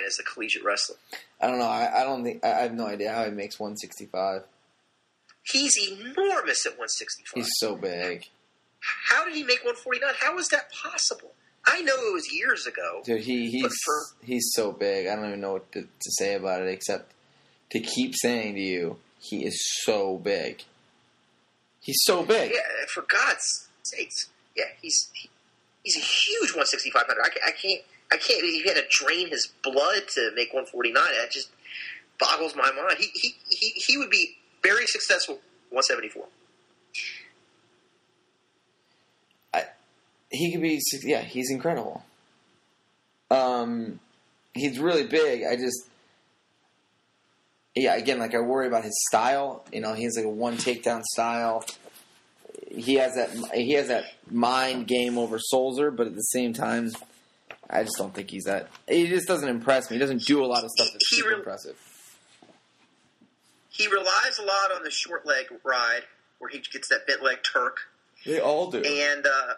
as 0.05 0.19
a 0.19 0.24
collegiate 0.24 0.63
wrestler? 0.63 0.97
I 1.41 1.47
don't 1.47 1.59
know. 1.59 1.65
I, 1.65 2.01
I 2.01 2.03
don't 2.03 2.24
think. 2.24 2.43
I, 2.43 2.61
have 2.61 2.74
no 2.74 2.88
idea 2.88 3.13
how 3.13 3.26
he 3.26 3.32
makes 3.32 3.59
165. 3.59 4.43
He's 5.43 5.76
enormous 5.78 6.65
at 6.65 6.74
165. 6.74 7.34
He's 7.34 7.49
so 7.57 7.76
big. 7.76 8.28
How 9.09 9.26
did 9.26 9.36
he 9.36 9.43
make 9.43 9.63
149? 9.63 10.13
How 10.19 10.38
is 10.38 10.47
that 10.49 10.72
possible? 10.72 11.32
I 11.65 11.82
know 11.82 11.93
it 11.93 12.13
was 12.13 12.32
years 12.34 12.65
ago. 12.65 13.01
Dude, 13.05 13.22
he 13.22 13.49
he's 13.49 13.76
for- 13.86 14.26
he's 14.26 14.51
so 14.53 14.72
big. 14.72 15.07
I 15.07 15.15
don't 15.15 15.28
even 15.28 15.41
know 15.41 15.53
what 15.53 15.72
to, 15.74 15.82
to 15.82 16.11
say 16.11 16.34
about 16.34 16.61
it 16.61 16.69
except 16.69 17.11
to 17.72 17.80
keep 17.80 18.15
saying 18.15 18.55
to 18.55 18.61
you, 18.61 18.97
he 19.19 19.45
is 19.45 19.57
so 19.84 20.17
big. 20.17 20.63
He's 21.80 21.99
so 22.03 22.24
big. 22.24 22.51
Yeah, 22.51 22.61
for 22.93 23.03
God's 23.07 23.69
sakes. 23.84 24.30
Yeah, 24.55 24.65
he's 24.82 25.09
he, 25.13 25.30
he's 25.84 25.97
a 25.97 25.99
huge 25.99 26.51
165 26.51 27.07
pounder. 27.07 27.22
I, 27.22 27.49
I 27.49 27.51
can't 27.51 27.82
I 28.12 28.18
can't. 28.18 28.43
He 28.43 28.64
had 28.68 28.76
to 28.76 28.84
drain 28.89 29.30
his 29.30 29.47
blood 29.64 30.07
to 30.16 30.32
make 30.36 30.53
149. 30.53 30.93
That 30.93 31.32
just 31.32 31.49
boggles 32.20 32.55
my 32.55 32.72
mind. 32.72 32.97
He 32.99 33.09
he 33.14 33.36
he, 33.49 33.70
he 33.76 33.97
would 33.97 34.09
be 34.09 34.38
very 34.64 34.86
successful 34.86 35.36
174. 35.70 36.26
I, 39.53 39.64
he 40.30 40.51
could 40.51 40.62
be 40.62 40.80
yeah 41.03 41.22
he's 41.22 41.49
incredible 41.49 42.03
um 43.30 43.99
he's 44.53 44.80
really 44.80 45.05
big 45.05 45.43
i 45.43 45.57
just 45.57 45.88
yeah 47.76 47.95
again 47.95 48.20
like 48.20 48.34
i 48.34 48.39
worry 48.39 48.68
about 48.68 48.84
his 48.84 48.97
style 49.09 49.66
you 49.74 49.82
know 49.82 49.93
he 49.93 50.03
has 50.03 50.16
like 50.16 50.26
a 50.26 50.30
one 50.30 50.55
takedown 50.57 51.03
style 51.03 51.66
he 52.76 52.95
has 52.95 53.16
that 53.16 53.30
he 53.53 53.74
has 53.74 53.88
that 53.88 54.05
mind 54.30 54.88
game 54.88 55.18
over 55.18 55.39
Sulzer, 55.39 55.91
but 55.91 56.07
at 56.07 56.16
the 56.16 56.22
same 56.22 56.53
time 56.53 56.91
I 57.72 57.84
just 57.84 57.95
don't 57.97 58.13
think 58.13 58.30
he's 58.30 58.43
that 58.45 58.67
he 58.88 59.07
just 59.07 59.28
doesn't 59.28 59.47
impress 59.47 59.89
me. 59.89 59.95
He 59.95 59.99
doesn't 59.99 60.24
do 60.24 60.43
a 60.43 60.47
lot 60.47 60.63
of 60.63 60.69
stuff 60.72 60.89
that's 60.91 61.07
He 61.09 61.15
super 61.17 61.30
really- 61.30 61.39
impressive. 61.39 61.76
He 63.69 63.88
relies 63.88 64.38
a 64.39 64.43
lot 64.43 64.72
on 64.76 64.84
the 64.84 64.91
short 64.91 65.26
leg 65.26 65.45
ride 65.63 66.01
where 66.39 66.49
he 66.49 66.59
gets 66.59 66.89
that 66.89 67.07
bent 67.07 67.24
leg 67.24 67.38
Turk. 67.41 67.78
They 68.26 68.39
all 68.39 68.69
do. 68.69 68.80
And 68.84 69.26
uh, 69.26 69.53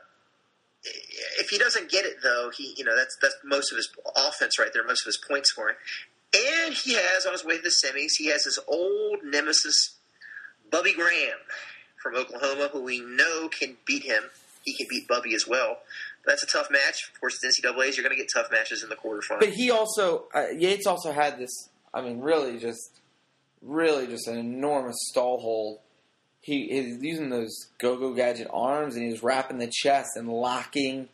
if 1.40 1.50
he 1.50 1.58
doesn't 1.58 1.90
get 1.90 2.06
it, 2.06 2.18
though, 2.22 2.52
he 2.56 2.74
you 2.78 2.86
know 2.86 2.96
that's 2.96 3.18
that's 3.22 3.36
most 3.44 3.72
of 3.72 3.78
his 3.78 3.90
offense 4.16 4.60
right 4.60 4.70
there, 4.74 4.84
most 4.86 5.02
of 5.02 5.08
his 5.08 5.18
point 5.18 5.48
scoring. 5.48 5.76
And 6.36 6.74
he 6.74 6.94
has 6.94 7.26
on 7.26 7.32
his 7.34 7.44
way 7.46 7.58
to 7.58 7.64
the 7.64 7.70
semis, 7.70 8.12
he 8.18 8.28
has 8.28 8.44
his 8.46 8.60
old 8.68 9.20
nemesis, 9.24 9.96
Bubby 10.72 10.94
Graham 10.94 11.38
from 12.02 12.16
Oklahoma, 12.16 12.70
who 12.72 12.82
we 12.82 13.02
know 13.02 13.50
can 13.50 13.78
beat 13.86 14.04
him. 14.04 14.24
He 14.64 14.74
can 14.76 14.88
beat 14.90 15.08
Bubby 15.08 15.36
as 15.36 15.46
well. 15.48 15.78
That's 16.26 16.44
a 16.44 16.48
tough 16.48 16.70
match. 16.72 17.10
Of 17.14 17.20
course, 17.20 17.38
it's 17.44 17.60
NCAA's. 17.60 17.98
You're 17.98 18.04
going 18.04 18.16
to 18.16 18.22
get 18.22 18.30
tough 18.34 18.52
matches 18.52 18.84
in 18.84 18.90
the 18.90 18.96
quarterfinals. 18.96 19.40
But 19.40 19.50
he 19.50 19.72
also 19.72 20.26
uh, 20.34 20.48
Yates 20.58 20.88
also 20.88 21.12
had 21.12 21.38
this. 21.38 21.70
I 21.94 22.02
mean, 22.02 22.22
really, 22.22 22.58
just 22.60 23.02
really, 23.62 24.08
just 24.08 24.28
an 24.28 24.38
enormous 24.38 24.96
stall 25.10 25.40
hold. 25.40 25.80
He 26.42 26.64
is 26.64 27.02
using 27.02 27.30
those 27.30 27.68
go-go 27.80 28.14
gadget 28.14 28.50
arms, 28.52 28.96
and 28.96 29.06
he 29.06 29.12
was 29.12 29.24
wrapping 29.24 29.60
the 29.60 29.72
chest 29.72 30.12
and 30.16 30.28
locking. 30.28 31.08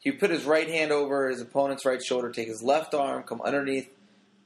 He 0.00 0.10
put 0.10 0.30
his 0.30 0.44
right 0.44 0.68
hand 0.68 0.92
over 0.92 1.28
his 1.30 1.40
opponent's 1.40 1.84
right 1.84 2.02
shoulder, 2.02 2.30
take 2.30 2.48
his 2.48 2.62
left 2.62 2.92
arm, 2.92 3.22
come 3.22 3.40
underneath, 3.42 3.88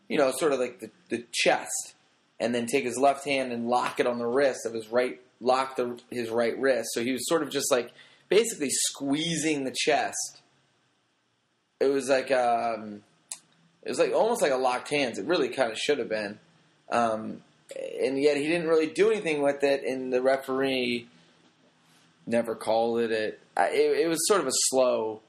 you 0.09 0.19
know, 0.19 0.31
sort 0.33 0.53
of 0.53 0.61
like 0.61 0.81
the, 0.81 0.91
the 1.09 1.25
chest, 1.33 1.95
and 2.39 2.55
then 2.55 2.67
take 2.67 2.85
his 2.85 2.99
left 2.99 3.25
hand 3.25 3.53
and 3.53 3.69
lock 3.69 4.01
it 4.01 4.07
on 4.07 4.19
the 4.19 4.27
wrist 4.27 4.67
of 4.67 4.75
his 4.75 4.89
right, 4.89 5.21
lock 5.41 5.77
the, 5.77 5.99
his 6.11 6.29
right 6.29 6.59
wrist. 6.59 6.91
So 6.93 7.03
he 7.03 7.13
was 7.13 7.27
sort 7.27 7.43
of 7.43 7.51
just 7.51 7.71
like 7.71 7.91
basically 8.29 8.71
squeezing 8.71 9.65
the 9.65 9.75
chest. 9.75 10.41
It 11.81 11.87
was 11.87 12.09
like 12.09 12.31
um, 12.31 13.03
it 13.83 13.89
was 13.89 13.99
like 13.99 14.13
almost 14.13 14.43
like 14.43 14.53
a 14.53 14.57
locked 14.57 14.91
hands. 14.91 15.19
It 15.19 15.27
really 15.27 15.49
kind 15.49 15.71
of 15.71 15.79
should 15.79 15.99
have 15.99 16.09
been, 16.09 16.39
um, 16.91 17.43
and 18.01 18.21
yet 18.21 18.37
he 18.37 18.47
didn't 18.47 18.69
really 18.69 18.89
do 18.89 19.11
anything 19.11 19.43
with 19.43 19.63
it. 19.63 19.85
And 19.85 20.13
the 20.13 20.21
referee 20.21 21.07
never 22.27 22.55
called 22.55 23.01
it. 23.01 23.13
It 23.13 23.41
it, 23.57 23.99
it 24.01 24.09
was 24.09 24.27
sort 24.27 24.41
of 24.41 24.47
a 24.47 24.53
slow. 24.71 25.21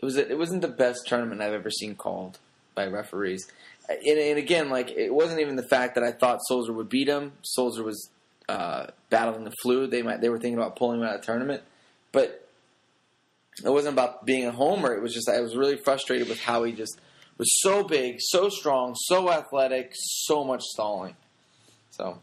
It 0.00 0.04
was 0.04 0.16
it 0.16 0.38
wasn't 0.38 0.62
the 0.62 0.68
best 0.68 1.06
tournament 1.06 1.40
I've 1.40 1.54
ever 1.54 1.70
seen 1.70 1.94
called 1.94 2.38
by 2.74 2.86
referees. 2.86 3.46
And, 3.88 4.18
and 4.18 4.38
again, 4.38 4.68
like 4.68 4.90
it 4.90 5.12
wasn't 5.12 5.40
even 5.40 5.56
the 5.56 5.66
fact 5.66 5.94
that 5.94 6.04
I 6.04 6.12
thought 6.12 6.40
Sulzer 6.46 6.72
would 6.72 6.88
beat 6.88 7.08
him. 7.08 7.32
Sulzer 7.42 7.82
was 7.82 8.10
uh, 8.48 8.86
battling 9.10 9.44
the 9.44 9.54
flu. 9.62 9.86
They 9.86 10.02
might 10.02 10.20
they 10.20 10.28
were 10.28 10.38
thinking 10.38 10.58
about 10.58 10.76
pulling 10.76 11.00
him 11.00 11.06
out 11.06 11.16
of 11.16 11.20
the 11.20 11.26
tournament, 11.26 11.62
but 12.12 12.48
it 13.64 13.70
wasn't 13.70 13.94
about 13.94 14.24
being 14.24 14.46
a 14.46 14.52
homer. 14.52 14.94
It 14.94 15.02
was 15.02 15.12
just 15.12 15.28
I 15.28 15.40
was 15.40 15.56
really 15.56 15.76
frustrated 15.76 16.28
with 16.28 16.40
how 16.40 16.64
he 16.64 16.72
just 16.72 16.98
was 17.36 17.60
so 17.60 17.84
big, 17.84 18.16
so 18.18 18.48
strong, 18.48 18.94
so 18.96 19.30
athletic, 19.30 19.92
so 19.94 20.44
much 20.44 20.62
stalling. 20.62 21.16
So 21.90 22.18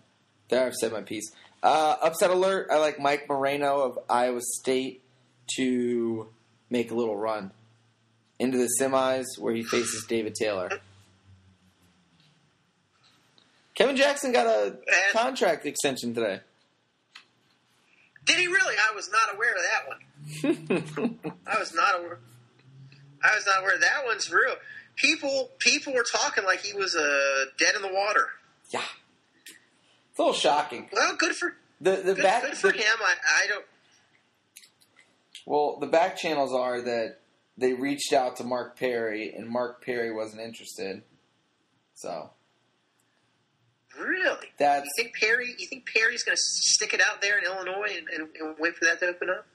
there, 0.49 0.65
I've 0.65 0.75
said 0.75 0.91
my 0.91 1.01
piece. 1.01 1.31
Uh, 1.63 1.95
upset 2.01 2.29
alert! 2.29 2.67
I 2.71 2.77
like 2.77 2.99
Mike 2.99 3.27
Moreno 3.27 3.81
of 3.81 3.99
Iowa 4.09 4.41
State 4.41 5.01
to 5.57 6.27
make 6.69 6.91
a 6.91 6.95
little 6.95 7.17
run 7.17 7.51
into 8.39 8.57
the 8.57 8.69
semis 8.79 9.25
where 9.39 9.53
he 9.53 9.63
faces 9.63 10.05
David 10.07 10.35
Taylor. 10.35 10.69
Kevin 13.75 13.95
Jackson 13.95 14.31
got 14.31 14.47
a 14.47 14.65
And- 14.67 14.77
contract 15.13 15.65
extension 15.65 16.13
today. 16.13 16.39
Did 18.25 18.37
he 18.39 18.47
really? 18.47 18.75
I 18.75 18.95
was 18.95 19.09
not 19.11 19.35
aware 19.35 19.53
of 19.53 19.61
that 19.61 20.79
one. 21.07 21.39
I 21.47 21.59
was 21.59 21.73
not 21.75 21.99
aware. 21.99 22.19
I 23.23 23.35
was 23.35 23.45
not 23.45 23.59
aware 23.61 23.77
that 23.79 24.03
one's 24.05 24.31
real. 24.31 24.55
People, 24.95 25.51
people 25.59 25.93
were 25.93 26.05
talking 26.09 26.43
like 26.43 26.61
he 26.61 26.73
was 26.73 26.95
uh, 26.95 27.45
dead 27.59 27.75
in 27.75 27.81
the 27.83 27.93
water. 27.93 28.29
yeah, 28.71 28.81
it's 30.09 30.17
a 30.17 30.21
little 30.21 30.33
shocking. 30.33 30.89
Well, 30.91 31.15
good 31.17 31.35
for 31.35 31.53
The 31.81 31.97
the 31.97 32.13
good, 32.15 32.23
back 32.23 32.43
good 32.43 32.57
for 32.57 32.71
the- 32.71 32.77
him. 32.77 32.95
I, 33.03 33.13
I 33.43 33.47
don't. 33.47 33.65
Well, 35.45 35.77
the 35.79 35.87
back 35.87 36.17
channels 36.17 36.51
are 36.53 36.81
that 36.81 37.17
they 37.57 37.73
reached 37.73 38.11
out 38.13 38.37
to 38.37 38.43
Mark 38.43 38.79
Perry, 38.79 39.33
and 39.35 39.47
Mark 39.47 39.83
Perry 39.85 40.11
wasn't 40.11 40.41
interested. 40.41 41.03
So 41.93 42.31
Really? 43.99 44.47
That's- 44.57 44.83
you 44.97 45.03
think 45.03 45.15
Perry? 45.15 45.55
You 45.57 45.67
think 45.67 45.87
Perry's 45.93 46.23
going 46.23 46.35
to 46.35 46.41
stick 46.41 46.93
it 46.93 47.01
out 47.01 47.21
there 47.21 47.37
in 47.37 47.45
Illinois 47.45 47.95
and, 47.97 48.07
and, 48.09 48.27
and 48.39 48.55
wait 48.59 48.75
for 48.75 48.85
that 48.85 48.99
to 48.99 49.07
open 49.07 49.29
up? 49.29 49.45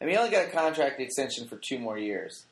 I 0.00 0.04
mean, 0.04 0.14
he 0.14 0.18
only 0.18 0.30
got 0.30 0.46
a 0.46 0.50
contract 0.50 1.00
extension 1.00 1.46
for 1.46 1.56
two 1.56 1.78
more 1.78 1.96
years. 1.98 2.46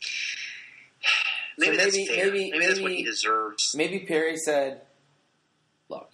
Maybe, 1.58 1.76
that's 1.76 1.94
maybe- 1.96 2.06
fair. 2.06 2.32
maybe- 2.32 2.52
that's 2.58 2.80
what 2.80 2.90
he 2.92 3.04
deserves. 3.04 3.72
Maybe 3.76 4.00
Perry 4.00 4.36
said, 4.36 4.80
"Look, 5.88 6.10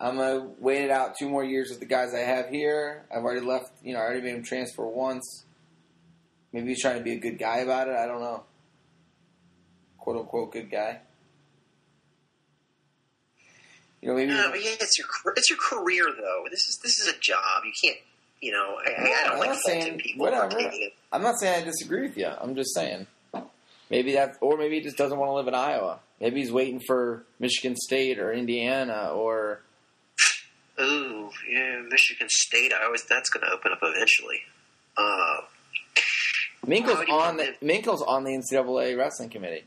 I'm 0.00 0.16
gonna 0.16 0.50
wait 0.58 0.82
it 0.84 0.90
out 0.90 1.14
two 1.18 1.28
more 1.28 1.44
years 1.44 1.70
with 1.70 1.78
the 1.78 1.86
guys 1.86 2.12
I 2.14 2.18
have 2.20 2.48
here. 2.48 3.04
I've 3.14 3.22
already 3.22 3.46
left. 3.46 3.70
You 3.84 3.92
know, 3.94 4.00
I 4.00 4.02
already 4.02 4.22
made 4.22 4.34
him 4.34 4.42
transfer 4.42 4.84
once. 4.86 5.44
Maybe 6.52 6.68
he's 6.68 6.82
trying 6.82 6.98
to 6.98 7.04
be 7.04 7.12
a 7.12 7.18
good 7.20 7.38
guy 7.38 7.58
about 7.58 7.86
it. 7.88 7.94
I 7.94 8.06
don't 8.06 8.20
know. 8.20 8.42
Quote 9.98 10.16
unquote 10.16 10.52
good 10.52 10.68
guy. 10.70 11.00
You 14.06 14.12
know, 14.12 14.18
maybe 14.18 14.32
No, 14.32 14.50
but 14.50 14.62
yeah, 14.62 14.70
it's 14.80 14.96
your 14.98 15.08
it's 15.36 15.50
your 15.50 15.58
career 15.58 16.06
though. 16.16 16.44
This 16.48 16.68
is 16.68 16.78
this 16.80 17.00
is 17.00 17.08
a 17.08 17.18
job. 17.18 17.64
You 17.64 17.72
can't. 17.82 17.98
You 18.40 18.52
know, 18.52 18.76
I, 18.86 18.90
I, 18.90 19.02
I 19.02 19.22
I'm 19.24 19.30
don't 19.30 19.38
like 19.40 19.48
not 19.48 19.58
faulting 19.66 19.82
saying 19.82 19.98
people 19.98 20.24
whatever. 20.26 20.60
I'm 21.10 21.22
not 21.22 21.40
saying 21.40 21.62
I 21.62 21.64
disagree 21.64 22.02
with 22.02 22.16
you. 22.16 22.28
I'm 22.40 22.54
just 22.54 22.72
saying 22.72 23.08
maybe 23.90 24.12
that, 24.12 24.36
or 24.40 24.56
maybe 24.58 24.76
he 24.76 24.80
just 24.82 24.96
doesn't 24.96 25.18
want 25.18 25.30
to 25.30 25.34
live 25.34 25.48
in 25.48 25.54
Iowa. 25.54 25.98
Maybe 26.20 26.40
he's 26.40 26.52
waiting 26.52 26.80
for 26.86 27.24
Michigan 27.40 27.74
State 27.76 28.20
or 28.20 28.32
Indiana 28.32 29.10
or 29.12 29.62
Ooh, 30.80 31.30
yeah, 31.50 31.80
Michigan 31.90 32.28
State. 32.30 32.72
I 32.72 32.84
always 32.84 33.04
that's 33.04 33.28
going 33.30 33.44
to 33.44 33.52
open 33.52 33.72
up 33.72 33.78
eventually. 33.82 34.42
Uh, 34.96 35.38
Minkel's 36.64 36.94
How 36.98 37.04
do 37.04 37.12
you 37.12 37.18
on 37.18 37.36
the 37.38 37.54
Minkel's 37.60 38.02
on 38.02 38.22
the 38.22 38.30
NCAA 38.30 38.96
wrestling 38.96 39.30
committee. 39.30 39.64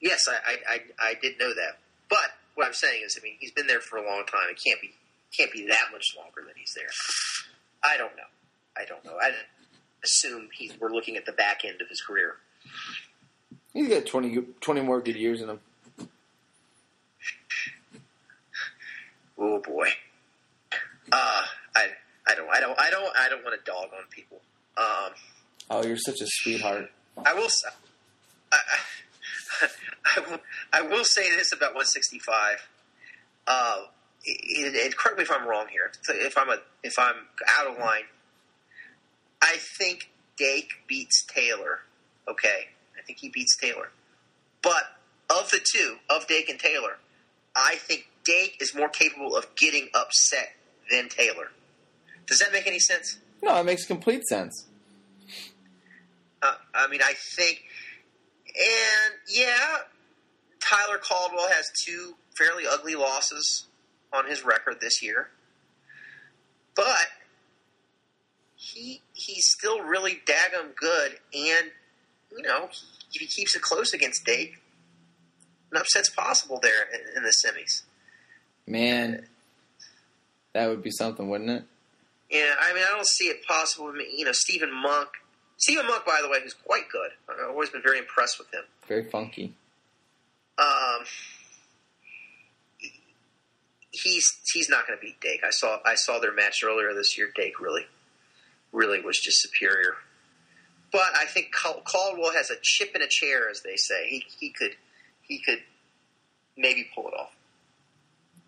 yes, 0.00 0.24
I, 0.28 0.52
I, 0.52 0.74
I 0.74 1.08
I 1.10 1.14
did 1.20 1.38
know 1.38 1.52
that, 1.52 1.78
but 2.12 2.28
what 2.56 2.66
I'm 2.66 2.74
saying 2.74 3.02
is, 3.06 3.18
I 3.18 3.24
mean, 3.24 3.36
he's 3.40 3.52
been 3.52 3.66
there 3.66 3.80
for 3.80 3.96
a 3.96 4.04
long 4.06 4.24
time. 4.26 4.50
It 4.50 4.60
can't 4.62 4.78
be 4.82 4.92
can't 5.34 5.50
be 5.50 5.66
that 5.68 5.86
much 5.90 6.14
longer 6.14 6.42
that 6.46 6.54
he's 6.56 6.74
there. 6.76 6.90
I 7.82 7.96
don't 7.96 8.14
know. 8.16 8.22
I 8.76 8.84
don't 8.84 9.02
know. 9.02 9.16
I 9.18 9.30
assume 10.04 10.50
he's 10.52 10.78
we're 10.78 10.92
looking 10.92 11.16
at 11.16 11.24
the 11.24 11.32
back 11.32 11.64
end 11.64 11.80
of 11.80 11.88
his 11.88 12.02
career. 12.02 12.34
He's 13.72 13.88
got 13.88 14.04
20, 14.04 14.42
20 14.60 14.80
more 14.82 15.00
good 15.00 15.16
years 15.16 15.40
in 15.40 15.48
him. 15.48 15.60
Oh 19.38 19.58
boy. 19.60 19.88
Uh, 21.10 21.42
I 21.74 21.86
I 22.26 22.34
don't 22.34 22.50
I 22.50 22.60
don't 22.60 22.78
I 22.78 22.90
don't 22.90 23.16
I 23.16 23.28
don't 23.30 23.42
want 23.42 23.58
to 23.58 23.70
dog 23.70 23.86
on 23.96 24.04
people. 24.10 24.40
Um, 24.76 25.12
Oh, 25.70 25.82
you're 25.82 25.96
such 25.96 26.20
a 26.20 26.26
sweetheart. 26.26 26.90
I 27.24 27.32
will. 27.32 27.48
I, 28.52 28.56
I, 28.56 28.78
I 30.16 30.20
will. 30.20 30.38
I 30.72 30.82
will 30.82 31.04
say 31.04 31.34
this 31.34 31.52
about 31.52 31.74
165. 31.74 32.68
Uh, 33.46 33.82
it, 34.24 34.74
it, 34.74 34.96
correct 34.96 35.18
me 35.18 35.24
if 35.24 35.30
I'm 35.30 35.46
wrong 35.46 35.66
here. 35.68 35.90
If 36.08 36.38
I'm 36.38 36.48
a, 36.48 36.58
if 36.82 36.98
I'm 36.98 37.14
out 37.58 37.66
of 37.66 37.78
line, 37.78 38.04
I 39.42 39.56
think 39.56 40.10
Dake 40.36 40.72
beats 40.86 41.24
Taylor. 41.24 41.80
Okay, 42.28 42.68
I 42.98 43.02
think 43.02 43.18
he 43.18 43.28
beats 43.28 43.56
Taylor. 43.56 43.90
But 44.62 44.84
of 45.28 45.50
the 45.50 45.60
two, 45.62 45.96
of 46.08 46.26
Dake 46.26 46.48
and 46.48 46.58
Taylor, 46.58 46.98
I 47.56 47.76
think 47.76 48.06
Dake 48.24 48.58
is 48.60 48.74
more 48.74 48.88
capable 48.88 49.36
of 49.36 49.54
getting 49.56 49.88
upset 49.94 50.54
than 50.90 51.08
Taylor. 51.08 51.50
Does 52.26 52.38
that 52.38 52.52
make 52.52 52.66
any 52.66 52.78
sense? 52.78 53.18
No, 53.42 53.58
it 53.60 53.64
makes 53.64 53.84
complete 53.84 54.24
sense. 54.28 54.66
Uh, 56.40 56.54
I 56.74 56.88
mean, 56.88 57.00
I 57.02 57.14
think 57.14 57.64
And 58.54 59.14
yeah, 59.28 59.78
Tyler 60.60 60.98
Caldwell 60.98 61.48
has 61.48 61.70
two 61.84 62.14
fairly 62.36 62.64
ugly 62.70 62.94
losses 62.94 63.66
on 64.12 64.26
his 64.26 64.44
record 64.44 64.80
this 64.80 65.02
year, 65.02 65.30
but 66.74 67.06
he 68.56 69.00
he's 69.14 69.46
still 69.46 69.80
really 69.80 70.20
daggum 70.26 70.74
good, 70.76 71.18
and 71.34 71.70
you 72.30 72.42
know 72.42 72.68
if 73.12 73.20
he 73.20 73.26
keeps 73.26 73.56
it 73.56 73.62
close 73.62 73.92
against 73.92 74.24
Dake, 74.24 74.58
an 75.70 75.78
upset's 75.78 76.10
possible 76.10 76.58
there 76.62 76.88
in, 76.92 77.16
in 77.16 77.22
the 77.22 77.32
semis. 77.44 77.82
Man, 78.66 79.26
that 80.52 80.68
would 80.68 80.82
be 80.82 80.90
something, 80.90 81.28
wouldn't 81.28 81.50
it? 81.50 81.64
Yeah, 82.30 82.54
I 82.60 82.72
mean, 82.72 82.82
I 82.82 82.94
don't 82.94 83.06
see 83.06 83.26
it 83.26 83.44
possible. 83.46 83.92
You 83.96 84.24
know, 84.24 84.32
Stephen 84.32 84.72
Monk. 84.72 85.08
Stephen 85.62 85.86
Monk, 85.86 86.04
by 86.04 86.18
the 86.20 86.28
way, 86.28 86.38
who's 86.42 86.54
quite 86.54 86.88
good. 86.90 87.10
I've 87.28 87.50
always 87.50 87.70
been 87.70 87.82
very 87.82 87.98
impressed 87.98 88.36
with 88.36 88.52
him. 88.52 88.64
Very 88.88 89.04
funky. 89.04 89.54
Um, 90.58 91.04
he's 93.92 94.40
he's 94.52 94.68
not 94.68 94.88
going 94.88 94.98
to 94.98 95.00
beat 95.00 95.20
Dake. 95.20 95.44
I 95.44 95.50
saw 95.50 95.78
I 95.86 95.94
saw 95.94 96.18
their 96.18 96.34
match 96.34 96.64
earlier 96.64 96.92
this 96.94 97.16
year. 97.16 97.30
Dake 97.32 97.60
really, 97.60 97.86
really 98.72 99.00
was 99.00 99.20
just 99.22 99.40
superior. 99.40 99.94
But 100.90 101.12
I 101.14 101.26
think 101.26 101.54
Cal- 101.54 101.82
Caldwell 101.84 102.32
has 102.32 102.50
a 102.50 102.56
chip 102.60 102.96
in 102.96 103.00
a 103.00 103.08
chair, 103.08 103.48
as 103.48 103.62
they 103.62 103.76
say. 103.76 104.08
He 104.08 104.24
he 104.40 104.50
could 104.50 104.72
he 105.22 105.38
could 105.38 105.60
maybe 106.56 106.88
pull 106.92 107.06
it 107.06 107.14
off. 107.14 107.36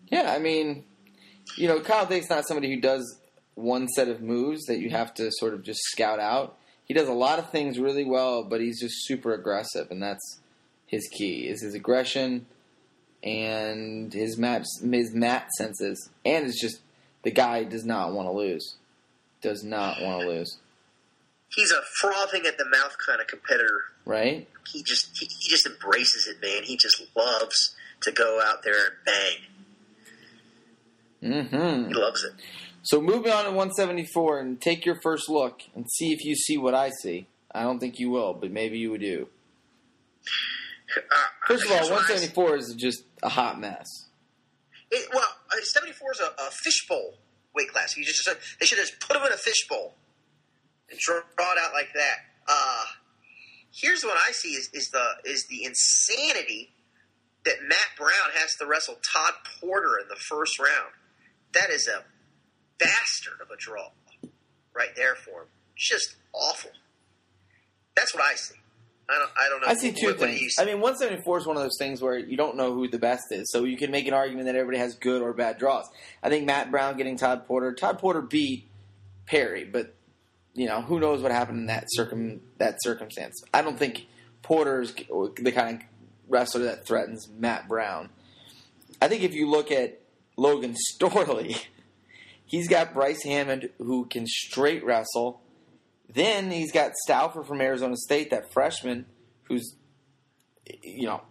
Yeah, 0.09 0.33
I 0.33 0.39
mean, 0.39 0.83
you 1.55 1.69
know, 1.69 1.79
Kyle 1.79 2.05
Dake's 2.05 2.29
not 2.29 2.45
somebody 2.45 2.75
who 2.75 2.81
does 2.81 3.19
one 3.53 3.87
set 3.87 4.09
of 4.09 4.21
moves 4.21 4.65
that 4.65 4.79
you 4.79 4.89
have 4.89 5.13
to 5.13 5.31
sort 5.31 5.53
of 5.53 5.63
just 5.63 5.79
scout 5.83 6.19
out. 6.19 6.57
He 6.85 6.93
does 6.93 7.07
a 7.07 7.13
lot 7.13 7.39
of 7.39 7.49
things 7.49 7.79
really 7.79 8.05
well, 8.05 8.43
but 8.43 8.61
he's 8.61 8.79
just 8.79 9.05
super 9.05 9.33
aggressive, 9.33 9.89
and 9.91 10.01
that's 10.01 10.39
his 10.87 11.07
key 11.07 11.47
is 11.47 11.61
his 11.61 11.73
aggression 11.73 12.45
and 13.23 14.13
his 14.13 14.37
match 14.37 14.65
his 14.83 15.13
mat 15.13 15.49
senses, 15.57 16.09
and 16.23 16.45
it's 16.45 16.61
just 16.61 16.81
the 17.23 17.31
guy 17.31 17.63
does 17.63 17.83
not 17.85 18.13
want 18.13 18.27
to 18.27 18.31
lose, 18.31 18.75
does 19.41 19.63
not 19.63 19.99
want 20.01 20.21
to 20.21 20.27
lose, 20.27 20.57
He's 21.55 21.71
a 21.71 21.81
frothing 22.01 22.45
at 22.45 22.57
the 22.57 22.65
mouth 22.65 22.95
kind 23.05 23.21
of 23.21 23.27
competitor. 23.27 23.85
right? 24.05 24.47
He 24.67 24.83
just 24.83 25.17
he, 25.17 25.25
he 25.25 25.49
just 25.49 25.65
embraces 25.65 26.27
it, 26.27 26.41
man. 26.41 26.63
He 26.63 26.75
just 26.75 27.01
loves 27.15 27.75
to 28.01 28.11
go 28.11 28.41
out 28.43 28.63
there 28.63 28.73
and 28.73 28.93
bang. 29.05 29.37
Mm-hmm. 31.23 31.87
He 31.89 31.93
loves 31.93 32.23
it. 32.23 32.33
So 32.85 33.01
moving 33.01 33.31
on 33.31 33.45
to 33.45 33.49
174 33.49 34.39
and 34.39 34.61
take 34.61 34.85
your 34.85 34.99
first 35.01 35.27
look 35.27 35.61
and 35.73 35.89
see 35.89 36.13
if 36.13 36.23
you 36.23 36.35
see 36.35 36.57
what 36.57 36.75
I 36.75 36.91
see. 36.91 37.27
I 37.51 37.63
don't 37.63 37.79
think 37.79 37.99
you 37.99 38.11
will, 38.11 38.33
but 38.35 38.51
maybe 38.51 38.77
you 38.77 38.91
would 38.91 39.01
do. 39.01 39.27
Uh, 40.95 41.01
First 41.47 41.65
of 41.65 41.71
all, 41.71 41.77
here's 41.77 41.89
what 41.89 41.97
I- 41.99 42.13
174 42.13 42.57
is 42.57 42.75
just 42.77 43.03
a 43.23 43.29
hot 43.29 43.59
mess. 43.59 43.87
It, 44.91 45.09
well, 45.13 45.25
uh, 45.51 45.61
74 45.63 46.11
is 46.11 46.19
a, 46.19 46.25
a 46.43 46.51
fishbowl 46.51 47.15
weight 47.55 47.69
class. 47.69 47.97
You 47.97 48.05
just 48.05 48.23
they 48.59 48.65
should 48.67 48.77
have 48.77 48.87
just 48.87 48.99
put 48.99 49.17
him 49.17 49.23
in 49.23 49.31
a 49.31 49.37
fishbowl 49.37 49.95
and 50.89 50.99
draw 50.99 51.21
draw 51.35 51.51
it 51.53 51.57
out 51.59 51.73
like 51.73 51.89
that. 51.95 52.17
Uh, 52.47 52.83
here's 53.73 54.03
what 54.03 54.15
I 54.15 54.31
see 54.31 54.49
is, 54.49 54.69
is 54.73 54.91
the 54.91 55.05
is 55.25 55.47
the 55.47 55.65
insanity 55.65 56.69
that 57.45 57.55
Matt 57.67 57.97
Brown 57.97 58.31
has 58.35 58.55
to 58.57 58.67
wrestle 58.67 58.95
Todd 59.13 59.33
Porter 59.59 59.97
in 60.01 60.07
the 60.07 60.15
first 60.15 60.59
round. 60.59 60.91
That 61.53 61.71
is 61.71 61.87
a 61.87 62.03
bastard 62.77 63.41
of 63.41 63.49
a 63.49 63.57
draw 63.57 63.89
right 64.73 64.95
there 64.95 65.15
for 65.15 65.41
him. 65.41 65.47
Just 65.75 66.15
awful. 66.33 66.71
That's 67.95 68.13
what 68.13 68.23
I 68.23 68.35
see. 68.35 68.55
I 69.09 69.19
don't. 69.19 69.31
I 69.37 69.49
don't 69.49 69.61
know. 69.61 69.67
I 69.67 69.75
see 69.75 69.91
two 69.91 70.07
what, 70.07 70.19
what 70.19 70.29
things. 70.29 70.55
see? 70.55 70.61
I 70.61 70.65
mean, 70.65 70.81
174 70.81 71.37
is 71.37 71.45
one 71.45 71.57
of 71.57 71.63
those 71.63 71.77
things 71.77 72.01
where 72.01 72.17
you 72.17 72.37
don't 72.37 72.57
know 72.57 72.73
who 72.73 72.87
the 72.87 72.97
best 72.97 73.25
is, 73.31 73.51
so 73.51 73.63
you 73.63 73.77
can 73.77 73.91
make 73.91 74.07
an 74.07 74.13
argument 74.13 74.47
that 74.47 74.55
everybody 74.55 74.79
has 74.79 74.95
good 74.95 75.21
or 75.21 75.31
bad 75.33 75.59
draws. 75.59 75.87
I 76.23 76.29
think 76.29 76.45
Matt 76.45 76.71
Brown 76.71 76.97
getting 76.97 77.15
Todd 77.15 77.45
Porter. 77.45 77.73
Todd 77.73 77.99
Porter 77.99 78.21
beat 78.21 78.67
Perry, 79.27 79.63
but 79.63 79.93
you 80.55 80.65
know 80.65 80.81
who 80.81 80.99
knows 80.99 81.21
what 81.21 81.31
happened 81.31 81.59
in 81.59 81.65
that 81.67 81.85
circum 81.89 82.41
that 82.57 82.81
circumstance. 82.81 83.43
I 83.53 83.61
don't 83.61 83.77
think 83.77 84.07
Porter's 84.41 84.93
the 84.93 85.51
kind 85.53 85.81
of 85.81 85.87
wrestler 86.27 86.63
that 86.63 86.87
threatens 86.87 87.29
Matt 87.29 87.67
Brown. 87.67 88.09
I 89.01 89.07
think 89.07 89.21
if 89.21 89.35
you 89.35 89.49
look 89.49 89.71
at 89.71 89.99
Logan 90.35 90.75
Storley, 90.93 91.57
he's 92.45 92.67
got 92.67 92.93
Bryce 92.93 93.23
Hammond 93.23 93.69
who 93.77 94.05
can 94.05 94.25
straight 94.27 94.83
wrestle. 94.85 95.41
Then 96.13 96.51
he's 96.51 96.71
got 96.71 96.93
Stauffer 97.03 97.43
from 97.43 97.61
Arizona 97.61 97.97
State, 97.97 98.29
that 98.29 98.53
freshman, 98.53 99.05
who's 99.43 99.75
you 100.83 101.05
know 101.05 101.21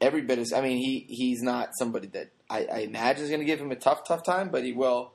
every 0.00 0.22
bit 0.22 0.38
as. 0.38 0.52
I 0.52 0.60
mean, 0.60 0.78
he 0.78 1.06
he's 1.08 1.42
not 1.42 1.70
somebody 1.78 2.08
that 2.08 2.30
I, 2.50 2.66
I 2.66 2.78
imagine 2.80 3.24
is 3.24 3.30
going 3.30 3.40
to 3.40 3.46
give 3.46 3.60
him 3.60 3.70
a 3.70 3.76
tough 3.76 4.06
tough 4.06 4.24
time, 4.24 4.50
but 4.50 4.64
he 4.64 4.72
will 4.72 5.12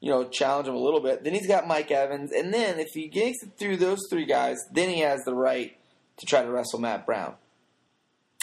you 0.00 0.10
know 0.10 0.24
challenge 0.24 0.68
him 0.68 0.74
a 0.74 0.78
little 0.78 1.00
bit. 1.00 1.24
Then 1.24 1.34
he's 1.34 1.46
got 1.46 1.68
Mike 1.68 1.90
Evans, 1.90 2.32
and 2.32 2.52
then 2.52 2.78
if 2.78 2.88
he 2.94 3.08
gets 3.08 3.44
through 3.58 3.76
those 3.76 4.00
three 4.10 4.26
guys, 4.26 4.58
then 4.72 4.88
he 4.88 5.00
has 5.00 5.20
the 5.24 5.34
right 5.34 5.76
to 6.16 6.26
try 6.26 6.42
to 6.42 6.50
wrestle 6.50 6.80
Matt 6.80 7.06
Brown. 7.06 7.34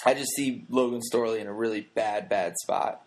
I 0.05 0.14
just 0.14 0.32
see 0.36 0.66
Logan 0.70 1.01
Storley 1.12 1.39
in 1.39 1.47
a 1.47 1.53
really 1.53 1.82
bad 1.93 2.30
bad 2.30 2.55
spot. 2.62 3.03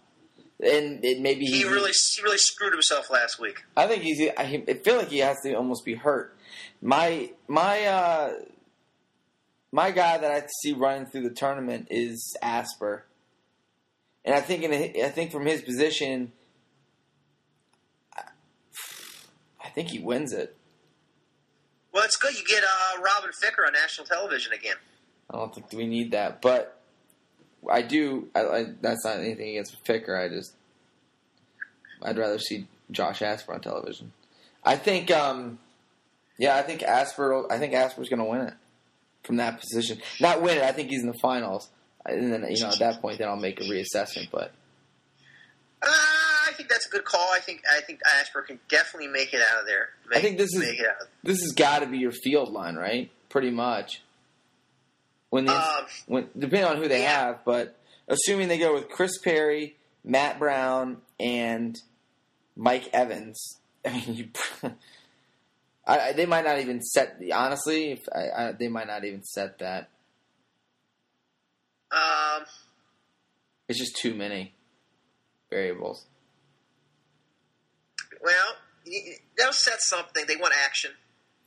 And 0.64 1.04
it 1.04 1.20
maybe 1.20 1.44
he 1.44 1.58
he's- 1.58 1.64
really 1.70 1.92
he 2.16 2.22
really 2.22 2.38
screwed 2.38 2.72
himself 2.72 3.10
last 3.10 3.38
week. 3.38 3.64
I 3.76 3.86
think 3.86 4.02
he's. 4.02 4.20
I 4.36 4.64
I 4.66 4.74
feel 4.74 4.96
like 4.96 5.08
he 5.08 5.18
has 5.18 5.40
to 5.42 5.52
almost 5.54 5.84
be 5.84 5.94
hurt. 5.94 6.36
My 6.80 7.30
my 7.48 7.84
uh, 7.84 8.32
my 9.72 9.90
guy 9.90 10.18
that 10.18 10.30
I 10.30 10.46
see 10.62 10.72
running 10.72 11.06
through 11.06 11.28
the 11.28 11.34
tournament 11.34 11.88
is 11.90 12.36
Asper, 12.40 13.04
and 14.24 14.34
I 14.34 14.40
think 14.40 14.62
in 14.62 14.72
a, 14.72 15.04
I 15.04 15.10
think 15.10 15.32
from 15.32 15.44
his 15.46 15.60
position, 15.62 16.32
I, 18.16 18.22
I 19.62 19.68
think 19.70 19.88
he 19.88 19.98
wins 19.98 20.32
it. 20.32 20.56
Well, 21.92 22.04
it's 22.04 22.16
good 22.16 22.36
you 22.36 22.44
get 22.44 22.64
uh, 22.64 23.02
Robin 23.02 23.30
Ficker 23.30 23.66
on 23.66 23.72
national 23.72 24.06
television 24.06 24.52
again. 24.52 24.76
I 25.30 25.36
don't 25.36 25.54
think 25.54 25.72
we 25.72 25.86
need 25.86 26.10
that, 26.12 26.40
but 26.42 26.80
I 27.70 27.82
do. 27.82 28.28
I, 28.34 28.40
I, 28.46 28.66
that's 28.80 29.04
not 29.04 29.18
anything 29.18 29.50
against 29.50 29.82
Ficker. 29.84 30.18
I 30.18 30.28
just 30.28 30.52
I'd 32.02 32.18
rather 32.18 32.38
see 32.38 32.66
Josh 32.90 33.22
Asper 33.22 33.54
on 33.54 33.60
television. 33.60 34.12
I 34.64 34.76
think, 34.76 35.10
um, 35.10 35.58
yeah, 36.38 36.56
I 36.56 36.62
think 36.62 36.82
Asper. 36.82 37.50
I 37.52 37.58
think 37.58 37.72
Asper's 37.74 38.08
going 38.08 38.18
to 38.20 38.24
win 38.24 38.42
it 38.42 38.54
from 39.22 39.36
that 39.36 39.60
position. 39.60 39.98
Not 40.20 40.42
win 40.42 40.58
it. 40.58 40.62
I 40.64 40.72
think 40.72 40.90
he's 40.90 41.00
in 41.02 41.06
the 41.08 41.18
finals, 41.20 41.68
and 42.04 42.32
then 42.32 42.46
you 42.50 42.60
know 42.62 42.68
at 42.68 42.78
that 42.80 43.00
point, 43.00 43.18
then 43.18 43.28
I'll 43.28 43.36
make 43.36 43.60
a 43.60 43.64
reassessment. 43.64 44.30
But 44.30 44.52
Uh, 45.82 45.86
I 45.88 46.52
think 46.56 46.68
that's 46.68 46.86
a 46.86 46.90
good 46.90 47.04
call. 47.04 47.28
I 47.34 47.40
think 47.40 47.62
I 47.76 47.80
think 47.82 48.00
Asper 48.20 48.42
can 48.42 48.58
definitely 48.68 49.08
make 49.08 49.32
it 49.34 49.40
out 49.52 49.60
of 49.60 49.66
there. 49.66 49.90
Make, 50.08 50.18
I 50.18 50.22
think 50.22 50.38
this 50.38 50.52
is- 50.54 50.58
make 50.60 50.78
it 50.80 50.86
out. 50.86 51.08
this 51.22 51.40
has 51.40 51.52
got 51.56 51.80
to 51.80 51.86
be 51.86 51.98
your 51.98 52.12
field 52.12 52.52
line, 52.52 52.76
right? 52.76 53.10
Pretty 53.28 53.50
much. 53.50 54.02
When 55.34 55.46
the 55.46 55.52
Um, 55.52 55.86
when 56.06 56.30
depending 56.38 56.62
on 56.70 56.76
who 56.76 56.86
they 56.86 57.02
yeah. 57.02 57.24
have, 57.26 57.44
but 57.44 57.76
assuming 58.06 58.46
they 58.46 58.56
go 58.56 58.72
with 58.72 58.88
Chris 58.88 59.18
Perry, 59.18 59.76
Matt 60.04 60.38
Brown, 60.38 61.02
and 61.18 61.76
Mike 62.54 62.88
Evans, 62.92 63.58
I 63.84 63.90
mean, 63.90 64.14
you, 64.14 64.28
I, 65.84 65.98
I- 65.98 66.12
they 66.12 66.24
might 66.24 66.44
not 66.44 66.60
even 66.60 66.80
set. 66.80 67.18
the 67.18 67.32
Honestly, 67.32 67.90
if 67.90 68.08
I, 68.14 68.28
I, 68.30 68.52
they 68.52 68.68
might 68.68 68.86
not 68.86 69.04
even 69.04 69.24
set 69.24 69.58
that. 69.58 69.90
Um, 71.90 72.44
It's 73.68 73.78
just 73.80 73.96
too 73.96 74.14
many 74.14 74.54
variables. 75.50 76.06
well, 78.22 78.54
they'll 79.36 79.52
set 79.52 79.80
something. 79.82 80.26
They 80.28 80.36
want 80.36 80.54
action, 80.64 80.92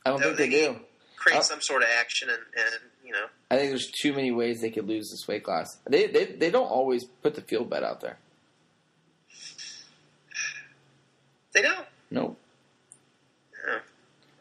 I 0.04 0.10
don't 0.10 0.20
No, 0.20 0.26
think 0.36 0.38
they, 0.38 0.48
they- 0.50 0.72
do. 0.74 0.80
create 1.16 1.38
Oh. 1.38 1.42
some 1.42 1.62
sort 1.62 1.82
of 1.82 1.88
action, 1.98 2.28
and, 2.28 2.38
and 2.54 2.80
you 3.08 3.14
know, 3.14 3.26
I 3.50 3.56
think 3.56 3.70
there's 3.70 3.90
too 3.90 4.12
many 4.12 4.30
ways 4.30 4.60
they 4.60 4.70
could 4.70 4.86
lose 4.86 5.10
this 5.10 5.26
weight 5.26 5.42
class. 5.42 5.78
They 5.88 6.06
they, 6.08 6.26
they 6.26 6.50
don't 6.50 6.66
always 6.68 7.04
put 7.04 7.34
the 7.34 7.40
field 7.40 7.70
bet 7.70 7.82
out 7.82 8.02
there. 8.02 8.18
they 11.54 11.62
don't. 11.62 11.86
Nope. 12.10 12.38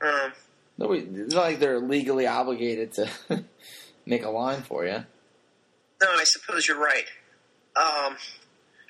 Um, 0.01 0.31
Nobody. 0.77 1.01
It's 1.01 1.33
not 1.33 1.41
like 1.41 1.59
they're 1.59 1.79
legally 1.79 2.27
obligated 2.27 2.91
to 2.93 3.09
make 4.05 4.23
a 4.23 4.29
line 4.29 4.61
for 4.61 4.85
you. 4.85 5.03
no, 6.01 6.07
I 6.07 6.23
suppose 6.25 6.67
you're 6.67 6.79
right. 6.79 7.05
Um, 7.75 8.15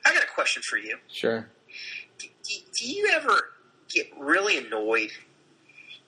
I 0.06 0.14
got 0.14 0.24
a 0.24 0.28
question 0.34 0.64
for 0.70 0.78
you. 0.78 0.98
Sure. 1.08 1.48
Do, 2.20 2.28
do 2.80 2.90
you 2.90 3.10
ever 3.14 3.40
get 3.94 4.08
really 4.20 4.58
annoyed 4.58 5.12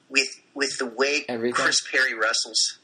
with 0.10 0.28
with 0.54 0.78
the 0.80 0.88
way 0.88 1.24
Everything? 1.30 1.54
Chris 1.54 1.80
Perry 1.90 2.14
wrestles? 2.14 2.79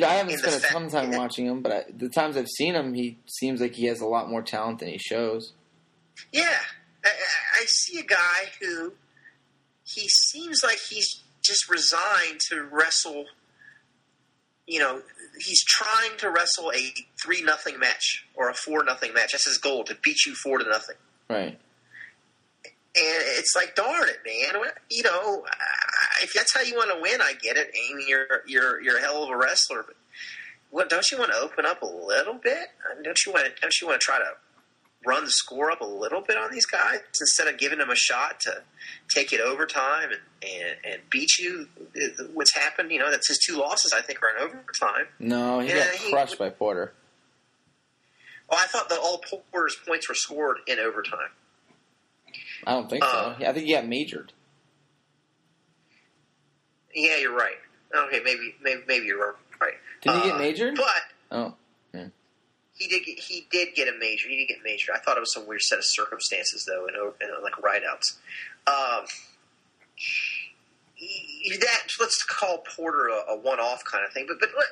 You 0.00 0.06
know, 0.06 0.12
I 0.12 0.14
haven't 0.16 0.38
spent 0.38 0.56
a 0.56 0.66
ton 0.66 0.84
of 0.86 0.92
time 0.92 1.10
watching 1.10 1.44
him, 1.44 1.60
but 1.60 1.72
I, 1.72 1.84
the 1.94 2.08
times 2.08 2.36
I've 2.38 2.48
seen 2.48 2.74
him, 2.74 2.94
he 2.94 3.18
seems 3.26 3.60
like 3.60 3.74
he 3.74 3.84
has 3.84 4.00
a 4.00 4.06
lot 4.06 4.30
more 4.30 4.40
talent 4.40 4.78
than 4.78 4.88
he 4.88 4.96
shows. 4.96 5.52
Yeah, 6.32 6.56
I, 7.04 7.08
I- 7.08 7.60
I 7.60 7.64
see 7.66 7.98
a 7.98 8.02
guy 8.04 8.16
who 8.62 8.94
he 9.84 10.08
seems 10.08 10.62
like 10.64 10.78
he's 10.88 11.22
just 11.42 11.68
resigned 11.68 12.40
to 12.48 12.62
wrestle, 12.62 13.26
you 14.66 14.78
know, 14.80 15.02
he's 15.38 15.62
trying 15.64 16.16
to 16.18 16.30
wrestle 16.30 16.72
a 16.74 16.94
three 17.22 17.42
nothing 17.42 17.78
match 17.78 18.24
or 18.34 18.48
a 18.48 18.54
four 18.54 18.82
nothing 18.84 19.12
match. 19.12 19.32
That's 19.32 19.46
his 19.46 19.58
goal 19.58 19.84
to 19.84 19.94
beat 20.02 20.24
you 20.24 20.34
four 20.34 20.56
to 20.58 20.64
nothing. 20.66 20.96
Right. 21.28 21.58
And 22.64 23.22
it's 23.38 23.54
like, 23.54 23.74
darn 23.76 24.08
it, 24.08 24.18
man. 24.24 24.62
You 24.90 25.02
know, 25.02 25.44
if 26.22 26.32
that's 26.34 26.54
how 26.54 26.62
you 26.62 26.74
want 26.74 26.90
to 26.94 27.00
win, 27.00 27.20
I 27.20 27.34
get 27.34 27.56
it. 27.56 27.70
Amy, 27.90 28.04
you're 28.08 28.26
you're 28.46 28.80
you're 28.80 28.98
a 28.98 29.00
hell 29.00 29.22
of 29.24 29.30
a 29.30 29.36
wrestler, 29.36 29.82
but 29.86 29.96
what 30.70 30.88
don't 30.88 31.04
you 31.10 31.18
want 31.18 31.32
to 31.32 31.38
open 31.38 31.66
up 31.66 31.82
a 31.82 31.86
little 31.86 32.34
bit? 32.34 32.68
Don't 33.02 33.18
you 33.26 33.32
want 33.32 33.46
to, 33.46 33.52
don't 33.60 33.72
you 33.80 33.86
want 33.88 34.00
to 34.00 34.04
try 34.04 34.18
to 34.18 34.30
run 35.06 35.24
the 35.24 35.30
score 35.30 35.70
up 35.70 35.80
a 35.80 35.86
little 35.86 36.20
bit 36.20 36.36
on 36.36 36.50
these 36.52 36.66
guys 36.66 36.98
instead 37.20 37.48
of 37.48 37.58
giving 37.58 37.78
them 37.78 37.88
a 37.90 37.96
shot 37.96 38.38
to 38.40 38.62
take 39.14 39.32
it 39.32 39.40
overtime 39.40 40.10
and, 40.10 40.20
and, 40.42 40.76
and 40.92 41.00
beat 41.10 41.30
you? 41.38 41.66
What's 42.34 42.54
happened? 42.54 42.92
You 42.92 42.98
know, 43.00 43.10
that's 43.10 43.26
his 43.28 43.38
two 43.38 43.56
losses. 43.56 43.92
I 43.96 44.02
think 44.02 44.20
are 44.22 44.36
in 44.36 44.42
overtime. 44.42 45.06
No, 45.18 45.60
he 45.60 45.68
Yeah, 45.70 45.86
got 45.86 45.94
he- 45.94 46.10
crushed 46.12 46.38
by 46.38 46.50
Porter. 46.50 46.92
Well, 48.48 48.58
I 48.62 48.66
thought 48.66 48.88
that 48.90 48.98
all 48.98 49.18
Porter's 49.52 49.76
points 49.86 50.08
were 50.08 50.14
scored 50.14 50.58
in 50.66 50.78
overtime. 50.78 51.30
I 52.66 52.72
don't 52.72 52.90
think 52.90 53.02
so. 53.04 53.08
Uh, 53.10 53.36
I 53.40 53.52
think 53.52 53.66
he 53.66 53.72
got 53.74 53.86
majored. 53.86 54.32
Yeah, 56.94 57.16
you're 57.16 57.36
right. 57.36 57.56
Okay, 57.94 58.20
maybe 58.24 58.54
maybe 58.62 58.82
maybe 58.86 59.06
you're 59.06 59.36
right. 59.60 59.74
Did 60.02 60.12
he 60.12 60.18
Uh, 60.18 60.24
get 60.24 60.38
majored? 60.38 60.74
But 60.76 61.02
Oh, 61.32 61.54
he 62.74 62.88
did 62.88 63.04
get, 63.04 63.18
he 63.18 63.46
did 63.50 63.74
get 63.74 63.88
a 63.88 63.98
major. 63.98 64.28
He 64.28 64.36
did 64.38 64.48
get 64.48 64.62
major. 64.64 64.92
I 64.94 64.98
thought 65.00 65.18
it 65.18 65.20
was 65.20 65.34
some 65.34 65.46
weird 65.46 65.60
set 65.60 65.78
of 65.78 65.84
circumstances 65.86 66.64
though, 66.66 66.86
and, 66.86 66.96
and 67.20 67.42
like 67.42 67.52
rideouts. 67.56 68.16
Um, 68.66 69.04
that 71.60 71.82
let's 72.00 72.22
call 72.24 72.58
Porter 72.76 73.08
a, 73.08 73.32
a 73.32 73.36
one-off 73.36 73.84
kind 73.84 74.04
of 74.06 74.12
thing, 74.12 74.24
but 74.28 74.38
but 74.40 74.50
look, 74.54 74.68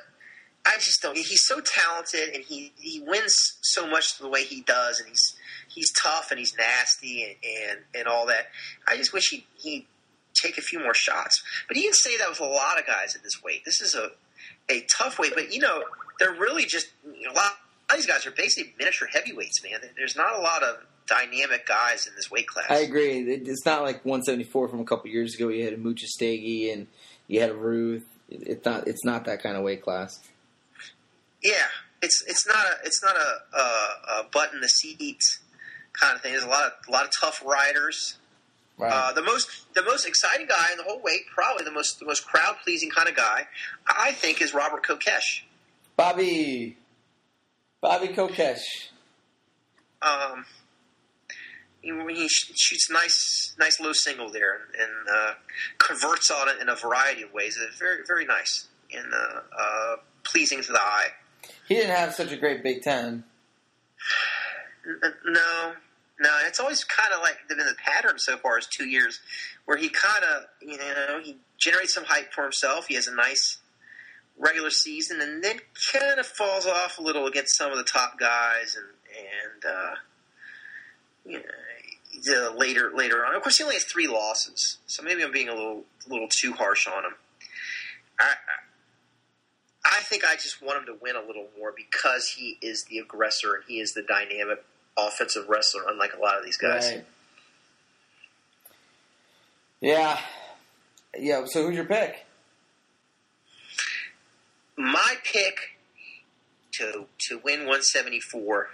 I 0.65 0.75
just 0.79 1.01
don't. 1.01 1.15
He's 1.17 1.45
so 1.45 1.59
talented, 1.61 2.29
and 2.35 2.43
he 2.43 2.71
he 2.79 2.99
wins 3.05 3.35
so 3.61 3.87
much 3.87 4.17
the 4.17 4.27
way 4.27 4.43
he 4.43 4.61
does, 4.61 4.99
and 4.99 5.07
he's 5.09 5.35
he's 5.67 5.91
tough 6.03 6.29
and 6.31 6.39
he's 6.39 6.55
nasty 6.57 7.23
and 7.23 7.35
and, 7.69 7.79
and 7.95 8.07
all 8.07 8.25
that. 8.27 8.47
I 8.87 8.95
just 8.97 9.13
wish 9.13 9.29
he 9.29 9.45
he 9.57 9.87
take 10.33 10.57
a 10.57 10.61
few 10.61 10.79
more 10.79 10.93
shots. 10.93 11.41
But 11.67 11.77
you 11.77 11.83
can 11.83 11.93
say 11.93 12.17
that 12.17 12.29
with 12.29 12.39
a 12.39 12.45
lot 12.45 12.79
of 12.79 12.85
guys 12.85 13.15
at 13.15 13.23
this 13.23 13.41
weight. 13.43 13.63
This 13.65 13.81
is 13.81 13.95
a 13.95 14.11
a 14.69 14.85
tough 14.97 15.19
weight, 15.19 15.33
but 15.33 15.53
you 15.53 15.59
know 15.59 15.83
they're 16.19 16.33
really 16.33 16.65
just 16.65 16.87
a 17.05 17.33
lot. 17.33 17.51
of 17.89 17.95
these 17.95 18.05
guys 18.05 18.25
are 18.25 18.31
basically 18.31 18.73
miniature 18.77 19.07
heavyweights, 19.11 19.63
man. 19.63 19.79
There's 19.97 20.15
not 20.15 20.37
a 20.37 20.41
lot 20.41 20.63
of 20.63 20.77
dynamic 21.07 21.65
guys 21.65 22.07
in 22.07 22.13
this 22.15 22.29
weight 22.29 22.47
class. 22.47 22.67
I 22.69 22.79
agree. 22.79 23.19
It's 23.19 23.65
not 23.65 23.81
like 23.81 24.05
174 24.05 24.67
from 24.67 24.79
a 24.79 24.85
couple 24.85 25.09
years 25.09 25.33
ago. 25.35 25.47
You 25.47 25.65
had 25.65 25.73
a 25.73 25.77
Muchastegi 25.77 26.71
and 26.71 26.87
you 27.27 27.41
had 27.41 27.49
a 27.49 27.55
Ruth. 27.55 28.05
It's 28.29 28.63
not. 28.63 28.87
It's 28.87 29.03
not 29.03 29.25
that 29.25 29.41
kind 29.41 29.57
of 29.57 29.63
weight 29.63 29.81
class. 29.81 30.19
Yeah, 31.43 31.67
it's 32.01 32.23
it's 32.27 32.47
not 32.47 32.65
a 32.65 32.85
it's 32.85 33.01
not 33.03 33.15
a, 33.15 33.57
a, 33.57 34.21
a 34.21 34.25
butt 34.31 34.53
in 34.53 34.61
the 34.61 34.67
seat 34.67 35.21
kind 35.99 36.15
of 36.15 36.21
thing. 36.21 36.33
There's 36.33 36.43
a 36.43 36.49
lot 36.49 36.65
of 36.65 36.71
a 36.87 36.91
lot 36.91 37.05
of 37.05 37.11
tough 37.19 37.43
riders. 37.43 38.18
Right. 38.79 38.93
Uh, 38.93 39.11
the 39.11 39.21
most 39.21 39.73
the 39.73 39.83
most 39.83 40.07
exciting 40.07 40.47
guy 40.47 40.71
in 40.71 40.77
the 40.77 40.85
whole 40.85 41.01
weight, 41.03 41.23
probably 41.35 41.65
the 41.65 41.71
most 41.71 41.99
the 41.99 42.05
most 42.05 42.25
crowd 42.25 42.55
pleasing 42.63 42.89
kind 42.89 43.09
of 43.09 43.15
guy, 43.15 43.45
I 43.85 44.13
think, 44.13 44.41
is 44.41 44.53
Robert 44.53 44.85
Kokesh. 44.85 45.41
Bobby. 45.97 46.77
Bobby 47.81 48.07
Kokesh. 48.07 48.61
Um, 50.01 50.45
he, 51.81 51.91
he 51.91 52.27
shoots 52.29 52.89
nice 52.89 53.53
nice 53.59 53.81
low 53.81 53.91
single 53.91 54.31
there 54.31 54.53
and, 54.53 54.81
and 54.81 55.09
uh, 55.13 55.33
converts 55.77 56.31
on 56.31 56.47
it 56.47 56.61
in 56.61 56.69
a 56.69 56.75
variety 56.75 57.23
of 57.23 57.33
ways. 57.33 57.59
It's 57.61 57.77
very 57.77 58.03
very 58.07 58.23
nice 58.25 58.69
and 58.93 59.13
uh, 59.13 59.41
uh, 59.59 59.95
pleasing 60.23 60.61
to 60.63 60.71
the 60.71 60.79
eye. 60.79 61.07
He 61.67 61.75
didn't 61.75 61.95
have 61.95 62.13
such 62.13 62.31
a 62.31 62.37
great 62.37 62.63
Big 62.63 62.81
Ten. 62.81 63.25
No, 65.25 65.73
no, 66.19 66.29
it's 66.45 66.59
always 66.59 66.83
kind 66.83 67.13
of 67.13 67.21
like 67.21 67.37
been 67.47 67.57
the 67.57 67.75
pattern 67.83 68.19
so 68.19 68.37
far 68.37 68.57
as 68.57 68.67
two 68.67 68.87
years, 68.87 69.19
where 69.65 69.77
he 69.77 69.89
kind 69.89 70.23
of 70.23 70.45
you 70.61 70.77
know 70.77 71.19
he 71.23 71.37
generates 71.57 71.93
some 71.93 72.05
hype 72.05 72.33
for 72.33 72.43
himself. 72.43 72.87
He 72.87 72.95
has 72.95 73.07
a 73.07 73.15
nice 73.15 73.57
regular 74.37 74.69
season, 74.69 75.21
and 75.21 75.43
then 75.43 75.59
kind 75.91 76.19
of 76.19 76.25
falls 76.25 76.65
off 76.65 76.97
a 76.99 77.01
little 77.01 77.25
against 77.25 77.57
some 77.57 77.71
of 77.71 77.77
the 77.77 77.83
top 77.83 78.19
guys, 78.19 78.75
and 78.75 78.87
and 79.63 79.65
uh, 79.65 79.95
you 81.25 81.37
know, 81.37 81.43
the 82.23 82.55
later 82.57 82.91
later 82.95 83.25
on. 83.25 83.35
Of 83.35 83.41
course, 83.41 83.57
he 83.57 83.63
only 83.63 83.75
has 83.75 83.85
three 83.85 84.07
losses, 84.07 84.77
so 84.87 85.01
maybe 85.01 85.23
I'm 85.23 85.31
being 85.31 85.49
a 85.49 85.55
little 85.55 85.83
a 86.05 86.09
little 86.09 86.27
too 86.29 86.53
harsh 86.53 86.87
on 86.87 87.05
him. 87.05 87.13
I, 88.19 88.25
I 88.25 89.95
I 89.97 90.01
think 90.01 90.23
I 90.25 90.35
just 90.35 90.61
want 90.61 90.79
him 90.79 90.85
to 90.87 90.97
win 91.01 91.15
a 91.15 91.25
little 91.25 91.47
more 91.57 91.73
because 91.75 92.35
he 92.37 92.57
is 92.61 92.85
the 92.85 92.99
aggressor 92.99 93.55
and 93.55 93.63
he 93.67 93.79
is 93.79 93.93
the 93.93 94.03
dynamic 94.03 94.63
offensive 94.97 95.47
wrestler, 95.47 95.83
unlike 95.87 96.13
a 96.13 96.19
lot 96.19 96.37
of 96.37 96.43
these 96.43 96.57
guys. 96.57 96.89
Right. 96.89 97.05
Yeah. 99.81 100.19
Yeah. 101.17 101.45
So 101.45 101.65
who's 101.65 101.75
your 101.75 101.85
pick? 101.85 102.25
My 104.77 105.15
pick 105.23 105.77
to 106.73 107.05
to 107.27 107.39
win 107.43 107.59
174. 107.59 108.69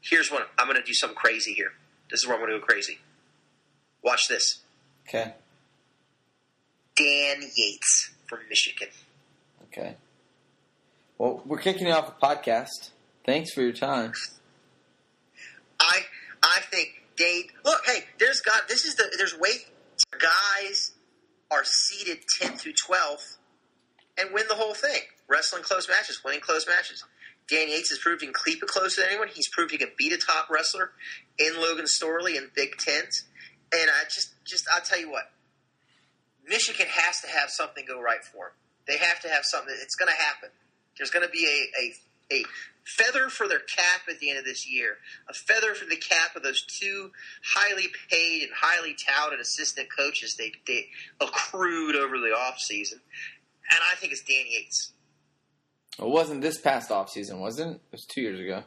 Here's 0.00 0.30
one. 0.30 0.42
I'm 0.58 0.66
going 0.66 0.80
to 0.80 0.86
do 0.86 0.94
something 0.94 1.16
crazy 1.16 1.52
here. 1.52 1.72
This 2.10 2.20
is 2.20 2.26
where 2.26 2.36
I'm 2.36 2.40
going 2.40 2.52
to 2.52 2.58
go 2.58 2.64
crazy. 2.64 2.98
Watch 4.02 4.28
this. 4.28 4.60
Okay. 5.06 5.34
Dan 6.96 7.42
Yates 7.56 8.10
from 8.26 8.40
Michigan. 8.48 8.88
Okay. 9.64 9.96
Well, 11.18 11.42
we're 11.44 11.58
kicking 11.58 11.90
off 11.90 12.18
the 12.18 12.26
podcast. 12.26 12.90
Thanks 13.26 13.52
for 13.52 13.62
your 13.62 13.72
time. 13.72 14.12
Dave. 17.18 17.46
Look, 17.64 17.84
hey, 17.84 18.04
there's 18.18 18.40
got 18.40 18.68
this 18.68 18.84
is 18.84 18.94
the 18.94 19.12
there's 19.18 19.36
weight 19.38 19.66
guys 20.18 20.92
are 21.50 21.64
seeded 21.64 22.18
10th 22.40 22.60
through 22.60 22.72
12th 22.72 23.36
and 24.18 24.32
win 24.32 24.44
the 24.48 24.54
whole 24.54 24.74
thing. 24.74 25.00
Wrestling 25.28 25.62
close 25.62 25.88
matches, 25.88 26.20
winning 26.24 26.40
close 26.40 26.66
matches. 26.66 27.04
Dan 27.48 27.68
Yates 27.68 27.90
has 27.90 27.98
proved 27.98 28.20
he 28.20 28.26
can 28.26 28.34
keep 28.44 28.62
it 28.62 28.68
close 28.68 28.96
to 28.96 29.06
anyone. 29.06 29.28
He's 29.28 29.48
proved 29.48 29.70
he 29.70 29.78
can 29.78 29.90
beat 29.96 30.12
a 30.12 30.18
top 30.18 30.50
wrestler 30.50 30.92
in 31.38 31.56
Logan 31.60 31.86
Storley 31.86 32.36
in 32.36 32.50
Big 32.54 32.76
Tens. 32.76 33.24
And 33.72 33.90
I 33.90 34.04
just, 34.04 34.34
just 34.44 34.66
I'll 34.74 34.82
tell 34.82 35.00
you 35.00 35.10
what, 35.10 35.24
Michigan 36.46 36.86
has 36.90 37.20
to 37.20 37.28
have 37.28 37.50
something 37.50 37.84
go 37.86 38.00
right 38.00 38.22
for 38.22 38.48
him. 38.48 38.52
They 38.86 38.96
have 38.98 39.20
to 39.20 39.28
have 39.28 39.44
something. 39.44 39.74
It's 39.82 39.94
going 39.94 40.10
to 40.10 40.22
happen. 40.22 40.50
There's 40.96 41.10
going 41.10 41.24
to 41.24 41.30
be 41.30 41.44
a, 41.44 42.34
a, 42.34 42.40
a 42.40 42.44
feather 42.88 43.28
for 43.28 43.46
their 43.46 43.58
cap 43.58 44.02
at 44.08 44.18
the 44.18 44.30
end 44.30 44.38
of 44.38 44.44
this 44.44 44.68
year, 44.68 44.96
a 45.28 45.34
feather 45.34 45.74
for 45.74 45.84
the 45.84 45.96
cap 45.96 46.34
of 46.34 46.42
those 46.42 46.62
two 46.62 47.10
highly 47.44 47.88
paid 48.10 48.44
and 48.44 48.52
highly 48.54 48.94
touted 48.94 49.40
assistant 49.40 49.88
coaches 49.94 50.36
they, 50.36 50.52
they 50.66 50.86
accrued 51.20 51.94
over 51.94 52.18
the 52.18 52.34
offseason. 52.36 53.00
And 53.70 53.80
I 53.92 53.96
think 53.96 54.12
it's 54.12 54.22
Dan 54.22 54.46
Yates. 54.50 54.92
It 55.98 56.08
wasn't 56.08 56.40
this 56.40 56.58
past 56.58 56.90
off 56.90 57.10
season, 57.10 57.40
wasn't 57.40 57.72
it? 57.72 57.74
It 57.74 57.92
was 57.92 58.06
two 58.06 58.22
years 58.22 58.40
ago. 58.40 58.64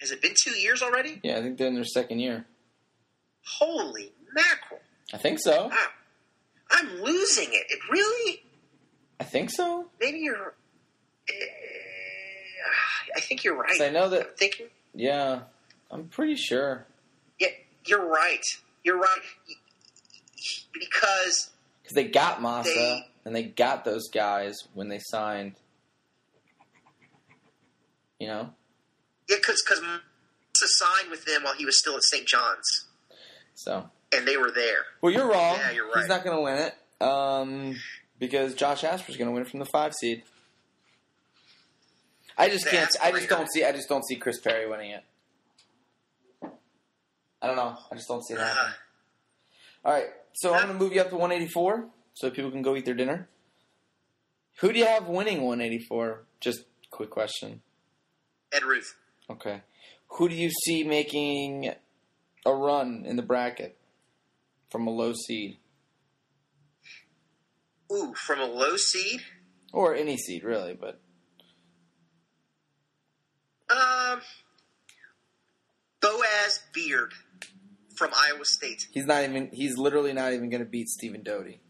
Has 0.00 0.10
it 0.10 0.22
been 0.22 0.34
two 0.36 0.58
years 0.58 0.82
already? 0.82 1.20
Yeah, 1.22 1.38
I 1.38 1.42
think 1.42 1.58
they're 1.58 1.68
in 1.68 1.74
their 1.74 1.84
second 1.84 2.20
year. 2.20 2.46
Holy 3.44 4.12
mackerel. 4.32 4.80
I 5.12 5.16
think 5.16 5.38
so. 5.40 5.68
Wow. 5.68 5.86
I'm 6.70 7.02
losing 7.02 7.48
it. 7.48 7.66
It 7.68 7.78
really? 7.90 8.42
I 9.20 9.24
think 9.24 9.50
so. 9.50 9.86
Maybe 10.00 10.18
you're. 10.18 10.54
Uh, 11.28 11.32
I 13.16 13.20
think 13.20 13.44
you're 13.44 13.56
right. 13.56 13.80
I 13.80 13.90
know 13.90 14.04
I'm 14.04 14.10
that. 14.10 14.38
thinking. 14.38 14.66
Yeah, 14.94 15.40
I'm 15.90 16.04
pretty 16.08 16.36
sure 16.36 16.86
Yeah, 17.38 17.48
you're 17.86 18.06
right. 18.08 18.44
You're 18.84 18.98
right. 18.98 19.20
Because 20.72 21.50
because 21.82 21.94
they 21.94 22.04
got 22.04 22.40
Massa 22.42 22.70
They- 22.74 23.06
and 23.24 23.34
they 23.36 23.44
got 23.44 23.84
those 23.84 24.08
guys 24.08 24.56
when 24.74 24.88
they 24.88 24.98
signed. 25.00 25.54
You 28.18 28.28
know, 28.28 28.50
yeah, 29.28 29.36
because 29.36 29.62
because 29.66 29.82
signed 30.54 31.10
with 31.10 31.24
them 31.24 31.42
while 31.42 31.54
he 31.54 31.64
was 31.64 31.76
still 31.78 31.96
at 31.96 32.04
St. 32.04 32.24
John's, 32.26 32.86
so 33.54 33.90
and 34.14 34.28
they 34.28 34.36
were 34.36 34.52
there. 34.52 34.84
well, 35.00 35.12
you're 35.12 35.28
wrong. 35.28 35.56
Yeah, 35.56 35.70
you're 35.72 35.86
right. 35.86 35.98
He's 35.98 36.08
not 36.08 36.22
going 36.24 36.36
to 36.36 36.42
win 36.42 36.56
it 36.58 37.04
um, 37.04 37.76
because 38.20 38.54
Josh 38.54 38.84
Asper's 38.84 39.16
going 39.16 39.26
to 39.28 39.32
win 39.32 39.42
it 39.42 39.48
from 39.48 39.58
the 39.58 39.66
five 39.66 39.92
seed. 39.94 40.22
I 42.38 42.48
just 42.48 42.66
can't. 42.68 42.88
I 43.02 43.12
just 43.12 43.28
don't 43.28 43.48
see. 43.52 43.64
I 43.64 43.72
just 43.72 43.88
don't 43.88 44.04
see 44.06 44.16
Chris 44.16 44.40
Perry 44.40 44.68
winning 44.68 44.90
it. 44.92 45.04
I 47.40 47.46
don't 47.46 47.56
know. 47.56 47.76
I 47.90 47.94
just 47.96 48.08
don't 48.08 48.24
see 48.24 48.34
that. 48.34 48.46
happening. 48.46 48.74
Uh, 49.84 49.88
All 49.88 49.92
right, 49.94 50.06
so 50.34 50.54
I'm 50.54 50.66
going 50.66 50.78
to 50.78 50.84
move 50.84 50.92
you 50.92 51.00
up 51.00 51.08
to 51.10 51.16
184 51.16 51.88
so 52.14 52.30
people 52.30 52.50
can 52.52 52.62
go 52.62 52.76
eat 52.76 52.84
their 52.84 52.94
dinner. 52.94 53.28
Who 54.60 54.72
do 54.72 54.78
you 54.78 54.86
have 54.86 55.08
winning 55.08 55.42
184? 55.42 56.22
Just 56.40 56.60
quick 56.90 57.10
question. 57.10 57.62
Ed 58.52 58.62
Ruth. 58.64 58.94
Okay. 59.28 59.62
Who 60.18 60.28
do 60.28 60.34
you 60.36 60.50
see 60.50 60.84
making 60.84 61.72
a 62.46 62.54
run 62.54 63.04
in 63.06 63.16
the 63.16 63.22
bracket 63.22 63.76
from 64.70 64.86
a 64.86 64.90
low 64.90 65.12
seed? 65.26 65.58
Ooh, 67.92 68.14
from 68.14 68.40
a 68.40 68.46
low 68.46 68.76
seed. 68.76 69.20
or 69.72 69.94
any 69.94 70.16
seed 70.16 70.44
really, 70.44 70.74
but 70.74 71.00
Um, 73.72 74.20
Boaz 76.00 76.60
Beard 76.74 77.14
from 77.94 78.10
Iowa 78.14 78.44
State. 78.44 78.88
he's 78.92 79.06
not 79.06 79.22
even. 79.24 79.50
He's 79.52 79.78
literally 79.78 80.12
not 80.12 80.32
even 80.32 80.50
going 80.50 80.62
to 80.62 80.68
beat 80.68 80.88
Stephen 80.88 81.22
Doty. 81.22 81.60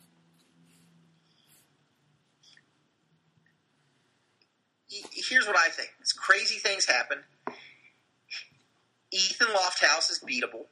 Here's 4.89 5.47
what 5.47 5.57
I 5.57 5.69
think: 5.69 5.91
it's 6.01 6.13
crazy 6.13 6.57
things 6.57 6.87
happen. 6.87 7.19
Ethan 9.13 9.49
Lofthouse 9.49 10.11
is 10.11 10.21
beatable, 10.27 10.67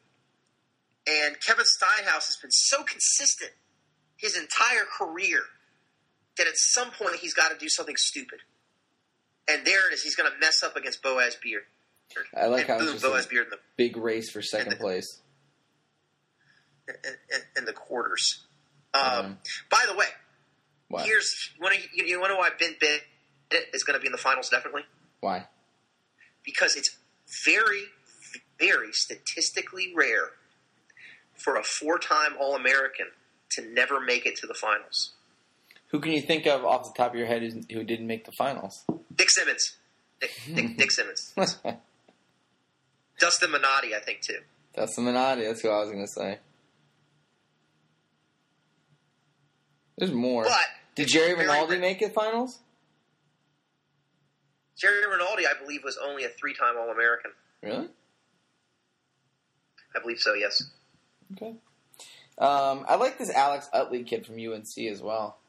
and 1.07 1.37
Kevin 1.41 1.65
Steinhaus 1.65 2.27
has 2.27 2.39
been 2.41 2.51
so 2.51 2.83
consistent 2.83 3.53
his 4.17 4.37
entire 4.37 4.85
career 4.99 5.43
that 6.39 6.47
at 6.47 6.57
some 6.57 6.91
point 6.91 7.17
he's 7.17 7.35
got 7.35 7.51
to 7.51 7.59
do 7.59 7.69
something 7.69 7.97
stupid. 7.97 8.41
And 9.51 9.67
there 9.67 9.89
it 9.91 9.95
is. 9.95 10.03
He's 10.03 10.15
going 10.17 10.31
to 10.31 10.39
mess 10.39 10.63
up 10.63 10.77
against 10.77 11.03
Boaz 11.03 11.37
Beard. 11.43 11.63
I 12.37 12.47
like 12.47 12.69
and 12.69 12.81
how 12.81 12.87
boom, 12.87 12.99
Boaz 13.01 13.27
Beard 13.27 13.47
in 13.47 13.51
the 13.51 13.59
big 13.77 13.97
race 13.97 14.31
for 14.31 14.43
second 14.43 14.79
place. 14.79 15.21
in, 17.57 17.65
the 17.65 17.73
quarters. 17.73 18.45
Um, 18.95 19.03
Mhm. 19.03 19.37
By 19.71 19.85
the 19.87 19.95
way, 19.95 20.07
Why? 20.89 21.05
here's 21.05 21.51
you 21.55 21.63
want 21.63 21.75
to 21.77 21.81
you, 21.97 22.05
you 22.05 22.19
want 22.19 22.31
to 22.31 22.35
know 22.35 22.41
why 22.41 22.51
Ben 22.59 22.75
Bennett 22.81 23.05
is 23.73 23.85
going 23.85 23.95
to 23.97 24.01
be 24.01 24.07
in 24.07 24.13
the 24.13 24.19
finals 24.19 24.49
definitely 24.49 24.85
Why? 25.21 25.47
because 26.45 26.75
it's 26.75 26.97
very 27.45 27.85
very 28.59 28.93
statistically 28.93 29.93
rare 29.95 30.31
for 31.37 31.57
a 31.57 31.63
four-time 31.63 32.35
All-American 32.39 33.07
to 33.51 33.63
never 33.63 34.01
make 34.01 34.27
it 34.27 34.37
to 34.39 34.47
the 34.49 34.55
finals. 34.55 35.13
Who 35.91 36.01
can 36.01 36.13
you 36.13 36.21
think 36.21 36.47
of 36.47 36.65
off 36.65 36.85
the 36.85 36.97
top 36.97 37.13
of 37.13 37.19
your 37.19 37.27
head 37.27 37.43
who 37.71 37.85
didn't 37.85 38.07
make 38.07 38.25
the 38.25 38.33
finals? 38.33 38.85
Dick 39.15 39.31
Simmons, 39.31 39.77
Dick, 40.21 40.31
Dick, 40.55 40.77
Dick 40.77 40.91
Simmons, 40.97 41.35
Dustin 43.19 43.51
Minotti, 43.51 43.95
I 43.95 44.01
think 44.01 44.21
too. 44.21 44.39
Dustin 44.75 45.05
Minotti. 45.05 45.43
That's 45.45 45.63
what 45.65 45.73
I 45.73 45.81
was 45.81 45.91
going 45.91 46.05
to 46.05 46.13
say. 46.13 46.39
There's 49.99 50.13
more. 50.13 50.45
But 50.45 50.55
Did 50.95 51.09
Jerry 51.09 51.35
Rinaldi 51.35 51.79
make 51.79 52.01
it 52.01 52.15
finals? 52.15 52.61
Jerry 54.79 55.05
Rinaldi, 55.07 55.47
I 55.47 55.53
believe, 55.61 55.83
was 55.85 55.99
only 56.03 56.25
a 56.25 56.29
three-time 56.29 56.77
All-American. 56.79 57.33
Really? 57.63 57.89
I 59.95 60.01
believe 60.01 60.19
so. 60.19 60.33
Yes. 60.33 60.63
Okay. 61.33 61.55
Um, 62.39 62.87
I 62.89 62.95
like 62.97 63.19
this 63.19 63.29
Alex 63.29 63.69
Utley 63.75 64.05
kid 64.05 64.25
from 64.25 64.37
UNC 64.37 64.79
as 64.91 65.03
well. 65.03 65.40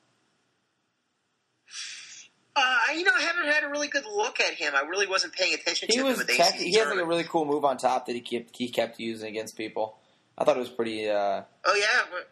Uh, 2.56 2.78
you 2.96 3.04
know, 3.06 3.12
I 3.18 3.22
haven't 3.22 3.46
had 3.48 3.64
a 3.64 3.70
really 3.70 3.88
good 3.88 4.04
look 4.06 4.40
at 4.42 4.54
him. 4.56 4.74
I 4.76 4.82
really 4.82 5.08
wasn't 5.08 5.34
paying 5.34 5.54
attention 5.54 5.88
He 5.90 5.98
to 5.98 6.04
was 6.04 6.20
him. 6.20 6.28
tech, 6.28 6.54
he 6.56 6.74
has 6.78 6.88
like 6.90 7.00
a 7.00 7.06
really 7.06 7.24
cool 7.24 7.46
move 7.46 7.64
on 7.64 7.78
top 7.78 8.08
that 8.08 8.14
he 8.14 8.20
kept 8.22 8.50
he 8.58 8.70
kept 8.70 9.00
using 9.00 9.30
against 9.30 9.56
people. 9.56 9.98
I 10.38 10.44
thought 10.44 10.58
it 10.58 10.60
was 10.60 10.70
pretty. 10.70 11.10
Uh, 11.10 11.44
Oh 11.66 11.76
yeah, 11.76 12.02
but- 12.12 12.30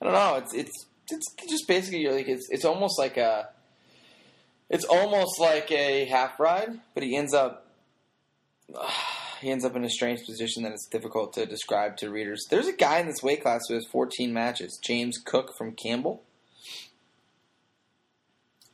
I 0.00 0.04
don't 0.04 0.14
know. 0.14 0.34
It's 0.36 0.52
it's 0.54 0.86
it's 1.10 1.50
just 1.50 1.68
basically 1.68 2.08
like 2.08 2.26
it's 2.28 2.48
it's 2.50 2.64
almost 2.64 2.98
like 2.98 3.16
a 3.18 3.50
it's 4.68 4.84
almost 4.84 5.38
like 5.38 5.70
a 5.70 6.06
half 6.06 6.40
ride, 6.40 6.80
but 6.94 7.04
he 7.04 7.14
ends 7.16 7.32
up 7.32 7.66
he 9.40 9.50
ends 9.50 9.64
up 9.64 9.76
in 9.76 9.84
a 9.84 9.90
strange 9.90 10.24
position 10.26 10.62
that 10.64 10.72
it's 10.72 10.88
difficult 10.88 11.34
to 11.34 11.46
describe 11.46 11.96
to 11.98 12.10
readers. 12.10 12.44
There's 12.50 12.66
a 12.66 12.72
guy 12.72 12.98
in 12.98 13.06
this 13.06 13.22
weight 13.22 13.42
class 13.42 13.60
who 13.68 13.74
has 13.74 13.86
14 13.92 14.32
matches, 14.32 14.78
James 14.82 15.18
Cook 15.24 15.52
from 15.56 15.72
Campbell. 15.72 16.22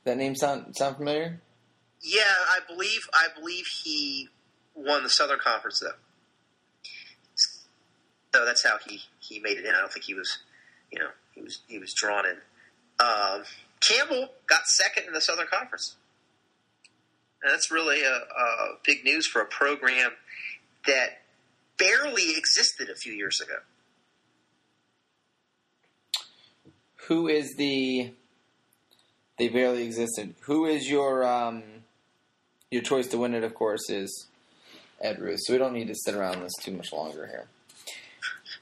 That 0.05 0.17
name 0.17 0.35
sound 0.35 0.75
sound 0.75 0.97
familiar? 0.97 1.41
yeah. 2.01 2.23
I 2.23 2.59
believe 2.67 3.01
I 3.13 3.27
believe 3.39 3.65
he 3.83 4.29
won 4.75 5.03
the 5.03 5.09
Southern 5.09 5.39
Conference 5.39 5.79
though. 5.79 5.97
So 8.33 8.45
that's 8.45 8.63
how 8.65 8.77
he, 8.87 9.01
he 9.19 9.39
made 9.39 9.57
it 9.57 9.65
in. 9.65 9.75
I 9.75 9.79
don't 9.79 9.93
think 9.93 10.05
he 10.05 10.15
was, 10.15 10.39
you 10.91 10.99
know, 10.99 11.09
he 11.33 11.41
was 11.41 11.61
he 11.67 11.77
was 11.77 11.93
drawn 11.93 12.25
in. 12.25 12.37
Um, 12.99 13.43
Campbell 13.79 14.29
got 14.47 14.65
second 14.65 15.05
in 15.05 15.13
the 15.13 15.21
Southern 15.21 15.47
Conference, 15.47 15.95
and 17.41 17.51
that's 17.53 17.69
really 17.71 18.01
a, 18.03 18.07
a 18.07 18.77
big 18.85 19.03
news 19.03 19.27
for 19.27 19.41
a 19.41 19.45
program 19.45 20.11
that 20.87 21.21
barely 21.77 22.35
existed 22.37 22.89
a 22.89 22.95
few 22.95 23.13
years 23.13 23.39
ago. 23.39 23.57
Who 27.07 27.27
is 27.27 27.55
the? 27.55 28.13
They 29.43 29.49
barely 29.49 29.83
existed. 29.83 30.35
Who 30.43 30.65
is 30.65 30.89
your 30.89 31.27
um, 31.27 31.63
your 32.71 32.81
choice 32.81 33.07
to 33.07 33.17
win 33.17 33.33
it? 33.33 33.43
Of 33.43 33.53
course, 33.53 33.89
is 33.89 34.27
Ed 35.01 35.19
Ruth. 35.19 35.41
So 35.43 35.51
we 35.51 35.59
don't 35.59 35.73
need 35.73 35.89
to 35.89 35.95
sit 35.95 36.15
around 36.15 36.41
this 36.41 36.53
too 36.61 36.71
much 36.71 36.93
longer 36.93 37.27
here. 37.27 37.47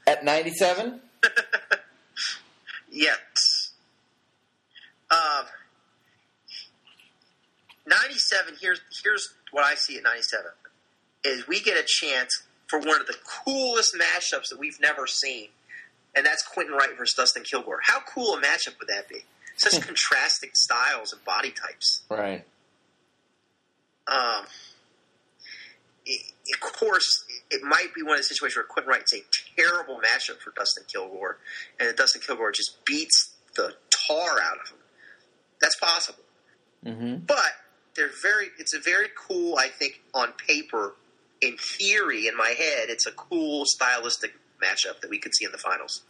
At 0.07 0.25
ninety-seven, 0.25 1.01
Yes. 2.91 3.19
Um, 5.11 5.45
97, 7.86 8.55
here's, 8.61 8.79
here's 9.03 9.34
what 9.51 9.65
I 9.65 9.75
see 9.75 9.97
at 9.97 10.03
97, 10.03 10.45
is 11.25 11.47
we 11.49 11.59
get 11.59 11.75
a 11.77 11.86
chance 11.86 12.29
for 12.67 12.79
one 12.79 13.01
of 13.01 13.07
the 13.07 13.15
coolest 13.45 13.93
mashups 13.93 14.49
that 14.49 14.57
we've 14.57 14.79
never 14.79 15.05
seen, 15.05 15.49
and 16.15 16.25
that's 16.25 16.43
Quentin 16.43 16.73
Wright 16.73 16.97
versus 16.97 17.13
Dustin 17.15 17.43
Kilgore. 17.43 17.82
How 17.84 17.99
cool 17.99 18.36
a 18.36 18.41
matchup 18.41 18.79
would 18.79 18.88
that 18.88 19.09
be? 19.09 19.25
Such 19.58 19.82
contrasting 19.86 20.49
styles 20.54 21.14
and 21.14 21.24
body 21.26 21.52
types. 21.52 22.04
right? 22.10 22.45
Um, 24.08 24.45
it, 26.06 26.34
of 26.54 26.72
course, 26.74 27.24
it 27.49 27.62
might 27.64 27.93
be 27.95 28.02
one 28.02 28.14
of 28.14 28.18
the 28.20 28.24
situations 28.24 28.56
where 28.58 28.66
Quentin 28.66 28.89
Wright's 28.89 29.14
a 29.14 29.20
terrible 29.56 29.97
matchup 29.99 30.39
for 30.39 30.52
Dustin 30.56 30.84
Kilgore, 30.91 31.38
and 31.80 31.95
Dustin 31.95 32.22
Kilgore 32.26 32.52
just 32.52 32.84
beats 32.86 33.34
the 33.56 33.74
tar 34.08 34.39
out 34.41 34.58
of 34.64 34.72
him. 34.72 34.78
That's 35.60 35.76
possible, 35.80 36.24
Mm-hmm. 36.86 37.26
but 37.28 37.52
they're 37.95 38.10
very. 38.24 38.47
It's 38.58 38.74
a 38.74 38.80
very 38.80 39.10
cool. 39.16 39.58
I 39.58 39.68
think 39.68 40.02
on 40.16 40.32
paper, 40.34 40.95
in 41.41 41.56
theory, 41.58 42.26
in 42.28 42.36
my 42.36 42.49
head, 42.58 42.89
it's 42.89 43.06
a 43.06 43.12
cool 43.12 43.64
stylistic 43.66 44.34
matchup 44.64 45.02
that 45.02 45.10
we 45.10 45.20
could 45.20 45.36
see 45.36 45.45
in 45.45 45.52
the 45.52 45.58
finals. 45.60 46.02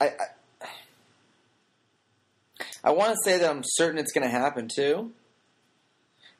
I 0.00 0.06
I, 0.06 0.66
I 2.82 2.90
want 2.90 3.10
to 3.12 3.18
say 3.24 3.38
that 3.38 3.50
I'm 3.50 3.62
certain 3.64 3.98
it's 3.98 4.12
going 4.12 4.24
to 4.24 4.30
happen 4.30 4.68
too, 4.68 5.12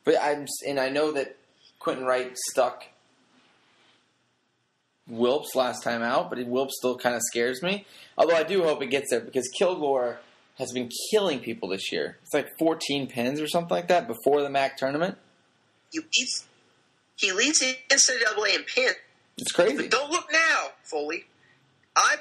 but 0.04 0.16
I'm 0.20 0.46
and 0.66 0.80
I 0.80 0.88
know 0.88 1.12
that 1.12 1.36
Quentin 1.78 2.04
Wright 2.04 2.36
stuck 2.50 2.84
Wilps 5.08 5.54
last 5.54 5.82
time 5.82 6.02
out, 6.02 6.30
but 6.30 6.44
Wilps 6.46 6.76
still 6.78 6.96
kind 6.96 7.16
of 7.16 7.22
scares 7.22 7.62
me. 7.62 7.84
Although 8.16 8.36
I 8.36 8.44
do 8.44 8.62
hope 8.62 8.82
it 8.82 8.86
gets 8.86 9.10
there 9.10 9.20
because 9.20 9.48
Kilgore 9.58 10.20
has 10.58 10.72
been 10.72 10.90
killing 11.10 11.40
people 11.40 11.68
this 11.68 11.90
year. 11.90 12.18
It's 12.22 12.34
like 12.34 12.48
14 12.58 13.08
pins 13.08 13.40
or 13.40 13.48
something 13.48 13.74
like 13.74 13.88
that 13.88 14.06
before 14.06 14.42
the 14.42 14.50
MAC 14.50 14.76
tournament. 14.76 15.16
He 15.90 15.98
leads. 15.98 16.46
He 17.16 17.32
leads 17.32 17.58
the 17.58 17.76
NCAA 17.88 18.56
in 18.56 18.64
pin. 18.64 18.92
It's 19.36 19.52
crazy. 19.52 19.76
But 19.76 19.90
don't 19.90 20.10
look 20.10 20.30
now, 20.32 20.68
Foley. 20.84 21.24
I 21.96 22.16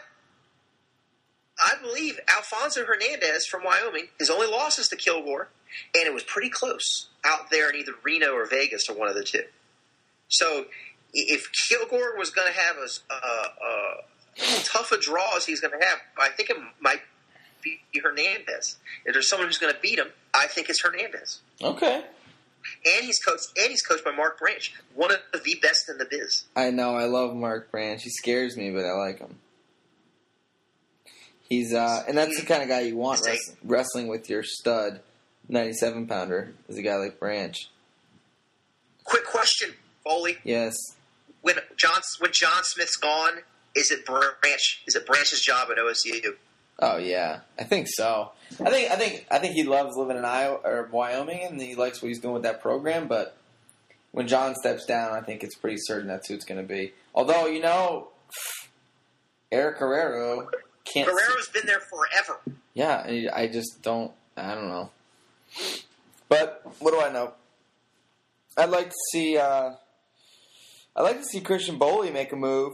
I 1.60 1.76
believe 1.82 2.20
Alfonso 2.36 2.86
Hernandez 2.86 3.46
from 3.46 3.64
Wyoming, 3.64 4.08
his 4.18 4.30
only 4.30 4.48
loss 4.48 4.80
is 4.80 4.88
to 4.90 4.96
Kilgore, 4.96 5.50
and 5.94 6.06
it 6.06 6.14
was 6.14 6.24
pretty 6.24 6.50
close 6.50 7.08
out 7.26 7.50
there 7.52 7.70
in 7.70 7.76
either 7.76 7.94
Reno 8.04 8.34
or 8.34 8.46
Vegas 8.46 8.90
or 8.90 8.96
one 8.96 9.10
of 9.10 9.16
the 9.16 9.24
two. 9.24 9.44
So 10.30 10.66
if 11.14 11.50
Kilgore 11.68 12.18
was 12.18 12.30
going 12.30 12.48
to 12.52 12.58
have 12.58 12.78
as 12.84 13.02
uh, 13.10 13.14
uh, 13.14 14.02
tough 14.64 14.92
a 14.92 15.00
draw 15.00 15.36
as 15.36 15.46
he's 15.46 15.60
going 15.60 15.78
to 15.78 15.86
have, 15.86 16.00
I 16.18 16.30
think 16.30 16.50
it 16.50 16.58
might 16.80 17.02
be 17.62 17.80
Hernandez. 18.02 18.78
If 19.06 19.14
there's 19.14 19.28
someone 19.28 19.48
who's 19.48 19.58
going 19.58 19.74
to 19.74 19.80
beat 19.80 20.00
him, 20.00 20.08
I 20.34 20.48
think 20.48 20.70
it's 20.70 20.82
Hernandez. 20.82 21.42
Okay. 21.62 22.04
And 22.86 23.06
he's 23.06 23.20
coached. 23.20 23.48
And 23.58 23.70
he's 23.70 23.82
coached 23.82 24.06
by 24.06 24.12
Mark 24.12 24.40
Branch, 24.40 24.74
one 24.94 25.12
of 25.12 25.44
the 25.44 25.60
best 25.62 25.90
in 25.90 25.98
the 25.98 26.06
biz. 26.06 26.46
I 26.56 26.72
know. 26.72 26.96
I 26.96 27.06
love 27.06 27.36
Mark 27.36 27.72
Branch. 27.72 28.02
He 28.02 28.10
scares 28.10 28.56
me, 28.56 28.70
but 28.70 28.86
I 28.86 28.92
like 28.92 29.20
him. 29.20 29.38
He's 31.50 31.74
uh, 31.74 32.04
and 32.08 32.18
that's 32.18 32.40
the 32.40 32.46
kind 32.46 32.62
of 32.62 32.70
guy 32.70 32.82
you 32.82 32.96
want 32.96 33.22
wrestling, 33.26 33.58
wrestling 33.64 34.08
with 34.08 34.30
your 34.30 34.44
stud, 34.44 35.02
ninety-seven 35.48 36.06
pounder. 36.08 36.54
Is 36.68 36.78
a 36.78 36.84
guy 36.84 36.96
like 36.98 37.20
Branch. 37.20 37.58
Quick 39.04 39.26
question, 39.26 39.74
Foley. 40.04 40.38
Yes. 40.44 40.76
when 41.42 41.56
John 41.76 42.02
when 42.20 42.32
John 42.32 42.64
Smith's 42.64 42.96
gone, 42.98 43.40
is 43.76 43.90
it 43.92 44.06
Branch? 44.06 44.84
Is 44.88 44.96
it 44.96 45.06
Branch's 45.08 45.42
job 45.42 45.70
at 45.72 45.78
OSU? 45.78 46.36
Oh 46.82 46.98
yeah, 46.98 47.40
I 47.58 47.64
think 47.64 47.88
so. 47.90 48.32
I 48.64 48.70
think 48.70 48.92
I 48.92 48.96
think 48.96 49.26
I 49.32 49.40
think 49.40 49.54
he 49.56 49.64
loves 49.64 49.98
living 49.98 50.18
in 50.18 50.26
Iowa 50.26 50.60
or 50.64 50.88
Wyoming, 50.92 51.42
and 51.44 51.60
he 51.60 51.74
likes 51.76 52.02
what 52.02 52.10
he's 52.10 52.20
doing 52.20 52.36
with 52.36 52.44
that 52.44 52.62
program. 52.62 53.08
But 53.08 53.36
when 54.12 54.28
John 54.28 54.54
steps 54.56 54.86
down, 54.86 55.14
I 55.14 55.22
think 55.22 55.44
it's 55.44 55.56
pretty 55.56 55.78
certain 55.80 56.08
that's 56.08 56.28
who 56.28 56.36
it's 56.36 56.46
going 56.46 56.62
to 56.62 56.68
be. 56.68 56.94
Although 57.16 57.48
you 57.48 57.60
know, 57.60 58.10
Eric 59.52 59.80
Guerrero 59.80 60.50
can't. 60.94 61.08
see- 61.08 61.14
Guerrero's 61.16 61.50
been 61.50 61.66
there 61.66 61.80
forever. 61.82 62.40
Yeah, 62.74 63.30
I 63.34 63.48
just 63.48 63.82
don't. 63.82 64.12
I 64.38 64.56
don't 64.56 64.70
know. 64.70 64.90
But 66.30 66.62
what 66.80 66.92
do 66.92 67.02
I 67.02 67.12
know? 67.12 67.34
I'd 68.58 68.70
like 68.70 68.90
to 68.90 68.96
see. 69.12 69.38
Uh, 69.38 69.72
I'd 70.96 71.02
like 71.02 71.18
to 71.20 71.26
see 71.26 71.42
Christian 71.42 71.80
Boley 71.80 72.12
make 72.14 72.32
a 72.32 72.36
move. 72.36 72.74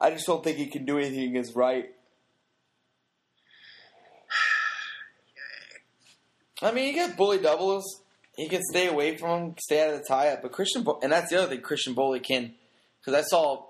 I 0.00 0.10
just 0.10 0.26
don't 0.26 0.42
think 0.42 0.56
he 0.58 0.66
can 0.66 0.84
do 0.84 0.98
anything 0.98 1.30
against 1.30 1.54
Wright. 1.56 1.90
I 6.62 6.72
mean, 6.72 6.88
you 6.88 6.92
get 6.94 7.16
bully 7.16 7.38
doubles. 7.38 8.02
He 8.36 8.48
can 8.48 8.62
stay 8.70 8.88
away 8.88 9.16
from 9.16 9.42
him, 9.42 9.54
stay 9.58 9.82
out 9.86 9.94
of 9.94 10.00
the 10.00 10.06
tie-up. 10.06 10.42
But 10.42 10.52
Christian, 10.52 10.82
Bo- 10.82 11.00
and 11.02 11.12
that's 11.12 11.30
the 11.30 11.38
other 11.38 11.48
thing 11.54 11.62
Christian 11.62 11.94
Boley 11.94 12.22
can, 12.22 12.54
because 13.00 13.18
I 13.18 13.22
saw 13.26 13.64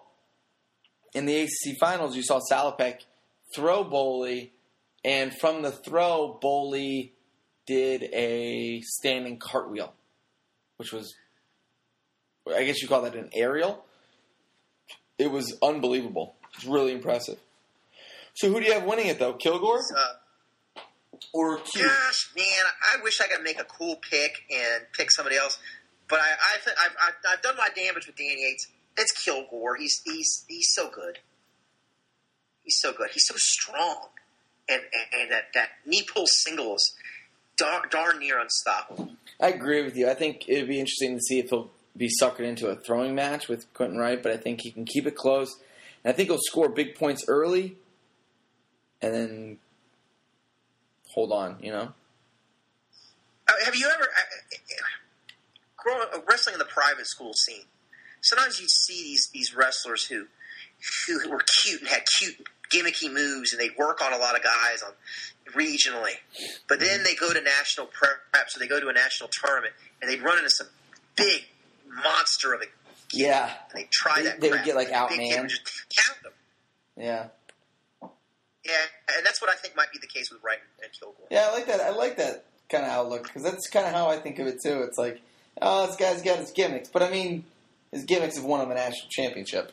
in 1.14 1.26
the 1.26 1.40
ACC 1.40 1.76
finals, 1.80 2.14
you 2.14 2.22
saw 2.22 2.38
Salopek 2.50 3.00
throw 3.54 3.84
Boley, 3.84 4.50
and 5.04 5.32
from 5.38 5.62
the 5.62 5.70
throw, 5.70 6.38
Boley 6.42 7.10
did 7.66 8.02
a 8.12 8.80
standing 8.82 9.38
cartwheel, 9.38 9.92
which 10.76 10.92
was, 10.92 11.14
I 12.52 12.64
guess 12.64 12.82
you 12.82 12.88
call 12.88 13.02
that 13.02 13.14
an 13.14 13.30
aerial. 13.32 13.84
It 15.18 15.30
was 15.30 15.56
unbelievable. 15.62 16.34
It's 16.54 16.64
really 16.64 16.92
impressive. 16.92 17.38
So 18.34 18.48
who 18.50 18.60
do 18.60 18.66
you 18.66 18.72
have 18.72 18.84
winning 18.84 19.06
it 19.06 19.18
though? 19.18 19.34
Kilgore 19.34 19.78
Uh, 19.96 20.80
or 21.34 21.58
Q? 21.58 21.82
gosh, 21.82 22.30
man, 22.36 22.46
I 22.94 23.02
wish 23.02 23.20
I 23.20 23.26
could 23.26 23.42
make 23.42 23.60
a 23.60 23.64
cool 23.64 23.96
pick 23.96 24.44
and 24.50 24.84
pick 24.96 25.10
somebody 25.10 25.36
else. 25.36 25.58
But 26.08 26.20
I, 26.20 26.24
I 26.24 26.56
I've, 26.66 26.96
I've, 27.06 27.14
I've 27.34 27.42
done 27.42 27.56
my 27.56 27.68
damage 27.76 28.06
with 28.06 28.16
Danny 28.16 28.42
Yates. 28.42 28.66
It's 28.96 29.12
Kilgore. 29.12 29.76
He's 29.76 30.00
he's 30.04 30.44
he's 30.48 30.68
so 30.72 30.90
good. 30.90 31.18
He's 32.64 32.78
so 32.80 32.92
good. 32.92 33.10
He's 33.12 33.26
so 33.26 33.34
strong, 33.36 34.08
and 34.68 34.82
and, 34.82 35.22
and 35.22 35.30
that 35.32 35.44
that 35.54 35.68
knee 35.86 36.02
pull 36.02 36.26
singles, 36.26 36.94
dar- 37.56 37.86
darn 37.90 38.18
near 38.18 38.38
unstoppable. 38.38 39.12
I 39.40 39.48
agree 39.48 39.82
with 39.82 39.96
you. 39.96 40.08
I 40.08 40.14
think 40.14 40.48
it'd 40.48 40.68
be 40.68 40.78
interesting 40.80 41.16
to 41.16 41.20
see 41.22 41.38
if 41.38 41.50
he'll 41.50 41.70
be 41.96 42.10
suckered 42.20 42.40
into 42.40 42.68
a 42.68 42.76
throwing 42.76 43.14
match 43.14 43.48
with 43.48 43.72
Quentin 43.74 43.98
Wright, 43.98 44.22
but 44.22 44.32
I 44.32 44.36
think 44.36 44.60
he 44.62 44.70
can 44.70 44.84
keep 44.84 45.06
it 45.06 45.16
close. 45.16 45.56
And 46.04 46.12
I 46.12 46.16
think 46.16 46.28
he'll 46.28 46.38
score 46.38 46.68
big 46.68 46.94
points 46.94 47.24
early 47.26 47.76
and 49.02 49.14
then 49.14 49.58
hold 51.08 51.32
on, 51.32 51.56
you 51.60 51.72
know? 51.72 51.92
Uh, 53.48 53.52
Have 53.64 53.74
you 53.74 53.90
ever 53.92 54.04
uh, 54.04 54.84
growing 55.76 56.06
uh, 56.14 56.18
wrestling 56.28 56.54
in 56.54 56.58
the 56.58 56.64
private 56.64 57.06
school 57.06 57.32
scene? 57.34 57.64
Sometimes 58.20 58.60
you 58.60 58.66
see 58.68 59.02
these 59.02 59.28
these 59.32 59.54
wrestlers 59.54 60.04
who 60.04 60.26
who 61.06 61.30
were 61.30 61.42
cute 61.62 61.80
and 61.80 61.88
had 61.88 62.02
cute 62.18 62.36
gimmicky 62.72 63.12
moves, 63.12 63.52
and 63.52 63.60
they 63.60 63.70
work 63.76 64.00
on 64.02 64.12
a 64.12 64.18
lot 64.18 64.36
of 64.36 64.42
guys 64.42 64.82
on 64.82 64.92
regionally. 65.52 66.14
But 66.68 66.80
then 66.80 66.88
mm-hmm. 67.00 67.04
they 67.04 67.14
go 67.14 67.32
to 67.32 67.40
national 67.40 67.86
prep, 67.86 68.18
or 68.34 68.58
they 68.58 68.68
go 68.68 68.80
to 68.80 68.88
a 68.88 68.92
national 68.92 69.28
tournament, 69.32 69.74
and 70.00 70.10
they 70.10 70.16
run 70.16 70.38
into 70.38 70.50
some 70.50 70.68
big 71.16 71.42
monster 71.86 72.54
of 72.54 72.62
a 72.62 72.66
Yeah. 73.12 73.52
and 73.72 73.80
they 73.82 73.88
try 73.90 74.16
They- 74.22 74.28
that. 74.28 74.40
they 74.40 74.50
crap. 74.50 74.64
get, 74.64 74.76
like, 74.76 74.88
The 74.88 75.06
big 75.08 75.18
kid 75.18 75.36
outmanned. 75.38 75.40
would 75.42 75.50
Just 75.50 75.96
count 75.96 76.22
them. 76.22 76.32
Yeah. 76.96 77.28
Yeah, 78.62 78.74
and 79.16 79.24
that's 79.24 79.40
what 79.40 79.50
I 79.50 79.54
think 79.54 79.74
might 79.74 79.90
be 79.90 79.98
the 79.98 80.06
case 80.06 80.30
with 80.30 80.42
Wright 80.42 80.58
and 80.82 80.92
Kilgore. 80.92 81.26
Yeah, 81.30 81.48
I 81.48 81.52
like 81.52 81.66
that. 81.66 81.80
I 81.80 81.90
like 81.90 82.18
that 82.18 82.44
kind 82.68 82.84
of 82.84 82.90
outlook 82.90 83.24
because 83.24 83.42
that's 83.42 83.66
kind 83.68 83.86
of 83.86 83.92
how 83.92 84.08
I 84.08 84.18
think 84.18 84.38
of 84.38 84.46
it 84.46 84.58
too. 84.62 84.82
It's 84.82 84.98
like, 84.98 85.20
oh, 85.62 85.86
this 85.86 85.96
guy's 85.96 86.20
got 86.22 86.38
his 86.38 86.50
gimmicks, 86.52 86.88
but 86.90 87.02
I 87.02 87.10
mean, 87.10 87.46
his 87.90 88.04
gimmicks 88.04 88.36
have 88.36 88.44
won 88.44 88.60
him 88.60 88.70
a 88.70 88.74
national 88.74 89.08
championship. 89.10 89.72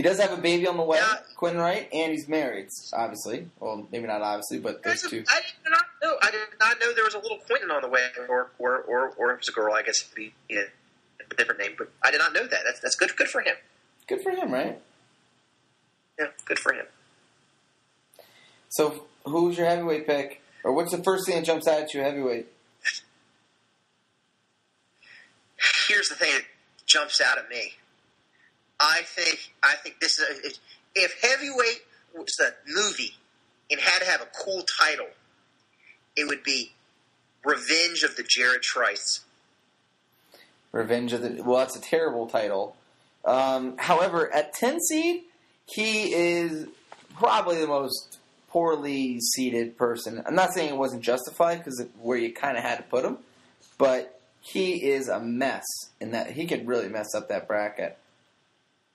He 0.00 0.02
does 0.02 0.18
have 0.18 0.32
a 0.32 0.40
baby 0.40 0.66
on 0.66 0.78
the 0.78 0.82
way, 0.82 0.96
Yeah. 0.96 1.18
Quentin 1.36 1.60
Wright, 1.60 1.86
and 1.92 2.10
he's 2.10 2.26
married, 2.26 2.70
obviously. 2.94 3.50
Well, 3.58 3.86
maybe 3.92 4.06
not 4.06 4.22
obviously, 4.22 4.58
but 4.58 4.82
There's 4.82 5.02
two. 5.02 5.22
I 5.28 5.40
did 5.42 5.70
not 5.70 5.84
know. 6.02 6.16
I 6.22 6.30
did 6.30 6.40
not 6.58 6.80
know 6.80 6.94
there 6.94 7.04
was 7.04 7.12
a 7.12 7.18
little 7.18 7.36
Quentin 7.36 7.70
on 7.70 7.82
the 7.82 7.88
way, 7.88 8.06
or 8.26 8.50
or 8.58 8.78
or, 8.78 9.10
or 9.18 9.32
it 9.32 9.40
was 9.40 9.48
a 9.50 9.52
girl. 9.52 9.74
I 9.74 9.82
guess 9.82 10.00
it'd 10.00 10.14
be 10.14 10.32
you 10.48 10.56
know, 10.56 10.64
a 11.30 11.34
different 11.34 11.60
name, 11.60 11.72
but 11.76 11.90
I 12.02 12.10
did 12.10 12.16
not 12.16 12.32
know 12.32 12.46
that. 12.46 12.60
That's 12.64 12.80
that's 12.80 12.96
good. 12.96 13.14
Good 13.14 13.28
for 13.28 13.42
him. 13.42 13.56
Good 14.08 14.22
for 14.22 14.30
him, 14.30 14.50
right? 14.50 14.80
Yeah, 16.18 16.28
good 16.46 16.58
for 16.58 16.72
him. 16.72 16.86
So, 18.70 19.04
who's 19.26 19.58
your 19.58 19.66
heavyweight 19.66 20.06
pick, 20.06 20.40
or 20.64 20.72
what's 20.72 20.92
the 20.92 21.02
first 21.02 21.26
thing 21.26 21.36
that 21.36 21.44
jumps 21.44 21.68
out 21.68 21.82
at 21.82 21.92
you 21.92 22.00
heavyweight? 22.00 22.46
Here's 25.88 26.08
the 26.08 26.14
thing 26.14 26.32
that 26.32 26.44
jumps 26.86 27.20
out 27.20 27.36
at 27.36 27.50
me. 27.50 27.74
I 28.80 29.02
think 29.04 29.52
I 29.62 29.74
think 29.74 30.00
this 30.00 30.18
is 30.18 30.26
a, 30.26 31.00
if- 31.00 31.20
heavyweight 31.22 31.82
was 32.16 32.34
a 32.40 32.52
movie 32.66 33.14
and 33.70 33.80
had 33.80 34.00
to 34.00 34.10
have 34.10 34.20
a 34.22 34.28
cool 34.42 34.64
title, 34.80 35.06
it 36.16 36.26
would 36.26 36.42
be 36.42 36.72
Revenge 37.44 38.02
of 38.02 38.16
the 38.16 38.24
Jared 38.28 38.62
Trice. 38.62 39.20
Revenge 40.72 41.12
of 41.12 41.22
the. 41.22 41.42
Well, 41.42 41.58
that's 41.58 41.76
a 41.76 41.80
terrible 41.80 42.26
title. 42.26 42.76
Um, 43.24 43.76
however, 43.78 44.32
at 44.32 44.54
ten 44.54 44.80
seed, 44.80 45.24
he 45.66 46.12
is 46.14 46.66
probably 47.16 47.58
the 47.58 47.66
most 47.66 48.18
poorly 48.48 49.20
seated 49.20 49.76
person. 49.76 50.22
I'm 50.26 50.34
not 50.34 50.52
saying 50.52 50.70
it 50.70 50.76
wasn't 50.76 51.02
justified 51.02 51.58
because 51.58 51.84
where 52.00 52.18
you 52.18 52.32
kind 52.32 52.56
of 52.56 52.62
had 52.62 52.76
to 52.78 52.82
put 52.84 53.04
him, 53.04 53.18
but 53.78 54.20
he 54.40 54.90
is 54.90 55.08
a 55.08 55.20
mess 55.20 55.64
in 56.00 56.12
that 56.12 56.32
he 56.32 56.46
could 56.46 56.66
really 56.66 56.88
mess 56.88 57.14
up 57.14 57.28
that 57.28 57.46
bracket. 57.46 57.96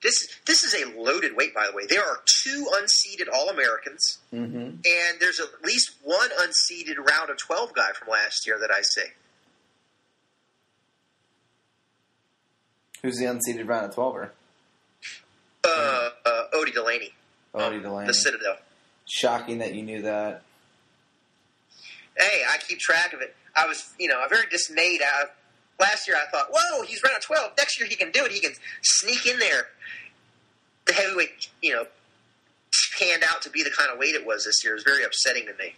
This 0.03 0.27
this 0.45 0.63
is 0.63 0.73
a 0.75 0.99
loaded 0.99 1.35
weight, 1.35 1.53
by 1.55 1.67
the 1.69 1.75
way. 1.75 1.85
There 1.87 2.03
are 2.03 2.19
two 2.43 2.67
unseeded 2.73 3.27
All 3.33 3.49
Americans. 3.49 4.19
Mm-hmm. 4.33 4.57
and 4.57 5.19
there's 5.19 5.39
at 5.39 5.63
least 5.63 5.91
one 6.03 6.29
unseeded 6.41 6.97
round 6.97 7.29
of 7.29 7.37
12 7.37 7.73
guy 7.73 7.91
from 7.97 8.09
last 8.09 8.45
year 8.45 8.57
that 8.59 8.69
I 8.71 8.81
see. 8.81 9.09
Who's 13.01 13.17
the 13.17 13.25
unseeded 13.25 13.67
round 13.67 13.85
of 13.85 13.95
twelver? 13.95 14.29
Uh, 15.63 16.09
uh, 16.25 16.43
Odie 16.53 16.73
Delaney, 16.73 17.13
Odie 17.53 17.77
um, 17.77 17.81
Delaney. 17.81 18.07
the 18.07 18.13
Citadel. 18.13 18.57
Shocking 19.07 19.59
that 19.59 19.75
you 19.75 19.83
knew 19.83 20.01
that. 20.01 20.41
Hey, 22.17 22.41
I 22.49 22.57
keep 22.57 22.79
track 22.79 23.13
of 23.13 23.21
it. 23.21 23.35
I 23.55 23.67
was, 23.67 23.93
you 23.99 24.07
know, 24.07 24.19
I'm 24.21 24.29
very 24.29 24.47
dismayed. 24.49 25.01
I, 25.01 25.25
last 25.79 26.07
year 26.07 26.17
I 26.17 26.29
thought, 26.31 26.47
whoa, 26.51 26.83
he's 26.83 27.03
round 27.03 27.17
of 27.17 27.23
12. 27.23 27.51
Next 27.57 27.79
year 27.79 27.87
he 27.87 27.95
can 27.95 28.11
do 28.11 28.25
it. 28.25 28.31
He 28.31 28.39
can 28.39 28.53
sneak 28.81 29.25
in 29.27 29.37
there. 29.39 29.67
The 30.85 30.93
heavyweight, 30.93 31.49
you 31.61 31.73
know, 31.73 31.85
panned 32.99 33.23
out 33.23 33.41
to 33.43 33.49
be 33.49 33.63
the 33.63 33.71
kind 33.71 33.91
of 33.91 33.97
weight 33.97 34.15
it 34.15 34.25
was 34.25 34.45
this 34.45 34.63
year. 34.63 34.73
It 34.73 34.77
was 34.77 34.83
very 34.83 35.03
upsetting 35.03 35.45
to 35.45 35.53
me. 35.53 35.75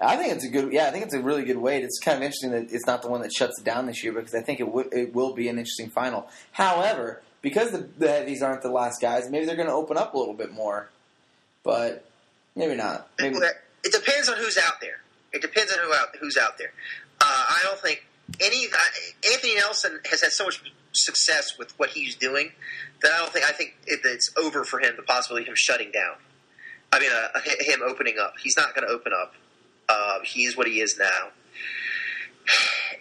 I 0.00 0.16
think 0.16 0.32
it's 0.32 0.44
a 0.44 0.48
good. 0.48 0.72
Yeah, 0.72 0.86
I 0.86 0.90
think 0.90 1.04
it's 1.04 1.14
a 1.14 1.20
really 1.20 1.44
good 1.44 1.58
weight. 1.58 1.82
It's 1.82 1.98
kind 1.98 2.16
of 2.16 2.22
interesting 2.22 2.52
that 2.52 2.72
it's 2.72 2.86
not 2.86 3.02
the 3.02 3.08
one 3.08 3.22
that 3.22 3.32
shuts 3.32 3.58
it 3.58 3.64
down 3.64 3.86
this 3.86 4.04
year 4.04 4.12
because 4.12 4.34
I 4.34 4.42
think 4.42 4.60
it 4.60 4.72
would 4.72 4.92
it 4.92 5.12
will 5.12 5.34
be 5.34 5.48
an 5.48 5.58
interesting 5.58 5.90
final. 5.90 6.28
However, 6.52 7.22
because 7.42 7.72
the, 7.72 7.88
the 7.98 8.08
heavies 8.08 8.42
aren't 8.42 8.62
the 8.62 8.70
last 8.70 9.00
guys, 9.00 9.28
maybe 9.28 9.44
they're 9.46 9.56
going 9.56 9.68
to 9.68 9.74
open 9.74 9.96
up 9.96 10.14
a 10.14 10.18
little 10.18 10.34
bit 10.34 10.52
more, 10.52 10.88
but 11.64 12.04
maybe 12.54 12.76
not. 12.76 13.08
Maybe 13.18 13.36
It 13.84 13.92
depends 13.92 14.28
on 14.28 14.36
who's 14.36 14.56
out 14.56 14.80
there. 14.80 15.00
It 15.32 15.42
depends 15.42 15.72
on 15.72 15.78
who 15.84 15.92
out 15.92 16.08
who's 16.20 16.36
out 16.36 16.58
there. 16.58 16.72
Uh, 17.20 17.24
I 17.26 17.60
don't 17.64 17.80
think 17.80 18.06
any 18.40 18.66
uh, 18.66 19.32
Anthony 19.32 19.56
Nelson 19.56 19.98
has 20.10 20.22
had 20.22 20.30
so 20.30 20.44
much 20.44 20.62
success 20.92 21.58
with 21.58 21.78
what 21.78 21.90
he's 21.90 22.14
doing 22.14 22.52
that 23.02 23.12
I 23.12 23.18
don't 23.18 23.32
think 23.32 23.48
I 23.48 23.52
think 23.52 23.76
it, 23.86 24.00
it's 24.04 24.32
over 24.36 24.64
for 24.64 24.80
him. 24.80 24.94
The 24.96 25.02
possibility 25.02 25.44
of 25.44 25.48
him 25.48 25.54
shutting 25.56 25.90
down. 25.90 26.16
I 26.92 27.00
mean, 27.00 27.10
uh, 27.12 27.40
him 27.60 27.80
opening 27.86 28.16
up. 28.20 28.34
He's 28.42 28.56
not 28.56 28.74
going 28.74 28.86
to 28.86 28.92
open 28.92 29.12
up. 29.12 29.34
Uh, 29.88 30.20
he 30.24 30.44
is 30.44 30.56
what 30.56 30.66
he 30.66 30.80
is 30.80 30.98
now, 30.98 31.28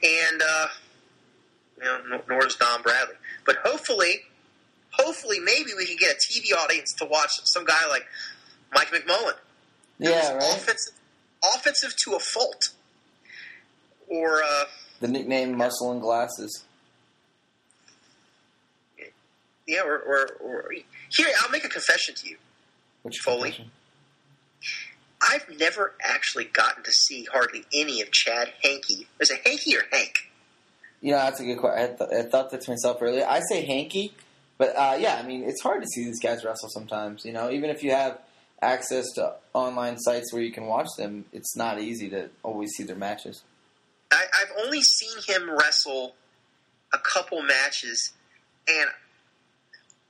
and 0.04 0.42
uh, 0.42 0.68
you 1.78 1.84
know, 1.84 2.00
nor- 2.10 2.24
nor 2.30 2.48
is 2.48 2.56
Dom 2.56 2.82
Bradley. 2.82 3.16
But 3.46 3.58
hopefully, 3.64 4.22
hopefully, 4.92 5.40
maybe 5.40 5.72
we 5.78 5.86
can 5.86 5.98
get 5.98 6.12
a 6.12 6.16
TV 6.16 6.58
audience 6.58 6.94
to 7.00 7.06
watch 7.06 7.32
some 7.46 7.66
guy 7.66 7.88
like 7.90 8.06
Mike 8.74 8.92
McMullan 8.92 9.34
yeah, 10.00 10.34
right. 10.34 10.44
offensive, 10.44 10.94
offensive 11.56 11.96
to 12.04 12.14
a 12.14 12.20
fault. 12.20 12.70
Or 14.08 14.42
uh, 14.42 14.66
The 15.02 15.08
nickname 15.08 15.58
Muscle 15.58 15.92
and 15.92 16.02
Glasses. 16.02 16.64
Yeah, 19.68 19.82
or, 19.82 19.98
or, 19.98 20.28
or 20.42 20.72
here 21.10 21.28
I'll 21.42 21.50
make 21.50 21.66
a 21.66 21.70
confession 21.70 22.16
to 22.16 22.30
you. 22.30 22.38
Which 23.04 23.18
Foley. 23.20 23.70
I've 25.30 25.48
never 25.60 25.94
actually 26.04 26.46
gotten 26.46 26.84
to 26.84 26.92
see 26.92 27.26
hardly 27.32 27.64
any 27.74 28.02
of 28.02 28.12
Chad 28.12 28.54
Hankey. 28.64 29.08
Is 29.20 29.32
it 29.32 29.40
Hankey 29.46 29.76
or 29.76 29.84
Hank? 29.92 30.30
You 31.02 31.12
know, 31.12 31.18
that's 31.18 31.40
a 31.40 31.44
good 31.46 31.58
question. 31.58 31.84
I, 31.84 31.88
th- 31.96 32.26
I 32.26 32.30
thought 32.30 32.52
that 32.52 32.62
to 32.62 32.72
myself 32.72 32.98
earlier. 33.02 33.26
I 33.28 33.42
say 33.42 33.66
hanky, 33.66 34.14
but 34.58 34.76
uh, 34.76 34.98
yeah, 35.00 35.20
I 35.22 35.24
mean, 35.26 35.44
it's 35.44 35.62
hard 35.62 35.82
to 35.82 35.88
see 35.88 36.06
these 36.06 36.20
guys 36.20 36.44
wrestle 36.44 36.70
sometimes. 36.70 37.24
You 37.24 37.34
know, 37.34 37.52
even 37.52 37.70
if 37.70 37.84
you 37.84 37.92
have 37.92 38.20
access 38.62 39.06
to 39.16 39.36
online 39.54 40.00
sites 40.00 40.34
where 40.34 40.42
you 40.42 40.52
can 40.52 40.66
watch 40.66 40.88
them, 40.98 41.26
it's 41.32 41.56
not 41.56 41.80
easy 41.80 42.10
to 42.10 42.30
always 42.42 42.72
see 42.72 42.84
their 42.84 42.96
matches. 42.96 43.44
I, 44.12 44.24
I've 44.42 44.66
only 44.66 44.82
seen 44.82 45.18
him 45.28 45.50
wrestle 45.50 46.16
a 46.94 46.98
couple 46.98 47.42
matches, 47.44 48.14
and 48.68 48.90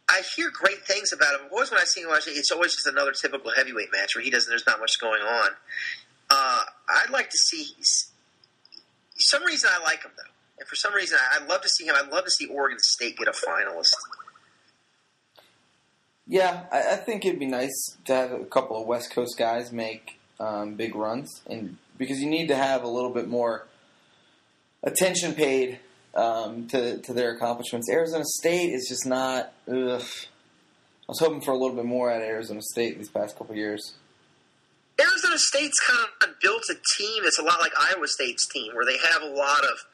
I 0.10 0.22
hear 0.36 0.50
great 0.52 0.86
things 0.86 1.12
about 1.12 1.40
him. 1.40 1.48
Always 1.52 1.70
when 1.70 1.80
I 1.80 1.84
see 1.84 2.02
him 2.02 2.10
it's 2.12 2.52
always 2.52 2.74
just 2.74 2.88
another 2.88 3.12
typical 3.12 3.52
heavyweight 3.56 3.90
match 3.92 4.16
where 4.16 4.24
he 4.24 4.30
doesn't. 4.30 4.50
There's 4.50 4.66
not 4.66 4.80
much 4.80 5.00
going 5.02 5.22
on. 5.22 5.50
Uh, 6.30 6.62
I'd 6.90 7.10
like 7.12 7.30
to 7.30 7.38
see. 7.38 7.74
Some 9.18 9.44
reason 9.44 9.70
I 9.74 9.84
like 9.84 10.04
him 10.04 10.12
though, 10.16 10.32
and 10.60 10.68
for 10.68 10.76
some 10.76 10.94
reason 10.94 11.18
I- 11.20 11.42
I'd 11.42 11.50
love 11.50 11.62
to 11.62 11.70
see 11.70 11.86
him. 11.86 11.96
I'd 11.98 12.10
love 12.12 12.24
to 12.26 12.32
see 12.32 12.46
Oregon 12.48 12.78
State 12.80 13.18
get 13.18 13.28
a 13.28 13.32
finalist. 13.32 13.90
Yeah, 16.28 16.66
I, 16.72 16.94
I 16.94 16.96
think 16.98 17.26
it'd 17.26 17.40
be 17.40 17.46
nice 17.46 17.96
to 18.06 18.14
have 18.14 18.32
a 18.32 18.46
couple 18.46 18.80
of 18.80 18.86
West 18.88 19.12
Coast 19.12 19.38
guys 19.38 19.72
make 19.72 20.20
um, 20.40 20.76
big 20.76 20.94
runs, 20.96 21.42
and 21.50 21.78
because 21.98 22.20
you 22.22 22.30
need 22.30 22.48
to 22.48 22.56
have 22.56 22.84
a 22.84 22.88
little 22.88 23.10
bit 23.12 23.28
more 23.28 23.66
attention 24.84 25.34
paid 25.34 25.80
um, 26.18 26.68
to 26.68 26.98
to 26.98 27.14
their 27.14 27.32
accomplishments. 27.32 27.90
Arizona 27.90 28.26
State 28.26 28.74
is 28.74 28.88
just 28.90 29.06
not. 29.06 29.54
Ugh. 29.70 30.02
I 30.02 31.12
was 31.12 31.20
hoping 31.20 31.40
for 31.40 31.52
a 31.52 31.58
little 31.58 31.76
bit 31.76 31.86
more 31.86 32.12
out 32.12 32.22
of 32.22 32.28
Arizona 32.28 32.62
State 32.62 32.98
these 32.98 33.10
past 33.10 33.38
couple 33.38 33.56
years. 33.56 33.94
Arizona 35.00 35.38
State's 35.38 35.80
kind 35.80 36.00
of 36.24 36.40
built 36.42 36.64
a 36.70 36.76
team 36.98 37.24
that's 37.24 37.40
a 37.40 37.44
lot 37.44 37.60
like 37.62 37.72
Iowa 37.80 38.08
State's 38.08 38.48
team, 38.48 38.74
where 38.76 38.84
they 38.84 38.98
have 38.98 39.22
a 39.22 39.34
lot 39.34 39.64
of 39.64 39.86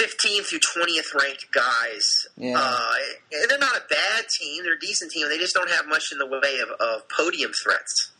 15th 0.00 0.46
through 0.46 0.58
20th 0.58 1.14
ranked 1.22 1.46
guys. 1.52 2.26
Yeah. 2.36 2.56
Uh, 2.58 2.92
and 3.32 3.50
they're 3.50 3.58
not 3.58 3.76
a 3.76 3.82
bad 3.88 4.24
team; 4.40 4.64
they're 4.64 4.74
a 4.74 4.80
decent 4.80 5.12
team. 5.12 5.28
They 5.28 5.38
just 5.38 5.54
don't 5.54 5.70
have 5.70 5.86
much 5.86 6.10
in 6.10 6.18
the 6.18 6.26
way 6.26 6.58
of, 6.58 6.70
of 6.80 7.08
podium 7.08 7.52
threats. 7.62 8.10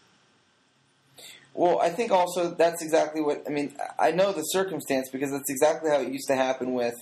Well, 1.56 1.80
I 1.80 1.88
think 1.88 2.12
also 2.12 2.50
that's 2.50 2.82
exactly 2.82 3.22
what 3.22 3.44
I 3.46 3.50
mean. 3.50 3.74
I 3.98 4.10
know 4.10 4.30
the 4.32 4.42
circumstance 4.42 5.08
because 5.08 5.30
that's 5.30 5.48
exactly 5.48 5.88
how 5.88 6.00
it 6.00 6.12
used 6.12 6.28
to 6.28 6.36
happen 6.36 6.74
with 6.74 6.94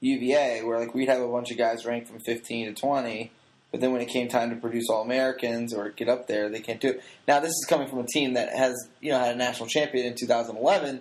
UVA, 0.00 0.62
where 0.62 0.78
like 0.78 0.94
we'd 0.94 1.08
have 1.08 1.22
a 1.22 1.28
bunch 1.28 1.50
of 1.50 1.56
guys 1.56 1.86
ranked 1.86 2.08
from 2.08 2.20
15 2.20 2.74
to 2.74 2.78
20, 2.78 3.32
but 3.70 3.80
then 3.80 3.90
when 3.90 4.02
it 4.02 4.08
came 4.08 4.28
time 4.28 4.50
to 4.50 4.56
produce 4.56 4.90
All 4.90 5.00
Americans 5.00 5.72
or 5.72 5.88
get 5.88 6.10
up 6.10 6.26
there, 6.28 6.50
they 6.50 6.60
can't 6.60 6.78
do 6.78 6.90
it. 6.90 7.02
Now, 7.26 7.40
this 7.40 7.52
is 7.52 7.66
coming 7.66 7.88
from 7.88 8.00
a 8.00 8.06
team 8.06 8.34
that 8.34 8.54
has 8.54 8.76
you 9.00 9.10
know 9.10 9.18
had 9.18 9.34
a 9.34 9.38
national 9.38 9.70
champion 9.70 10.04
in 10.04 10.14
2011, 10.14 11.00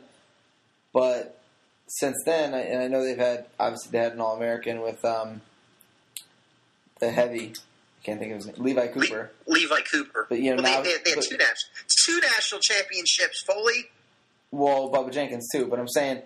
but 0.93 1.41
since 1.87 2.15
then, 2.25 2.53
and 2.53 2.81
I 2.81 2.87
know 2.87 3.03
they've 3.03 3.17
had 3.17 3.45
obviously 3.59 3.91
they 3.91 3.97
had 3.97 4.13
an 4.13 4.21
All 4.21 4.37
American 4.37 4.81
with 4.81 5.03
um, 5.03 5.41
the 7.01 7.11
heavy. 7.11 7.55
Can't 8.03 8.19
think 8.19 8.31
of 8.31 8.37
his 8.37 8.47
name, 8.47 8.55
Levi 8.57 8.87
Cooper. 8.87 9.31
Le- 9.47 9.53
Levi 9.53 9.79
Cooper. 9.91 10.25
But, 10.29 10.39
you 10.39 10.55
know, 10.55 10.61
well, 10.61 10.77
now- 10.77 10.81
they, 10.81 10.93
they, 10.97 11.03
they 11.03 11.09
had 11.11 11.15
but- 11.19 11.25
two 11.25 11.37
national 11.37 11.71
two 12.05 12.19
national 12.19 12.61
championships. 12.61 13.43
Foley. 13.43 13.89
Well, 14.51 14.91
Bubba 14.91 15.11
Jenkins 15.11 15.47
too, 15.53 15.65
but 15.67 15.79
I'm 15.79 15.87
saying 15.87 16.21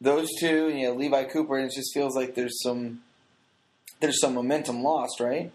those 0.00 0.28
two, 0.38 0.68
you 0.70 0.86
know, 0.88 0.94
Levi 0.94 1.24
Cooper, 1.24 1.56
and 1.58 1.66
it 1.70 1.74
just 1.74 1.92
feels 1.92 2.14
like 2.16 2.34
there's 2.34 2.62
some 2.62 3.02
there's 4.00 4.20
some 4.20 4.34
momentum 4.34 4.82
lost, 4.82 5.20
right? 5.20 5.50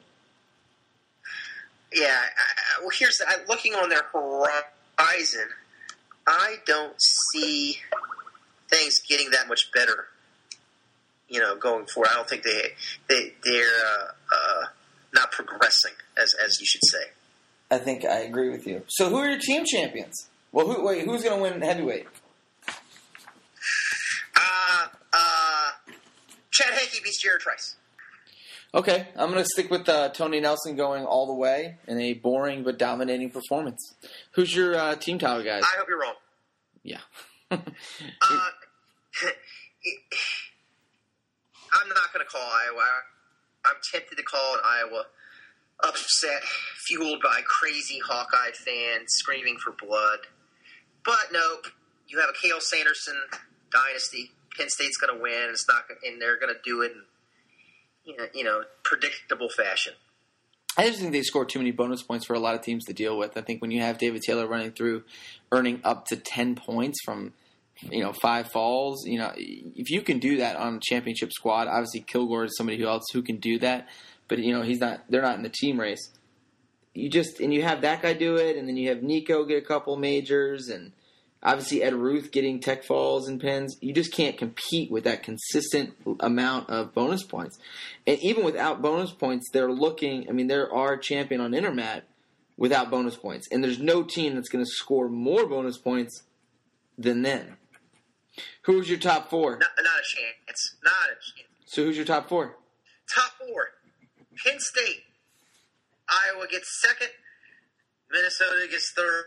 Yeah. 1.94 2.08
I, 2.08 2.82
well, 2.82 2.90
here's 2.98 3.18
the, 3.18 3.26
I, 3.28 3.36
looking 3.48 3.74
on 3.74 3.90
their 3.90 4.04
horizon. 4.14 5.48
I 6.28 6.58
don't 6.66 6.94
see 7.34 7.78
things 8.70 9.00
getting 9.08 9.32
that 9.32 9.48
much 9.48 9.72
better. 9.74 10.08
You 11.28 11.40
know, 11.40 11.56
going 11.58 11.86
forward, 11.86 12.10
I 12.12 12.16
don't 12.16 12.30
think 12.30 12.44
they 12.44 12.74
they 13.08 13.34
they're 13.44 13.64
uh, 13.66 14.12
not 15.20 15.32
progressing 15.32 15.94
as 16.18 16.34
as 16.34 16.60
you 16.60 16.66
should 16.66 16.86
say. 16.86 17.04
I 17.72 17.78
think 17.78 18.06
I 18.06 18.20
agree 18.20 18.50
with 18.50 18.66
you. 18.66 18.84
So, 18.88 19.10
who 19.10 19.18
are 19.18 19.30
your 19.30 19.40
team 19.40 19.64
champions? 19.66 20.28
Well, 20.52 20.68
who 20.68 20.86
wait, 20.86 21.06
who's 21.06 21.24
going 21.24 21.38
to 21.38 21.42
win 21.42 21.62
heavyweight? 21.62 22.08
Uh, 24.36 24.88
uh, 25.14 25.72
Chad 26.52 26.74
Hanke 26.74 27.04
beats 27.04 27.24
Jarod 27.24 27.40
Trice. 27.40 27.76
Okay, 28.74 29.08
I'm 29.16 29.32
going 29.32 29.44
to 29.44 29.50
stick 29.50 29.72
with 29.72 29.90
uh, 29.90 30.10
Tony 30.10 30.40
Nelson 30.40 30.76
going 30.76 31.04
all 31.04 31.26
the 31.26 31.34
way 31.34 31.78
in 31.88 32.00
a 32.00 32.14
boring 32.14 32.64
but 32.64 32.78
dominating 32.78 33.32
performance. 33.32 33.96
Who's 34.32 34.56
your 34.56 34.76
uh, 34.76 34.96
team 34.96 35.18
title 35.18 35.44
guys? 35.44 35.64
I 35.64 35.78
hope 35.80 35.88
you're 35.88 36.00
wrong. 36.00 36.16
Yeah. 36.84 37.00
Uh, 37.52 37.56
I'm 41.74 41.90
not 41.90 42.14
going 42.14 42.24
to 42.24 42.32
call 42.32 42.42
Iowa. 42.42 42.84
I'm 43.66 43.76
tempted 43.92 44.16
to 44.16 44.24
call 44.24 44.56
an 44.56 44.62
Iowa 44.66 45.06
upset, 45.84 46.44
fueled 46.88 47.22
by 47.22 47.42
crazy 47.46 48.00
Hawkeye 48.06 48.52
fans 48.52 49.08
screaming 49.10 49.58
for 49.58 49.72
blood. 49.72 50.20
But 51.06 51.32
nope, 51.32 51.68
you 52.08 52.20
have 52.20 52.30
a 52.30 52.34
Cael 52.34 52.62
Sanderson 52.62 53.16
dynasty. 53.72 54.32
Penn 54.58 54.70
State's 54.70 54.98
going 54.98 55.16
to 55.16 55.22
win. 55.22 55.50
It's 55.52 55.68
not, 55.68 55.84
and 56.06 56.22
they're 56.22 56.40
going 56.40 56.54
to 56.54 56.60
do 56.64 56.82
it 56.82 56.92
in 56.92 57.04
you 58.06 58.18
know, 58.18 58.26
you 58.34 58.44
know 58.44 58.64
predictable 58.84 59.50
fashion. 59.50 59.94
I 60.78 60.88
just 60.88 61.00
think 61.00 61.12
they 61.12 61.24
score 61.24 61.46
too 61.46 61.60
many 61.60 61.72
bonus 61.72 62.02
points 62.02 62.26
for 62.26 62.34
a 62.34 62.40
lot 62.40 62.56
of 62.56 62.62
teams 62.62 62.86
to 62.86 62.94
deal 62.94 63.18
with. 63.18 63.38
I 63.38 63.42
think 63.42 63.62
when 63.62 63.72
you 63.72 63.82
have 63.82 63.98
David 63.98 64.22
Taylor 64.22 64.48
running 64.48 64.72
through, 64.72 65.04
earning 65.52 65.82
up 65.84 66.06
to 66.08 66.16
ten 66.16 66.56
points 66.56 67.00
from, 67.04 67.34
you 67.82 68.04
know, 68.04 68.14
five 68.14 68.52
falls, 68.52 69.06
you 69.06 69.18
know, 69.18 69.32
if 69.36 69.90
you 69.90 70.02
can 70.02 70.20
do 70.20 70.38
that 70.38 70.56
on 70.58 70.76
a 70.76 70.80
championship 70.82 71.32
squad, 71.32 71.68
obviously 71.68 72.02
Kilgore 72.02 72.46
is 72.46 72.58
somebody 72.58 72.78
who 72.78 72.88
else 72.88 73.06
who 73.14 73.22
can 73.22 73.38
do 73.38 73.60
that, 73.60 73.88
but 74.28 74.40
you 74.40 74.54
know 74.54 74.62
he's 74.62 74.80
not. 74.80 75.02
They're 75.10 75.22
not 75.22 75.38
in 75.38 75.44
the 75.44 75.50
team 75.50 75.80
race. 75.80 76.12
You 76.94 77.10
just 77.10 77.40
and 77.40 77.54
you 77.54 77.64
have 77.64 77.82
that 77.82 78.02
guy 78.02 78.14
do 78.14 78.36
it, 78.36 78.58
and 78.58 78.68
then 78.68 78.78
you 78.78 78.90
have 78.90 79.02
Nico 79.02 79.46
get 79.46 79.64
a 79.64 79.66
couple 79.66 79.96
majors, 79.96 80.68
and 80.68 80.92
obviously 81.42 81.82
Ed 81.82 81.94
Ruth 81.94 82.32
getting 82.32 82.60
tech 82.60 82.84
falls 82.84 83.28
and 83.28 83.40
pins. 83.40 83.78
You 83.82 83.94
just 83.94 84.14
can't 84.14 84.38
compete 84.38 84.92
with 84.92 85.06
that 85.06 85.24
consistent 85.24 85.94
amount 86.20 86.70
of 86.70 86.94
bonus 86.94 87.24
points. 87.24 87.58
And 88.06 88.20
even 88.20 88.44
without 88.44 88.82
bonus 88.82 89.12
points, 89.12 89.48
they're 89.52 89.72
looking. 89.72 90.28
I 90.30 90.34
mean, 90.34 90.48
there 90.48 90.74
are 90.74 90.98
champion 90.98 91.42
on 91.42 91.52
Intermat 91.52 92.02
without 92.58 92.92
bonus 92.92 93.16
points, 93.16 93.48
and 93.52 93.64
there's 93.64 93.80
no 93.80 94.04
team 94.04 94.36
that's 94.36 94.50
going 94.50 94.64
to 94.64 94.70
score 94.70 95.08
more 95.08 95.48
bonus 95.48 95.78
points 95.78 96.24
than 96.98 97.22
them. 97.22 97.56
Who's 98.64 98.90
your 98.90 99.00
top 99.00 99.30
four? 99.30 99.52
Not, 99.52 99.70
not 99.78 99.86
a 99.86 100.04
chance. 100.04 100.76
Not 100.84 100.94
a 101.06 101.16
chance. 101.16 101.50
So 101.66 101.84
who's 101.84 101.98
your 101.98 102.06
top 102.06 102.30
four? 102.30 102.58
Top 103.14 103.32
four. 103.40 103.70
Penn 104.44 104.60
State. 104.60 105.04
Iowa 106.10 106.48
gets 106.48 106.82
second. 106.82 107.10
Minnesota 108.12 108.68
gets 108.70 108.92
third. 108.96 109.26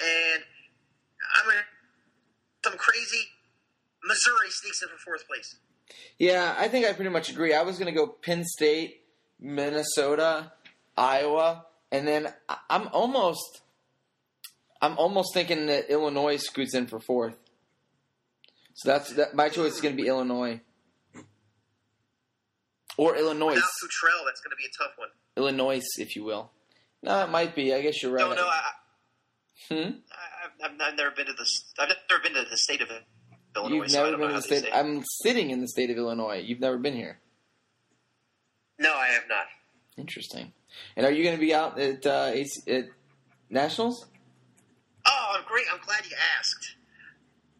And 0.00 0.42
I'm 1.36 1.44
going 1.44 1.56
to. 1.56 1.64
Some 2.64 2.78
crazy. 2.78 3.24
Missouri 4.04 4.50
sneaks 4.50 4.82
in 4.82 4.88
for 4.88 4.98
fourth 5.04 5.26
place. 5.26 5.56
Yeah, 6.18 6.54
I 6.56 6.68
think 6.68 6.86
I 6.86 6.92
pretty 6.92 7.10
much 7.10 7.28
agree. 7.28 7.54
I 7.54 7.62
was 7.62 7.78
going 7.78 7.92
to 7.92 7.98
go 7.98 8.06
Penn 8.06 8.44
State, 8.44 9.00
Minnesota, 9.40 10.52
Iowa, 10.96 11.66
and 11.90 12.06
then 12.06 12.32
I'm 12.70 12.88
almost, 12.92 13.62
I'm 14.80 14.96
almost 14.98 15.34
thinking 15.34 15.66
that 15.66 15.90
Illinois 15.90 16.36
scoots 16.36 16.74
in 16.74 16.86
for 16.86 17.00
fourth. 17.00 17.36
So 18.74 18.88
that's 18.88 19.12
that. 19.14 19.34
My 19.34 19.48
choice 19.48 19.74
is 19.74 19.80
going 19.80 19.96
to 19.96 20.02
be 20.02 20.08
Illinois 20.08 20.60
or 22.96 23.16
Illinois, 23.16 23.54
Without 23.54 23.62
Futrell, 23.62 24.24
that's 24.26 24.40
going 24.40 24.50
to 24.50 24.56
be 24.56 24.64
a 24.64 24.82
tough 24.82 24.92
one. 24.96 25.08
Illinois, 25.36 25.82
if 25.98 26.14
you 26.16 26.24
will. 26.24 26.50
No, 27.02 27.24
it 27.24 27.30
might 27.30 27.54
be. 27.54 27.74
I 27.74 27.80
guess 27.82 28.02
you're 28.02 28.12
right. 28.12 28.28
No, 28.28 28.34
no, 28.34 28.46
I, 28.46 28.62
hmm? 29.68 29.74
I, 29.74 30.64
I've, 30.64 30.72
I've 30.80 30.96
never 30.96 31.10
been 31.10 31.26
to 31.26 31.32
the. 31.32 31.46
I've 31.78 31.88
never 32.10 32.22
been 32.22 32.34
to 32.34 32.48
the 32.48 32.56
state 32.56 32.80
of 32.80 32.88
Illinois. 33.56 33.76
You've 33.76 33.90
so 33.90 34.06
I 34.06 34.10
don't 34.10 34.20
been 34.20 34.28
to 34.28 34.34
the 34.34 34.42
state. 34.42 34.68
I'm 34.72 35.02
sitting 35.22 35.50
in 35.50 35.60
the 35.60 35.68
state 35.68 35.90
of 35.90 35.96
Illinois. 35.96 36.42
You've 36.44 36.60
never 36.60 36.78
been 36.78 36.94
here. 36.94 37.18
No, 38.78 38.92
I 38.94 39.08
have 39.08 39.24
not. 39.28 39.46
Interesting. 39.96 40.52
And 40.96 41.04
are 41.04 41.12
you 41.12 41.22
going 41.22 41.36
to 41.36 41.40
be 41.40 41.54
out 41.54 41.78
at, 41.78 42.06
uh, 42.06 42.32
at 42.66 42.84
Nationals? 43.50 44.06
Oh, 45.06 45.34
I'm 45.36 45.44
great. 45.46 45.66
I'm 45.72 45.80
glad 45.84 46.04
you 46.08 46.16
asked. 46.38 46.76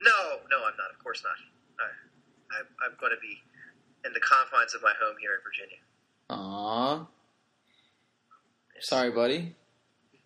No, 0.03 0.43
no, 0.51 0.59
I'm 0.67 0.77
not. 0.77 0.91
Of 0.93 1.03
course 1.03 1.23
not. 1.23 1.39
I, 1.79 2.57
I, 2.57 2.87
I'm 2.87 2.97
going 3.01 3.13
to 3.13 3.21
be 3.21 3.39
in 4.05 4.13
the 4.13 4.21
confines 4.21 4.75
of 4.75 4.83
my 4.83 4.93
home 5.01 5.17
here 5.21 5.31
in 5.35 5.41
Virginia. 5.43 5.79
Aw. 6.31 7.07
Sorry, 8.81 9.11
buddy. 9.11 9.55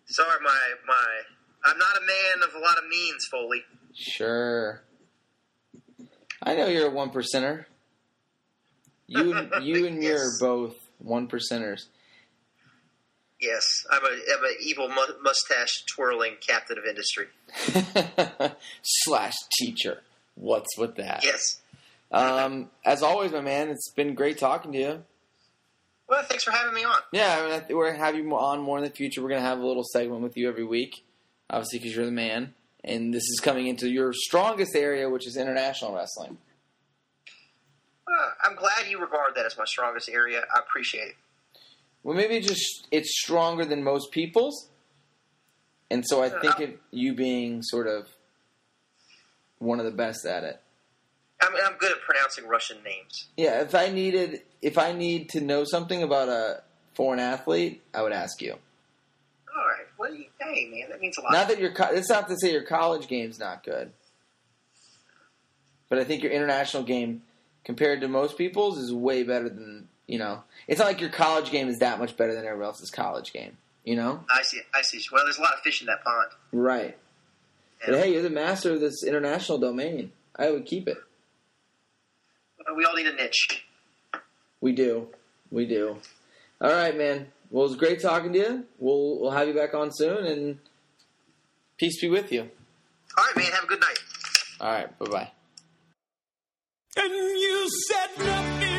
Sorry, 0.05 0.39
my 0.43 0.59
my. 0.87 1.07
I'm 1.65 1.77
not 1.77 1.97
a 1.97 2.01
man 2.01 2.47
of 2.47 2.55
a 2.55 2.59
lot 2.59 2.77
of 2.77 2.87
means, 2.89 3.25
Foley. 3.29 3.63
Sure. 3.93 4.81
I 6.41 6.55
know 6.55 6.67
you're 6.67 6.87
a 6.87 6.91
one 6.91 7.11
percenter. 7.11 7.65
You 9.07 9.33
and 9.33 9.51
you 9.61 9.85
and 9.85 9.99
me 9.99 10.09
are 10.09 10.31
both 10.39 10.75
one 10.99 11.27
percenters. 11.27 11.85
Yes, 13.39 13.63
I'm 13.91 14.03
a 14.03 14.07
I'm 14.07 14.43
an 14.43 14.55
evil 14.61 14.89
mustache 15.21 15.83
twirling 15.85 16.35
captain 16.41 16.77
of 16.77 16.85
industry. 16.85 17.27
Slash 18.81 19.35
teacher. 19.59 20.01
What's 20.35 20.77
with 20.77 20.95
that? 20.95 21.23
Yes. 21.23 21.59
Um, 22.11 22.69
as 22.85 23.03
always, 23.03 23.31
my 23.31 23.41
man, 23.41 23.69
it's 23.69 23.91
been 23.91 24.15
great 24.15 24.37
talking 24.37 24.71
to 24.71 24.77
you. 24.77 25.03
Well, 26.09 26.23
thanks 26.23 26.43
for 26.43 26.51
having 26.51 26.73
me 26.73 26.83
on. 26.83 26.97
Yeah, 27.11 27.37
I 27.37 27.43
mean, 27.43 27.51
I 27.53 27.59
think 27.59 27.77
we're 27.77 27.91
gonna 27.91 28.03
have 28.03 28.15
you 28.15 28.27
on 28.35 28.61
more 28.61 28.77
in 28.77 28.83
the 28.83 28.89
future. 28.89 29.21
We're 29.21 29.29
gonna 29.29 29.41
have 29.41 29.59
a 29.59 29.65
little 29.65 29.83
segment 29.83 30.21
with 30.21 30.37
you 30.37 30.47
every 30.47 30.63
week, 30.63 31.03
obviously 31.49 31.79
because 31.79 31.95
you're 31.95 32.05
the 32.05 32.11
man, 32.11 32.53
and 32.83 33.13
this 33.13 33.23
is 33.23 33.39
coming 33.41 33.67
into 33.67 33.89
your 33.89 34.13
strongest 34.13 34.75
area, 34.75 35.09
which 35.09 35.27
is 35.27 35.35
international 35.37 35.93
wrestling. 35.93 36.37
Uh, 38.07 38.29
I'm 38.43 38.55
glad 38.55 38.87
you 38.89 38.99
regard 38.99 39.35
that 39.35 39.45
as 39.45 39.57
my 39.57 39.65
strongest 39.65 40.09
area. 40.09 40.41
I 40.55 40.59
appreciate 40.59 41.09
it. 41.09 41.15
Well, 42.03 42.15
maybe 42.15 42.39
just 42.39 42.87
it's 42.91 43.19
stronger 43.19 43.65
than 43.65 43.83
most 43.83 44.11
people's, 44.11 44.69
and 45.91 46.05
so 46.07 46.23
I 46.23 46.29
think 46.29 46.59
of 46.59 46.69
you 46.91 47.13
being 47.13 47.61
sort 47.61 47.87
of 47.87 48.07
one 49.59 49.79
of 49.79 49.85
the 49.85 49.91
best 49.91 50.25
at 50.25 50.43
it. 50.43 50.61
I'm, 51.41 51.53
I'm 51.65 51.77
good 51.77 51.91
at 51.91 52.01
pronouncing 52.01 52.47
Russian 52.47 52.77
names. 52.83 53.27
Yeah, 53.35 53.61
if 53.61 53.75
I 53.75 53.89
needed, 53.89 54.41
if 54.61 54.77
I 54.77 54.91
need 54.91 55.29
to 55.29 55.41
know 55.41 55.63
something 55.65 56.01
about 56.01 56.29
a 56.29 56.63
foreign 56.95 57.19
athlete, 57.19 57.83
I 57.93 58.01
would 58.01 58.11
ask 58.11 58.41
you. 58.41 58.53
All 58.53 59.65
right. 59.65 59.85
Well, 59.99 60.13
you, 60.13 60.25
hey, 60.39 60.69
man, 60.71 60.89
that 60.89 60.99
means 60.99 61.17
a 61.17 61.21
lot. 61.21 61.31
Not 61.31 61.47
that 61.49 61.59
your, 61.59 61.71
it's 61.95 62.09
not 62.09 62.27
to 62.29 62.35
say 62.39 62.51
your 62.51 62.63
college 62.63 63.07
game's 63.07 63.39
not 63.39 63.63
good, 63.63 63.91
but 65.89 65.99
I 65.99 66.03
think 66.03 66.23
your 66.23 66.31
international 66.31 66.83
game, 66.83 67.21
compared 67.63 68.01
to 68.01 68.07
most 68.07 68.37
people's, 68.37 68.77
is 68.77 68.93
way 68.93 69.23
better 69.23 69.49
than 69.49 69.89
you 70.07 70.17
know. 70.17 70.43
It's 70.67 70.79
not 70.79 70.85
like 70.87 71.01
your 71.01 71.09
college 71.09 71.51
game 71.51 71.67
is 71.67 71.79
that 71.79 71.99
much 71.99 72.17
better 72.17 72.33
than 72.33 72.45
everyone 72.45 72.65
else's 72.67 72.89
college 72.89 73.31
game. 73.33 73.57
You 73.83 73.95
know, 73.95 74.23
I 74.29 74.41
see. 74.43 74.59
I 74.73 74.81
see. 74.81 75.01
Well, 75.11 75.23
there's 75.23 75.37
a 75.37 75.41
lot 75.41 75.53
of 75.53 75.59
fish 75.59 75.81
in 75.81 75.87
that 75.87 76.03
pond. 76.03 76.27
right? 76.51 76.97
And 77.85 77.93
But 77.93 77.99
hey, 78.03 78.13
you're 78.13 78.23
the 78.23 78.29
master 78.29 78.73
of 78.73 78.79
this 78.81 79.03
international 79.03 79.59
domain. 79.59 80.11
I 80.35 80.51
would 80.51 80.65
keep 80.65 80.87
it. 80.87 80.97
we 82.75 82.83
all 82.85 82.95
need 82.95 83.07
a 83.07 83.13
niche. 83.13 83.65
We 84.61 84.71
do. 84.73 85.07
We 85.51 85.65
do. 85.65 85.97
All 86.59 86.71
right, 86.71 86.97
man. 86.97 87.27
Well, 87.49 87.65
it 87.65 87.69
was 87.69 87.77
great 87.77 88.01
talking 88.01 88.33
to 88.33 88.39
you. 88.39 88.65
We'll 88.79 89.19
we'll 89.19 89.31
have 89.31 89.47
you 89.47 89.53
back 89.53 89.73
on 89.73 89.91
soon, 89.93 90.25
and 90.25 90.59
peace 91.77 92.01
be 92.01 92.09
with 92.09 92.31
you. 92.31 92.49
All 93.17 93.23
right, 93.23 93.37
man. 93.37 93.51
Have 93.53 93.63
a 93.63 93.67
good 93.67 93.79
night. 93.79 93.99
All 94.59 94.71
right. 94.71 94.99
Bye 94.99 95.05
bye. 95.05 95.31
And 96.97 97.13
you 97.13 97.69
said 97.87 98.25
nothing 98.25 98.76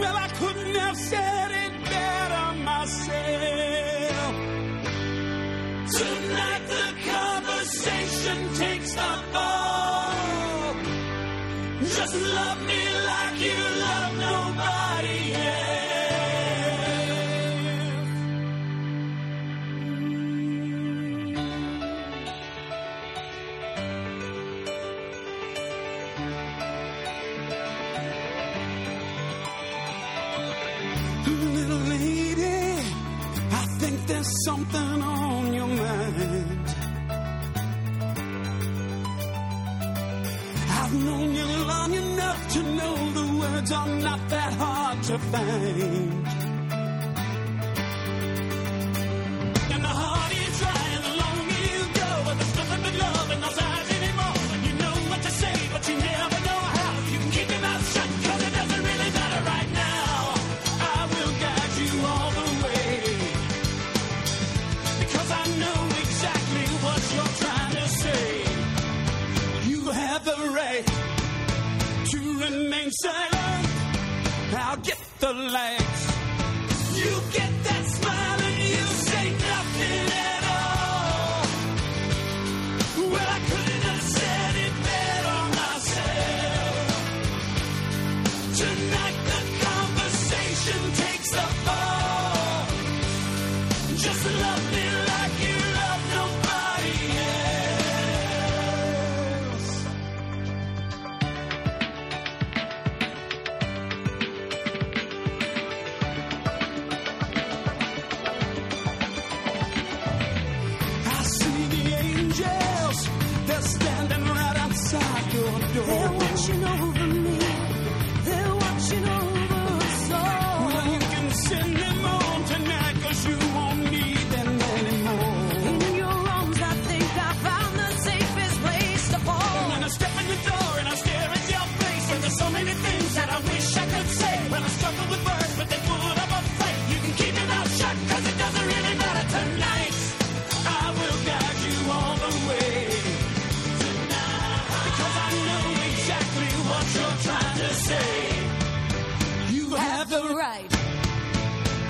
Well, 0.00 0.16
I 0.16 0.28
couldn't 0.28 0.74
have 0.76 0.96
said 0.96 1.50
it 1.64 1.72
better 1.84 2.46
myself. 2.70 4.34
Tonight 5.98 6.64
the 6.74 6.88
conversation 7.12 8.54
takes 8.54 8.94
the 8.94 9.12
fall. 9.32 10.74
Just 11.82 12.14
love 12.14 12.62
me 12.66 12.89
to 45.10 45.18
find. 45.18 46.19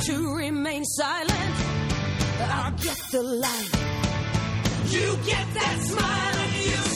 To 0.07 0.35
remain 0.35 0.85
silent. 0.85 1.55
I'll 2.41 2.73
get 2.73 2.99
the 3.13 3.23
light. 3.23 3.71
You 4.89 5.17
get 5.27 5.47
that 5.55 5.79
smile 5.83 6.37
and 6.45 6.55
you 6.67 6.90